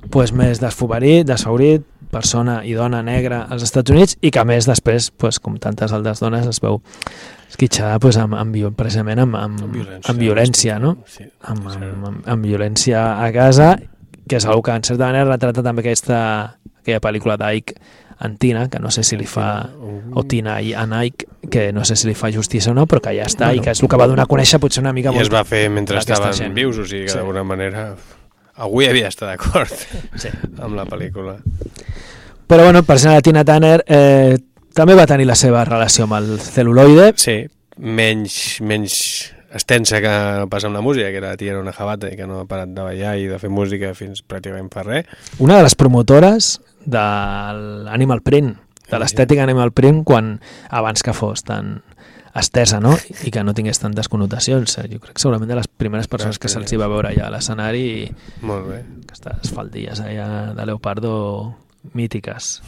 pues, 0.09 0.33
més 0.33 0.61
desfavorit, 0.61 1.27
desfavorit, 1.27 1.85
persona 2.13 2.59
i 2.63 2.75
dona 2.77 3.01
negra 3.03 3.43
als 3.49 3.65
Estats 3.65 3.91
Units 3.91 4.17
i 4.21 4.31
que 4.31 4.39
a 4.41 4.45
més 4.47 4.67
després, 4.69 5.09
pues, 5.11 5.39
com 5.43 5.57
tantes 5.61 5.91
altres 5.95 6.21
dones, 6.23 6.45
es 6.47 6.61
veu 6.63 6.79
esquitxada 7.49 7.99
pues, 8.01 8.17
amb, 8.21 8.37
amb, 8.37 8.55
precisament 8.77 9.23
amb, 9.25 9.35
amb, 9.39 9.63
amb, 9.65 9.73
violència, 9.73 10.11
amb 10.13 10.23
violència, 10.23 10.77
no? 10.81 10.95
Sí, 11.09 11.25
amb, 11.41 11.67
amb, 11.73 12.07
amb, 12.11 12.23
amb 12.35 12.45
violència 12.45 13.03
a 13.23 13.31
casa, 13.35 13.73
que 14.29 14.39
és 14.39 14.45
una 14.47 14.61
que 14.63 14.77
en 14.77 14.85
certa 14.87 15.09
manera 15.09 15.27
retrata 15.33 15.65
també 15.65 15.83
aquesta, 15.83 16.21
aquella 16.79 17.01
pel·lícula 17.03 17.37
d'Ike 17.41 17.75
en 18.23 18.37
Tina, 18.39 18.69
que 18.71 18.79
no 18.79 18.89
sé 18.93 19.03
si 19.03 19.17
li 19.19 19.25
fa 19.27 19.67
o 20.15 20.23
Tina 20.29 20.59
i 20.63 20.71
en 20.77 20.93
Ike, 20.95 21.27
que 21.51 21.67
no 21.75 21.83
sé 21.83 21.97
si 21.99 22.07
li 22.07 22.15
fa 22.15 22.31
justícia 22.31 22.71
o 22.71 22.75
no, 22.77 22.85
però 22.87 23.01
que 23.03 23.11
ja 23.17 23.25
està 23.27 23.51
i 23.53 23.59
que 23.59 23.73
és 23.73 23.81
el 23.83 23.89
que 23.91 23.99
va 23.99 24.07
donar 24.07 24.23
a 24.23 24.31
conèixer 24.31 24.61
potser 24.63 24.81
una 24.85 24.93
mica 24.95 25.11
I 25.11 25.19
es 25.25 25.31
va 25.33 25.43
fer 25.43 25.65
mentre 25.73 25.99
estaven 25.99 26.33
gent. 26.37 26.53
vius, 26.55 26.77
o 26.79 26.85
sigui 26.85 27.05
que 27.05 27.11
Sí. 27.11 27.17
d'alguna 27.17 27.43
manera 27.43 27.95
avui 28.55 28.87
havia 28.87 29.09
d'estar 29.09 29.31
d'acord 29.33 29.71
Sí. 30.21 30.29
amb 30.61 30.75
la 30.77 30.85
pel·lícula. 30.85 31.37
Però 32.47 32.63
bueno, 32.67 32.83
per 32.83 32.95
exemple, 32.97 33.15
la 33.17 33.21
Tina 33.25 33.43
Turner 33.47 33.83
eh, 33.87 34.37
també 34.75 34.95
va 34.97 35.07
tenir 35.09 35.25
la 35.29 35.35
seva 35.39 35.63
relació 35.65 36.05
amb 36.05 36.17
el 36.19 36.33
celuloide. 36.43 37.13
Sí, 37.17 37.39
menys, 37.77 38.59
menys 38.61 38.97
extensa 39.53 39.99
que 40.01 40.13
passa 40.49 40.67
amb 40.67 40.75
la 40.77 40.81
música, 40.81 41.11
que 41.13 41.21
la 41.21 41.35
tia 41.37 41.51
era 41.53 41.61
una 41.61 41.73
jabata 41.73 42.09
i 42.09 42.17
que 42.17 42.25
no 42.27 42.39
ha 42.41 42.45
parat 42.49 42.71
de 42.73 42.81
ballar 42.81 43.15
i 43.21 43.27
de 43.29 43.37
fer 43.41 43.51
música 43.53 43.93
fins 43.97 44.23
pràcticament 44.25 44.69
fa 44.73 44.83
res. 44.85 45.05
Una 45.39 45.57
de 45.59 45.65
les 45.67 45.75
promotores 45.77 46.55
de 46.85 47.03
l'Animal 47.85 48.21
Print, 48.25 48.55
de 48.89 48.99
l'estètica 48.99 49.45
Animal 49.45 49.71
Print, 49.71 50.01
quan 50.05 50.39
abans 50.69 51.05
que 51.05 51.13
fos 51.13 51.45
tan 51.45 51.79
estesa, 52.35 52.79
no? 52.79 52.95
I 53.23 53.31
que 53.31 53.43
no 53.43 53.53
tingués 53.53 53.79
tantes 53.79 54.09
connotacions. 54.09 54.77
Jo 54.89 54.99
crec 54.99 55.13
que 55.13 55.21
segurament 55.21 55.49
de 55.51 55.59
les 55.59 55.67
primeres 55.67 56.07
persones 56.07 56.39
que 56.39 56.49
se'ls 56.49 56.73
va 56.79 56.87
veure 56.89 57.11
allà 57.11 57.27
a 57.27 57.33
l'escenari 57.35 58.11
Molt 58.41 58.67
bé. 58.71 58.81
aquestes 59.03 59.53
faldilles 59.53 60.01
allà 60.01 60.53
de 60.57 60.65
Leopardo 60.65 61.55
mítiques. 61.93 62.61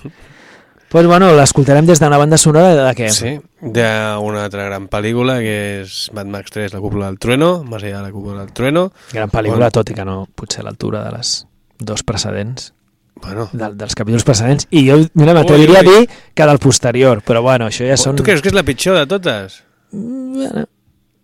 Pues 0.89 1.07
bueno, 1.07 1.33
l'escoltarem 1.35 1.85
des 1.85 1.99
d'una 1.99 2.17
banda 2.17 2.37
sonora 2.37 2.75
de, 2.75 2.83
què? 2.95 3.09
Sí, 3.11 3.33
d'una 3.59 4.43
altra 4.45 4.67
gran 4.69 4.85
pel·lícula 4.87 5.39
que 5.41 5.81
és 5.81 6.11
Mad 6.13 6.29
Max 6.29 6.53
3, 6.53 6.75
La 6.75 6.79
cúpula 6.79 7.09
del 7.09 7.17
trueno, 7.19 7.63
més 7.65 7.83
allà 7.83 7.97
de 7.97 8.03
la 8.05 8.11
cúpula 8.13 8.45
del 8.45 8.53
trueno. 8.53 8.91
Gran 9.11 9.33
pel·lícula, 9.33 9.71
tot 9.73 9.89
i 9.89 9.97
que 9.97 10.05
no 10.05 10.27
potser 10.35 10.61
a 10.61 10.69
l'altura 10.69 11.03
de 11.03 11.17
les 11.17 11.33
dos 11.79 12.05
precedents. 12.05 12.74
Bueno. 13.21 13.47
De, 13.53 13.69
dels 13.79 13.95
capítols 13.95 14.25
precedents. 14.27 14.67
I 14.75 14.83
jo, 14.89 14.97
mira, 15.15 15.33
m'atreviria 15.33 15.79
a 15.79 15.83
dir 15.87 16.09
que 16.35 16.45
del 16.45 16.59
posterior, 16.59 17.21
però 17.25 17.41
bueno, 17.41 17.67
això 17.71 17.87
ja 17.87 17.95
són... 17.97 18.17
Tu 18.19 18.25
creus 18.27 18.41
que 18.43 18.51
és 18.51 18.57
la 18.57 18.63
pitjor 18.67 18.97
de 18.99 19.05
totes? 19.07 19.61
Bueno, 19.91 20.65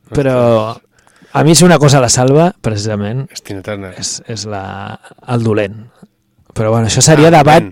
però 0.10 0.80
A 1.34 1.44
mi 1.48 1.54
si 1.56 1.64
una 1.64 1.78
cosa 1.80 2.02
la 2.04 2.10
salva, 2.12 2.50
precisament, 2.60 3.26
És 3.32 3.42
Tina 3.44 3.62
Turner. 3.64 3.94
és, 4.00 4.18
és 4.28 4.44
la, 4.52 5.00
el 5.32 5.44
dolent. 5.44 5.78
Però 6.54 6.72
bueno, 6.74 6.88
això 6.90 7.00
seria 7.04 7.30
Ah, 7.30 7.38
debat... 7.38 7.70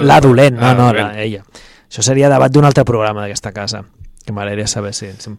La 0.00 0.20
dolent. 0.20 0.56
no, 0.56 0.66
Ah, 0.66 0.74
no, 0.78 0.92
la, 0.94 1.10
ella. 1.20 1.42
Això 1.90 2.00
seria 2.02 2.30
debat 2.32 2.50
d'un 2.52 2.64
altre 2.64 2.84
programa 2.88 3.22
d'aquesta 3.26 3.52
casa, 3.52 3.82
que 4.24 4.32
m'agradaria 4.32 4.66
saber 4.66 4.94
si, 4.96 5.10
si 5.18 5.30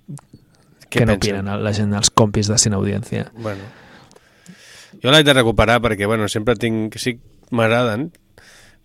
Què 0.89 1.02
pensen? 1.02 1.07
n'opinen 1.15 1.64
la 1.64 1.73
gent, 1.73 1.93
els 1.97 2.11
compis 2.14 2.47
de 2.47 2.57
Cine 2.61 2.76
Audiència. 2.77 3.31
Bueno. 3.38 3.65
Jo 5.02 5.10
l'haig 5.11 5.26
de 5.26 5.34
recuperar 5.34 5.80
perquè, 5.81 6.06
bueno, 6.06 6.27
sempre 6.30 6.56
tinc... 6.56 6.91
Que 6.93 6.99
sí, 7.02 7.15
m'agraden. 7.51 8.09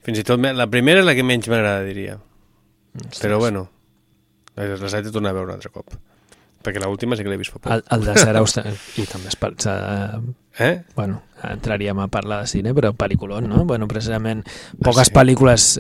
Fins 0.05 0.21
i 0.21 0.25
tot, 0.27 0.41
la 0.41 0.69
primera 0.73 1.03
és 1.03 1.09
la 1.09 1.15
que 1.17 1.25
menys 1.27 1.49
m'agrada, 1.53 1.85
diria. 1.87 2.17
Però, 3.21 3.39
bueno, 3.39 3.69
les, 4.57 4.95
haig 4.95 5.05
de 5.07 5.13
tornar 5.15 5.35
a 5.35 5.39
veure 5.39 5.53
un 5.53 5.57
altre 5.59 5.73
cop. 5.73 5.93
Perquè 6.61 6.81
l'última 6.83 7.17
sí 7.17 7.25
que 7.25 7.33
l'he 7.33 7.39
vist 7.41 7.55
fa 7.55 7.61
poc. 7.61 7.73
El, 7.73 7.85
el 7.97 8.07
de 8.09 8.15
Ser 8.21 8.37
Auster... 8.37 8.65
I 9.01 9.07
també 9.09 9.31
es 9.33 9.39
par... 9.41 9.55
Eh? 10.61 10.73
Bueno, 10.97 11.23
entraríem 11.47 12.01
a 12.03 12.09
parlar 12.13 12.43
de 12.43 12.51
cine, 12.51 12.75
però 12.77 12.93
pel·lículon, 12.93 13.47
no? 13.49 13.65
Bueno, 13.65 13.89
precisament, 13.89 14.45
poques 14.83 15.09
sí. 15.09 15.17
pel·lícules... 15.17 15.71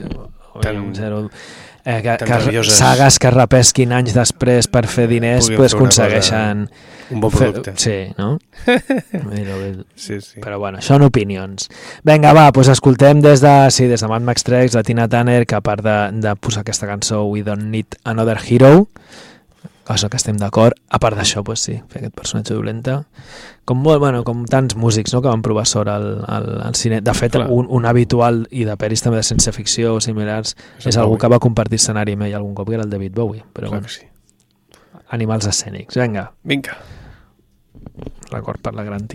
Tan, 0.61 0.89
zero, 0.97 1.28
eh, 1.85 2.01
que, 2.02 2.16
que 2.27 2.65
sagues 2.70 3.19
que 3.19 3.31
repesquin 3.35 3.93
anys 3.97 4.15
després 4.16 4.69
per 4.70 4.86
fer 4.90 5.07
diners, 5.11 5.47
Puguin 5.48 5.61
pues, 5.62 5.73
fer 5.74 5.78
aconsegueixen... 5.81 6.65
cosa- 6.66 6.98
un 7.11 7.20
bon 7.20 7.32
producte. 7.35 7.73
sí, 7.74 8.12
no? 8.19 8.39
Mira, 9.32 9.57
bé. 9.57 9.70
Sí, 9.97 10.20
sí. 10.20 10.39
Però 10.40 10.61
bueno, 10.62 10.78
són 10.85 11.02
opinions. 11.02 11.66
Vinga, 12.07 12.31
va, 12.36 12.44
doncs 12.55 12.70
escoltem 12.77 13.19
des 13.24 13.43
de, 13.43 13.55
sí, 13.74 13.89
des 13.90 14.01
de 14.05 14.11
Mad 14.11 14.23
Max 14.23 14.47
3, 14.47 14.77
la 14.78 14.85
Tina 14.86 15.09
Turner, 15.11 15.43
que 15.47 15.59
a 15.59 15.61
part 15.61 15.82
de, 15.82 15.97
de 16.23 16.36
posar 16.39 16.62
aquesta 16.62 16.86
cançó 16.86 17.24
We 17.27 17.43
Don't 17.43 17.66
Need 17.73 17.98
Another 18.05 18.39
Hero, 18.39 18.86
cosa 19.91 20.09
que 20.09 20.19
estem 20.21 20.37
d'acord, 20.39 20.77
a 20.89 20.99
part 21.03 21.19
d'això, 21.19 21.43
pues 21.47 21.65
sí, 21.67 21.75
fer 21.91 22.01
aquest 22.05 22.15
personatge 22.15 22.55
dolenta, 22.55 23.01
com, 23.67 23.83
bueno, 23.83 24.23
com 24.27 24.45
tants 24.47 24.77
músics 24.79 25.15
no, 25.15 25.21
que 25.23 25.29
van 25.33 25.43
provar 25.43 25.67
sort 25.67 25.91
al, 25.91 26.09
al, 26.31 26.49
al 26.69 26.79
cine. 26.79 27.01
De 27.03 27.15
fet, 27.15 27.35
Clar. 27.35 27.49
un, 27.51 27.67
un 27.69 27.87
habitual, 27.91 28.45
i 28.51 28.65
de 28.69 28.77
peris 28.79 29.03
també 29.03 29.19
de 29.19 29.27
ciència 29.27 29.53
ficció 29.57 29.97
o 29.99 30.01
similars, 30.05 30.55
És 30.79 30.87
és, 30.93 30.97
algú 30.97 31.17
Bowie. 31.17 31.25
que 31.27 31.33
va 31.35 31.43
compartir 31.43 31.81
escenari 31.83 32.15
amb 32.15 32.29
ell 32.29 32.39
algun 32.39 32.55
cop, 32.55 32.71
que 32.71 32.79
era 32.79 32.87
el 32.87 32.91
David 32.95 33.15
Bowie. 33.19 33.43
Però 33.53 33.69
Clar 33.69 33.81
bueno, 33.83 33.89
sí. 33.91 34.07
animals 35.11 35.51
escènics. 35.51 35.99
Vinga, 35.99 36.31
Vinga. 36.45 36.79
record 38.31 38.62
per 38.62 38.75
la 38.79 38.85
gran 38.87 39.09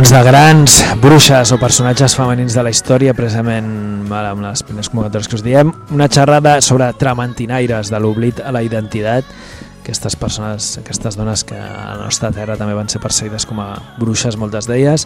Doncs 0.00 0.14
de 0.16 0.20
grans 0.24 0.74
bruixes 0.96 1.50
o 1.52 1.58
personatges 1.60 2.14
femenins 2.16 2.54
de 2.56 2.62
la 2.64 2.70
història, 2.72 3.12
precisament 3.12 3.66
amb 4.08 4.40
les 4.40 4.62
primeres 4.64 4.88
convocatòries 4.88 5.28
que 5.28 5.36
us 5.36 5.42
diem, 5.44 5.74
una 5.92 6.06
xerrada 6.08 6.54
sobre 6.64 6.86
tramantinaires 6.96 7.90
de 7.92 8.00
l'oblit 8.00 8.40
a 8.40 8.48
la 8.48 8.62
identitat, 8.64 9.28
aquestes 9.82 10.16
persones, 10.16 10.70
aquestes 10.80 11.20
dones 11.20 11.44
que 11.44 11.58
a 11.60 11.98
la 11.98 12.06
nostra 12.06 12.30
terra 12.32 12.56
també 12.56 12.78
van 12.78 12.88
ser 12.88 13.02
perseguides 13.04 13.44
com 13.44 13.60
a 13.60 13.68
bruixes, 14.00 14.40
moltes 14.40 14.70
d'elles. 14.72 15.04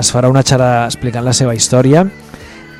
Es 0.00 0.08
farà 0.08 0.32
una 0.32 0.40
xerrada 0.40 0.86
explicant 0.88 1.28
la 1.28 1.36
seva 1.36 1.52
història 1.52 2.06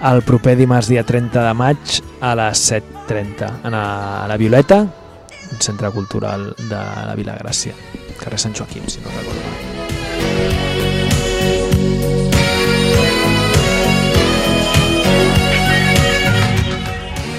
el 0.09 0.25
proper 0.25 0.57
dimarts 0.57 0.89
dia 0.89 1.05
30 1.05 1.45
de 1.45 1.55
maig 1.61 2.01
a 2.25 2.33
les 2.41 2.65
7.30 2.73 3.53
a 3.69 3.75
la, 3.77 3.85
a 4.25 4.27
la 4.33 4.41
Violeta, 4.41 4.81
un 4.81 5.61
centre 5.61 5.93
cultural 5.93 6.55
de 6.57 6.81
la 6.81 7.21
Vila 7.21 7.37
Gràcia, 7.37 7.77
carrer 8.17 8.41
Sant 8.41 8.57
Joaquim, 8.57 8.89
si 8.89 9.05
no 9.05 9.13
recordo 9.13 10.80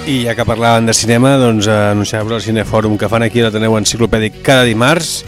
I 0.08 0.24
ja 0.26 0.34
que 0.34 0.46
parlaven 0.46 0.88
de 0.90 0.96
cinema, 0.98 1.36
doncs 1.38 1.68
eh, 1.70 1.76
anunciar-vos 1.94 2.34
el 2.34 2.42
Cinefòrum 2.42 2.98
que 2.98 3.10
fan 3.10 3.22
aquí 3.22 3.44
a 3.44 3.48
l'Ateneu 3.48 3.78
Enciclopèdic 3.78 4.42
cada 4.42 4.66
dimarts. 4.66 5.22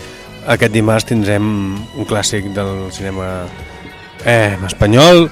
Aquest 0.50 0.74
dimarts 0.74 1.06
tindrem 1.12 1.46
un 1.78 2.10
clàssic 2.10 2.50
del 2.56 2.90
cinema 2.92 3.46
eh, 4.26 4.58
espanyol, 4.66 5.30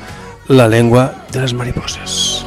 La 0.48 0.68
llengua 0.68 1.10
de 1.32 1.42
les 1.42 1.54
mariposas. 1.54 2.46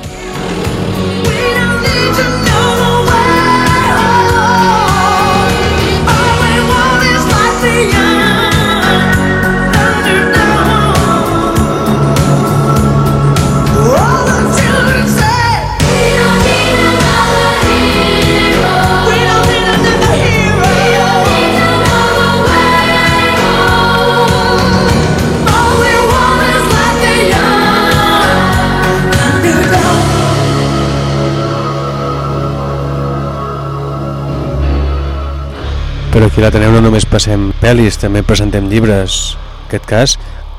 Però 36.14 36.28
aquí 36.30 36.38
la 36.38 36.52
teniu 36.54 36.70
no 36.70 36.78
només 36.78 37.08
passem 37.10 37.48
pel·lis, 37.58 37.96
també 37.98 38.20
presentem 38.22 38.68
llibres. 38.70 39.34
En 39.34 39.64
aquest 39.66 39.86
cas, 39.90 40.12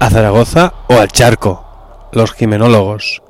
a 0.03 0.10
Zaragoza 0.11 0.65
o 0.91 0.98
al 0.99 1.07
Charco, 1.07 1.53
Los 2.11 2.34
Jimenólogos. 2.36 3.22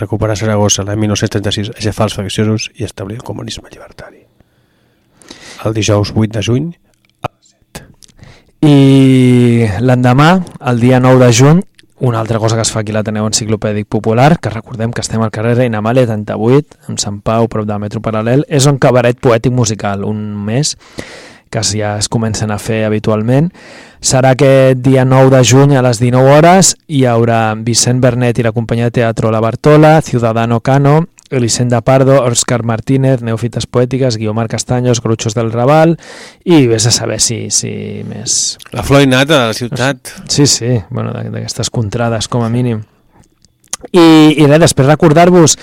Recuperar 0.00 0.38
Saragossa 0.40 0.86
l'any 0.88 1.02
1936, 1.02 1.74
aixafar 1.76 2.06
els 2.08 2.16
facciosos 2.16 2.70
i 2.80 2.86
establir 2.88 3.18
el 3.18 3.26
comunisme 3.28 3.68
llibertari. 3.68 4.22
El 5.68 5.76
dijous 5.76 6.14
8 6.16 6.32
de 6.32 6.42
juny, 6.48 6.72
I 8.64 9.68
l'endemà, 9.84 10.30
el 10.64 10.80
dia 10.80 10.96
9 10.96 11.26
de 11.26 11.32
juny, 11.36 11.60
una 12.00 12.20
altra 12.24 12.38
cosa 12.40 12.56
que 12.56 12.64
es 12.64 12.72
fa 12.72 12.80
aquí 12.80 12.94
a 12.94 12.96
l'Ateneu 12.96 13.28
Enciclopèdic 13.28 13.90
Popular, 13.92 14.38
que 14.40 14.48
recordem 14.48 14.96
que 14.96 15.04
estem 15.04 15.20
al 15.20 15.28
carrer 15.34 15.58
Reina 15.58 15.84
Amàlia 15.84 16.08
38, 16.08 16.88
en 16.88 16.96
Sant 16.96 17.20
Pau, 17.20 17.50
prop 17.52 17.68
del 17.68 17.84
metro 17.84 18.00
paral·lel, 18.00 18.48
és 18.48 18.64
un 18.64 18.80
cabaret 18.80 19.20
poètic 19.20 19.52
musical, 19.52 20.08
un 20.08 20.24
mes 20.48 20.72
que 21.54 21.62
ja 21.64 21.94
es 22.02 22.10
comencen 22.10 22.50
a 22.50 22.58
fer 22.58 22.82
habitualment. 22.88 23.52
Serà 24.04 24.34
aquest 24.34 24.82
dia 24.84 25.06
9 25.08 25.30
de 25.38 25.42
juny 25.46 25.78
a 25.78 25.82
les 25.86 26.02
19 26.02 26.34
hores. 26.36 26.74
Hi 26.90 27.06
haurà 27.08 27.54
Vicent 27.56 28.02
Bernet 28.02 28.38
i 28.42 28.44
la 28.44 28.52
companyia 28.52 28.90
de 28.90 28.98
teatre 29.00 29.30
La 29.32 29.40
Bartola, 29.40 30.00
Ciudadano 30.02 30.58
Cano, 30.60 31.06
Elisenda 31.34 31.80
Pardo, 31.80 32.18
Òscar 32.28 32.62
Martínez, 32.68 33.22
Neofites 33.24 33.64
Poètiques, 33.66 34.18
Guiomar 34.20 34.46
Castaños, 34.52 35.00
Gruchos 35.00 35.34
del 35.34 35.50
Raval 35.50 35.96
i 36.44 36.66
vés 36.68 36.84
a 36.86 36.92
saber 36.92 37.16
si, 37.18 37.48
si 37.50 38.04
més... 38.06 38.58
la 38.76 38.84
flor 38.84 39.02
innata 39.02 39.40
de 39.40 39.46
la 39.48 39.56
ciutat. 39.56 40.12
Sí, 40.28 40.46
sí, 40.46 40.76
bueno, 40.90 41.14
d'a- 41.16 41.24
d'aquestes 41.32 41.72
contrades 41.74 42.28
com 42.28 42.44
a 42.44 42.50
mínim. 42.52 42.84
I, 43.92 44.04
i 44.36 44.46
res, 44.46 44.60
després 44.62 44.86
recordar-vos, 44.88 45.56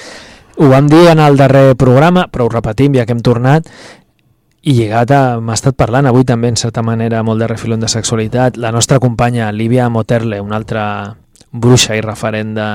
ho 0.62 0.68
vam 0.70 0.90
dir 0.92 1.06
en 1.14 1.22
el 1.24 1.38
darrer 1.40 1.76
programa, 1.80 2.28
però 2.30 2.46
ho 2.50 2.52
repetim 2.54 2.98
ja 2.98 3.06
que 3.08 3.16
hem 3.16 3.22
tornat, 3.24 3.70
i 4.62 4.76
lligat 4.78 5.12
a... 5.12 5.22
m'ha 5.42 5.56
estat 5.58 5.78
parlant 5.78 6.06
avui 6.10 6.26
també, 6.28 6.52
en 6.52 6.60
certa 6.60 6.84
manera, 6.86 7.24
molt 7.26 7.42
de 7.42 7.50
refilón 7.50 7.82
de 7.82 7.90
sexualitat, 7.90 8.58
la 8.62 8.72
nostra 8.72 9.00
companya 9.00 9.52
Lívia 9.52 9.90
Moterle, 9.90 10.42
una 10.42 10.60
altra 10.60 10.86
bruixa 11.52 11.98
i 11.98 12.02
referent 12.02 12.54
de, 12.56 12.68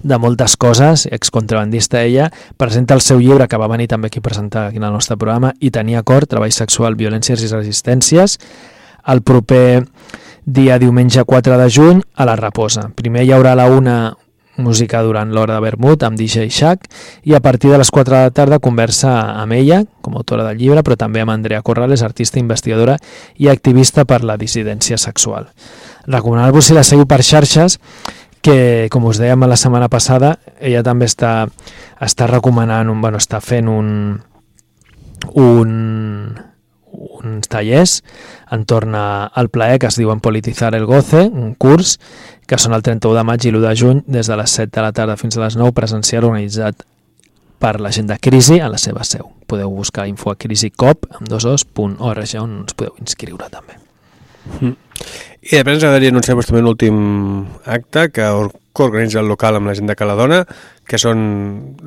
de 0.00 0.18
moltes 0.18 0.56
coses, 0.56 1.06
excontrabandista 1.12 2.02
ella, 2.02 2.30
presenta 2.56 2.94
el 2.94 3.02
seu 3.04 3.20
llibre, 3.20 3.48
que 3.48 3.60
va 3.60 3.68
venir 3.68 3.88
també 3.90 4.08
aquí 4.08 4.22
a 4.22 4.28
presentar 4.28 4.68
aquí 4.68 4.80
en 4.80 4.86
el 4.88 4.94
nostre 4.94 5.18
programa, 5.18 5.52
i 5.60 5.70
tenia 5.74 6.00
acord, 6.00 6.30
treball 6.30 6.54
sexual, 6.54 6.96
violències 6.96 7.42
i 7.42 7.50
resistències, 7.52 8.38
el 9.06 9.20
proper 9.22 9.84
dia 10.44 10.78
diumenge 10.78 11.24
4 11.24 11.58
de 11.58 11.68
juny 11.72 12.00
a 12.14 12.24
la 12.28 12.36
Raposa. 12.36 12.88
Primer 12.96 13.24
hi 13.24 13.32
haurà 13.32 13.52
a 13.52 13.58
la 13.58 13.68
una 13.72 13.96
música 14.56 15.02
durant 15.02 15.32
l'hora 15.34 15.56
de 15.56 15.64
vermut 15.64 16.04
amb 16.06 16.18
DJ 16.18 16.48
Shack 16.48 16.88
i 17.26 17.34
a 17.34 17.40
partir 17.40 17.70
de 17.72 17.78
les 17.80 17.90
4 17.90 18.14
de 18.14 18.20
la 18.22 18.34
tarda 18.34 18.60
conversa 18.62 19.14
amb 19.40 19.56
ella, 19.56 19.82
com 20.00 20.14
a 20.14 20.22
autora 20.22 20.44
del 20.48 20.58
llibre, 20.58 20.82
però 20.82 20.96
també 20.98 21.22
amb 21.22 21.34
Andrea 21.34 21.62
Corrales, 21.62 22.02
artista, 22.02 22.38
investigadora 22.38 22.98
i 23.36 23.48
activista 23.48 24.04
per 24.04 24.22
la 24.24 24.36
dissidència 24.36 24.98
sexual. 24.98 25.48
Recomanar-vos 26.06 26.70
si 26.70 26.76
la 26.76 26.84
seguiu 26.84 27.08
per 27.10 27.22
xarxes 27.24 27.78
que, 28.44 28.88
com 28.92 29.08
us 29.08 29.18
dèiem 29.18 29.46
la 29.48 29.56
setmana 29.56 29.88
passada, 29.88 30.36
ella 30.60 30.84
també 30.84 31.08
està, 31.08 31.46
està 32.00 32.28
recomanant, 32.28 32.90
un, 32.92 33.00
bueno, 33.00 33.18
està 33.22 33.40
fent 33.40 33.70
un, 33.72 33.88
un, 35.40 36.34
uns 36.94 37.48
tallers 37.48 38.02
entorn 38.54 38.94
al 38.94 39.48
plaer 39.50 39.80
que 39.80 39.88
es 39.88 39.98
diuen 39.98 40.20
Politizar 40.20 40.74
el 40.76 40.86
Goce, 40.86 41.24
un 41.32 41.54
curs 41.54 41.98
que 42.46 42.58
són 42.60 42.74
el 42.76 42.82
31 42.84 43.16
de 43.16 43.24
maig 43.24 43.44
i 43.46 43.52
l'1 43.52 43.62
de 43.64 43.76
juny 43.76 44.02
des 44.06 44.28
de 44.28 44.36
les 44.36 44.56
7 44.60 44.72
de 44.74 44.84
la 44.84 44.92
tarda 44.92 45.16
fins 45.20 45.38
a 45.38 45.44
les 45.44 45.56
9 45.56 45.72
presencial 45.76 46.26
organitzat 46.28 46.84
per 47.58 47.78
la 47.80 47.92
gent 47.94 48.10
de 48.10 48.18
Crisi 48.20 48.58
a 48.60 48.68
la 48.68 48.78
seva 48.78 49.04
seu. 49.08 49.30
Podeu 49.48 49.70
buscar 49.72 50.08
info 50.10 50.32
a 50.32 50.36
crisicop 50.36 51.06
amb 51.16 51.30
dos 51.30 51.46
os.org 51.48 52.34
on 52.40 52.58
us 52.66 52.76
podeu 52.76 52.92
inscriure 53.00 53.48
també. 53.48 53.78
Mm. 54.60 54.74
I 55.44 55.56
després 55.56 55.78
ens 55.78 55.86
agradaria 55.86 56.12
anunciar-vos 56.12 56.48
també 56.48 56.60
un 56.60 56.68
últim 56.68 56.98
acte 57.64 58.10
que 58.12 58.28
organitza 58.28 59.22
el 59.22 59.28
local 59.30 59.56
amb 59.56 59.70
la 59.70 59.74
gent 59.78 59.88
de 59.88 59.96
Caladona, 59.96 60.42
que 60.84 61.00
són 61.00 61.18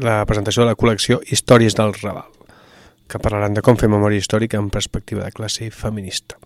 la 0.01 0.23
presentació 0.25 0.63
de 0.63 0.71
la 0.71 0.77
col·lecció 0.79 1.19
Històries 1.25 1.77
del 1.77 1.93
Raval, 1.99 2.29
que 3.09 3.21
parlaran 3.21 3.53
de 3.57 3.63
com 3.65 3.77
fer 3.77 3.89
memòria 3.91 4.21
històrica 4.21 4.57
en 4.57 4.69
perspectiva 4.73 5.25
de 5.25 5.33
classe 5.35 5.69
feminista. 5.69 6.37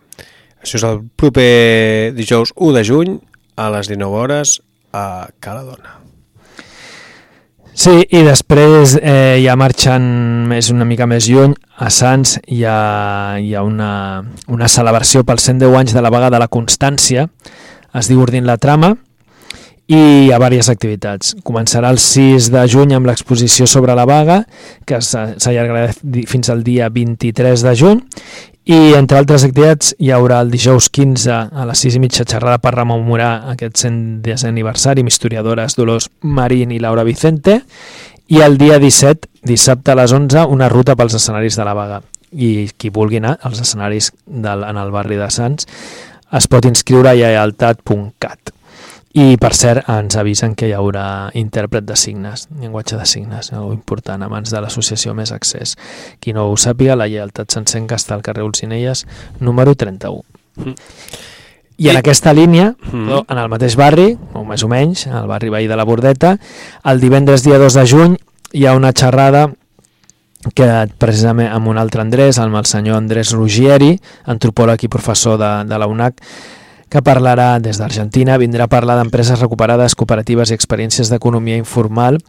Això 0.61 0.77
és 0.77 0.85
el 0.85 1.01
proper 1.17 2.13
dijous 2.17 2.51
1 2.55 2.73
de 2.77 2.83
juny 2.85 3.19
a 3.55 3.69
les 3.73 3.89
19 3.91 4.17
hores 4.17 4.61
a 4.93 5.29
Caladona. 5.39 5.99
Sí, 7.71 7.93
i 8.03 8.21
després, 8.27 8.97
eh, 8.99 9.39
ja 9.45 9.55
marxant 9.55 10.03
més 10.49 10.69
una 10.73 10.85
mica 10.85 11.07
més 11.07 11.29
lluny, 11.31 11.53
a 11.79 11.87
Sants 11.89 12.35
hi 12.51 12.65
ha, 12.67 13.37
hi 13.39 13.55
ha 13.55 13.63
una, 13.63 13.91
una 14.51 14.67
celebració 14.67 15.23
pels 15.23 15.47
110 15.47 15.77
anys 15.79 15.95
de 15.95 16.03
la 16.03 16.11
vaga 16.11 16.29
de 16.29 16.41
la 16.43 16.49
Constància, 16.51 17.29
es 17.95 18.11
diu 18.11 18.19
Ordint 18.21 18.45
la 18.45 18.59
Trama, 18.59 18.91
i 19.91 19.97
hi 19.97 20.29
ha 20.31 20.37
diverses 20.39 20.69
activitats. 20.71 21.33
Començarà 21.47 21.89
el 21.91 21.99
6 21.99 22.51
de 22.53 22.61
juny 22.71 22.93
amb 22.95 23.09
l'exposició 23.09 23.65
sobre 23.67 23.95
la 23.97 24.05
vaga, 24.07 24.41
que 24.87 25.01
s'allargarà 25.03 25.89
fins 26.31 26.51
al 26.51 26.63
dia 26.67 26.87
23 26.91 27.65
de 27.65 27.73
juny, 27.75 28.03
i 28.69 28.93
entre 28.93 29.17
altres 29.17 29.43
activitats 29.47 29.95
hi 29.97 30.11
haurà 30.13 30.37
el 30.43 30.51
dijous 30.53 30.91
15 30.93 31.31
a 31.33 31.63
les 31.65 31.81
6 31.81 31.97
i 31.97 32.01
mitja 32.03 32.25
xerrada 32.29 32.59
per 32.61 32.75
rememorar 32.75 33.31
aquest 33.49 33.79
110è 33.87 34.51
aniversari 34.51 35.01
amb 35.01 35.09
historiadores 35.09 35.75
Dolors 35.79 36.11
Marín 36.21 36.71
i 36.71 36.77
Laura 36.79 37.03
Vicente 37.07 37.61
i 38.31 38.39
el 38.45 38.57
dia 38.57 38.77
17, 38.79 39.27
dissabte 39.43 39.91
a 39.91 39.97
les 39.97 40.13
11, 40.13 40.45
una 40.47 40.69
ruta 40.69 40.95
pels 40.95 41.17
escenaris 41.17 41.57
de 41.59 41.65
la 41.67 41.73
vaga. 41.75 41.97
I 42.31 42.69
qui 42.79 42.87
vulgui 42.93 43.19
anar 43.19 43.33
als 43.43 43.59
escenaris 43.59 44.13
del, 44.25 44.63
en 44.63 44.77
el 44.79 44.93
barri 44.93 45.17
de 45.19 45.27
Sants 45.27 45.67
es 46.31 46.47
pot 46.47 46.63
inscriure 46.69 47.11
a 47.11 47.17
lleialtat.cat. 47.17 48.53
I, 49.13 49.35
per 49.35 49.51
cert, 49.57 49.89
ens 49.91 50.15
avisen 50.15 50.53
que 50.55 50.69
hi 50.69 50.75
haurà 50.75 51.31
intèrpret 51.35 51.83
de 51.83 51.97
signes, 51.99 52.45
llenguatge 52.61 52.95
de 52.95 53.05
signes, 53.05 53.49
una 53.51 53.73
important, 53.73 54.21
a 54.23 54.29
mans 54.31 54.53
de 54.53 54.61
l'associació 54.63 55.13
Més 55.17 55.33
Accés. 55.35 55.75
Qui 56.23 56.31
no 56.31 56.45
ho 56.47 56.55
sàpiga, 56.55 56.95
la 56.95 57.09
lleialtat 57.11 57.51
s'encén 57.51 57.89
que 57.89 57.97
està 57.99 58.15
al 58.15 58.23
carrer 58.23 58.45
Olzinelles, 58.47 59.03
número 59.39 59.75
31. 59.75 60.23
Mm. 60.55 60.75
I 61.81 61.89
en 61.89 61.97
aquesta 61.97 62.31
línia, 62.33 62.75
Mm. 62.91 63.23
en 63.27 63.37
el 63.37 63.49
mateix 63.49 63.75
barri, 63.75 64.17
o 64.33 64.45
més 64.45 64.63
o 64.63 64.67
menys, 64.69 65.07
al 65.07 65.27
barri 65.27 65.49
veí 65.49 65.67
de 65.67 65.75
la 65.75 65.83
Bordeta, 65.83 66.37
el 66.85 66.99
divendres 67.01 67.43
dia 67.43 67.57
2 67.57 67.73
de 67.73 67.85
juny 67.87 68.17
hi 68.53 68.65
ha 68.65 68.75
una 68.75 68.93
xerrada 68.93 69.49
que 70.55 70.87
precisament 70.97 71.51
amb 71.51 71.67
un 71.67 71.77
altre 71.77 72.01
Andrés, 72.01 72.39
amb 72.39 72.55
el 72.55 72.65
senyor 72.65 72.97
Andrés 72.97 73.31
Ruggieri, 73.33 73.99
antropòleg 74.25 74.83
i 74.83 74.87
professor 74.89 75.37
de, 75.37 75.51
de 75.69 75.77
la 75.77 75.87
UNAC, 75.87 76.21
que 76.91 76.99
parlarà 76.99 77.55
des 77.63 77.79
d'Argentina, 77.79 78.35
vindrà 78.37 78.65
a 78.67 78.71
parlar 78.71 78.97
d'empreses 78.99 79.39
recuperades, 79.39 79.95
cooperatives 79.95 80.51
i 80.51 80.57
experiències 80.57 81.07
d'economia 81.07 81.55
informal 81.55 82.19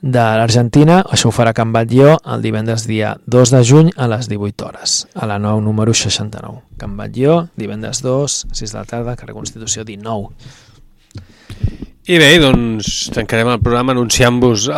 de 0.00 0.22
l'Argentina. 0.38 1.00
Això 1.10 1.32
ho 1.32 1.34
farà 1.34 1.50
Can 1.56 1.72
Batlló 1.74 2.14
el 2.22 2.44
divendres 2.44 2.86
dia 2.86 3.16
2 3.26 3.54
de 3.56 3.62
juny 3.66 3.90
a 3.96 4.06
les 4.12 4.30
18 4.30 4.68
hores, 4.68 4.94
a 5.18 5.26
la 5.26 5.40
9 5.42 5.64
número 5.66 5.94
69. 5.94 6.62
Can 6.78 6.94
Batlló, 6.96 7.48
divendres 7.58 8.04
2, 8.06 8.38
6 8.52 8.76
de 8.76 8.78
la 8.78 8.86
tarda, 8.86 9.16
carrer 9.18 9.34
Constitució 9.34 9.82
19. 9.82 10.30
I 12.06 12.18
bé, 12.20 12.30
doncs 12.38 13.08
tancarem 13.16 13.50
el 13.50 13.62
programa 13.64 13.96
anunciant-vos 13.96 14.68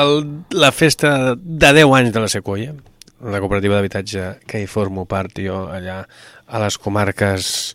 la 0.54 0.72
festa 0.72 1.34
de 1.36 1.72
10 1.82 1.92
anys 2.00 2.14
de 2.14 2.24
la 2.24 2.32
Sequoia, 2.32 2.72
la 3.20 3.40
cooperativa 3.40 3.76
d'habitatge 3.76 4.26
que 4.46 4.60
hi 4.62 4.68
formo 4.70 5.04
part 5.08 5.40
jo 5.42 5.66
allà 5.72 6.04
a 6.46 6.60
les 6.62 6.76
comarques 6.78 7.74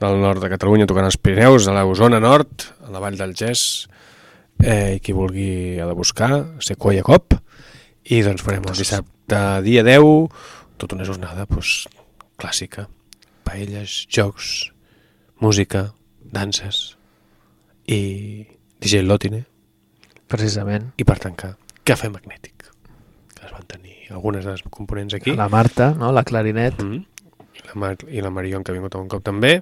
del 0.00 0.20
nord 0.20 0.42
de 0.42 0.50
Catalunya, 0.52 0.86
tocant 0.90 1.06
els 1.08 1.18
Pirineus, 1.20 1.68
a 1.68 1.74
la 1.76 1.84
Osona 1.86 2.20
Nord, 2.22 2.68
a 2.84 2.92
la 2.92 3.02
Vall 3.02 3.18
del 3.18 3.34
Gès, 3.38 3.86
eh, 4.62 4.96
i 4.96 5.00
qui 5.00 5.14
vulgui 5.16 5.78
ha 5.80 5.86
de 5.88 5.96
buscar, 5.96 6.30
Sequoia 6.64 7.04
Cop, 7.06 7.36
i 8.04 8.20
doncs 8.26 8.44
farem 8.44 8.66
el 8.68 8.76
dissabte 8.76 9.40
dia 9.64 9.84
10, 9.86 10.28
tota 10.80 10.98
una 10.98 11.06
jornada 11.08 11.46
doncs, 11.48 11.86
clàssica, 12.40 12.88
paelles, 13.46 14.04
jocs, 14.10 14.70
música, 15.40 15.92
danses 16.34 16.96
i 17.86 18.46
DJ 18.80 19.04
Lotine 19.04 19.44
Precisament. 20.28 20.90
i 20.98 21.04
per 21.06 21.18
tancar 21.22 21.54
cafè 21.84 22.08
magnètic 22.10 22.64
que 22.64 23.44
es 23.46 23.52
van 23.52 23.66
tenir 23.68 24.08
algunes 24.10 24.44
de 24.44 24.54
les 24.54 24.64
components 24.70 25.14
aquí 25.14 25.34
La 25.36 25.48
Marta, 25.52 25.92
no? 25.98 26.10
la 26.12 26.24
clarinet. 26.24 26.80
mm. 26.82 26.94
I, 26.94 27.06
la 27.74 27.80
Mar 27.80 27.96
i 28.08 28.22
la 28.24 28.30
Marion 28.30 28.62
que 28.64 28.72
ha 28.72 28.76
vingut 28.78 28.94
un 28.96 29.08
cop 29.10 29.22
també 29.26 29.58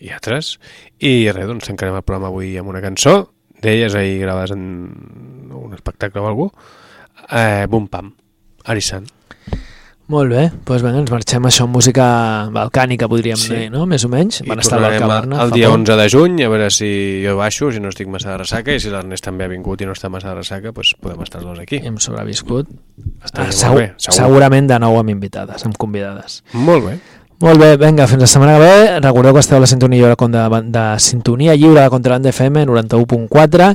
i 0.00 0.10
altres 0.14 0.56
i 1.00 1.26
res, 1.32 1.46
doncs 1.50 1.66
tancarem 1.68 1.96
el 1.98 2.04
programa 2.06 2.30
avui 2.32 2.54
amb 2.60 2.68
una 2.72 2.80
cançó 2.84 3.32
d'elles 3.62 3.94
ahir 3.96 4.20
gravades 4.22 4.52
en 4.52 5.50
un 5.56 5.74
espectacle 5.74 6.20
o 6.20 6.34
cosa 6.36 6.52
eh, 7.32 7.66
Bum 7.68 7.88
Pam, 7.88 8.12
Arisan 8.64 9.06
Molt 10.06 10.30
bé, 10.30 10.42
doncs 10.62 10.84
vinga, 10.84 11.00
ens 11.02 11.10
marxem 11.10 11.48
això 11.48 11.64
amb 11.66 11.74
música 11.74 12.04
balcànica, 12.54 13.08
podríem 13.10 13.40
Sí. 13.42 13.48
dir, 13.56 13.70
no? 13.72 13.86
Més 13.90 14.04
o 14.06 14.08
menys. 14.08 14.36
I 14.44 14.46
Van 14.46 14.60
estar 14.62 14.76
al 14.78 14.84
tornarem 14.84 15.00
Barcabarna. 15.02 15.40
el 15.42 15.50
dia 15.50 15.66
poc. 15.66 15.74
11 15.80 15.96
de 15.98 16.08
juny, 16.08 16.36
a 16.44 16.48
veure 16.48 16.68
si 16.70 17.22
jo 17.24 17.34
baixo, 17.36 17.72
si 17.72 17.80
no 17.82 17.88
estic 17.88 18.06
massa 18.06 18.30
de 18.30 18.38
ressaca, 18.38 18.70
i 18.72 18.78
si 18.78 18.88
l'Ernest 18.88 19.24
també 19.26 19.42
ha 19.44 19.48
vingut 19.50 19.82
i 19.82 19.84
no 19.84 19.96
està 19.98 20.08
massa 20.08 20.28
de 20.28 20.36
ressaca, 20.36 20.70
doncs 20.70 20.94
podem 21.02 21.22
estar 21.26 21.40
els 21.40 21.48
dos 21.48 21.58
aquí. 21.58 21.80
Hem 21.82 21.98
sobreviscut. 21.98 22.68
Ah, 23.34 23.50
segur, 23.50 23.78
bé, 23.80 23.88
segur. 23.98 24.14
Segurament 24.14 24.68
de 24.70 24.78
nou 24.78 24.96
amb 24.96 25.10
invitades, 25.10 25.66
amb 25.66 25.74
convidades. 25.76 26.44
Molt 26.52 26.86
bé. 26.86 26.98
Molt 27.40 27.60
bé, 27.60 27.76
vinga, 27.76 28.06
fins 28.08 28.22
la 28.24 28.26
setmana 28.30 28.54
que 28.56 28.64
ve. 28.64 29.00
Recordeu 29.04 29.34
que 29.36 29.42
esteu 29.44 29.58
a 29.58 29.60
la 29.60 29.68
sintonia 29.68 29.98
lliure 30.00 30.16
de, 30.32 30.60
de 30.72 30.84
sintonia 31.04 31.54
lliure 31.54 31.82
de 31.82 31.90
Contraband 31.92 32.26
FM 32.32 32.64
91.4 32.66 33.74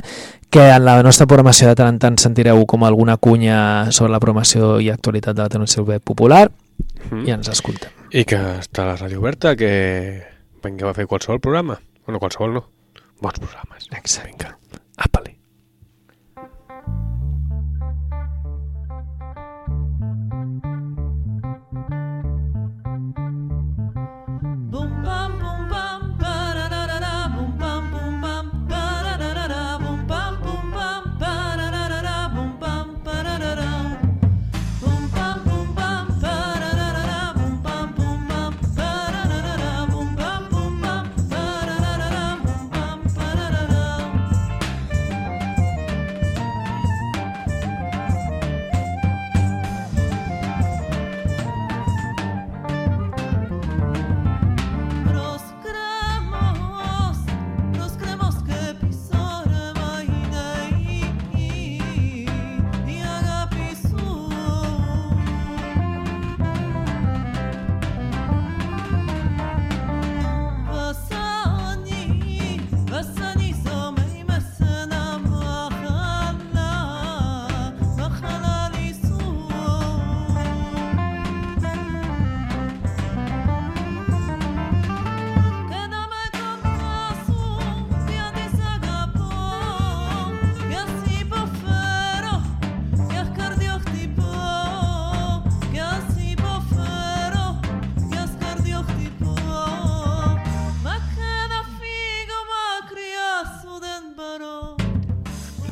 que 0.52 0.68
en 0.68 0.84
la 0.84 1.02
nostra 1.02 1.24
programació 1.26 1.68
de 1.70 1.76
tant 1.78 1.88
en 1.94 1.98
tant 2.02 2.18
sentireu 2.20 2.66
com 2.68 2.82
alguna 2.84 3.16
cunya 3.16 3.90
sobre 3.90 4.12
la 4.12 4.18
programació 4.20 4.80
i 4.84 4.90
actualitat 4.92 5.36
de 5.38 5.42
la 5.46 5.48
televisió 5.48 5.86
popular 6.04 6.50
Mhm. 7.10 7.26
i 7.26 7.30
ens 7.30 7.48
escoltem. 7.48 7.90
I 8.10 8.24
que 8.24 8.36
està 8.36 8.84
la 8.86 8.96
ràdio 8.96 9.18
oberta, 9.18 9.54
que 9.56 10.22
vingueu 10.62 10.88
a 10.88 10.94
fer 10.94 11.06
qualsevol 11.06 11.40
programa. 11.40 11.78
Bueno, 12.06 12.18
qualsevol 12.18 12.52
no. 12.54 12.64
Bons 13.20 13.38
programes. 13.38 13.86
Exacte. 13.92 14.30
Vinga, 14.30 14.56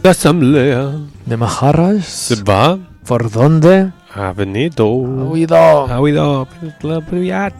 L'assemblea 0.02 0.92
De 1.26 1.36
Maharras, 1.36 2.32
va 2.48 2.78
¿por 3.06 3.30
dónde? 3.30 3.92
ha 4.14 4.32
venido. 4.32 4.86
Ha 4.86 5.24
huido. 5.30 5.56
Ha 5.56 6.00
huido. 6.00 6.48
La 6.82 7.00
privat. 7.00 7.52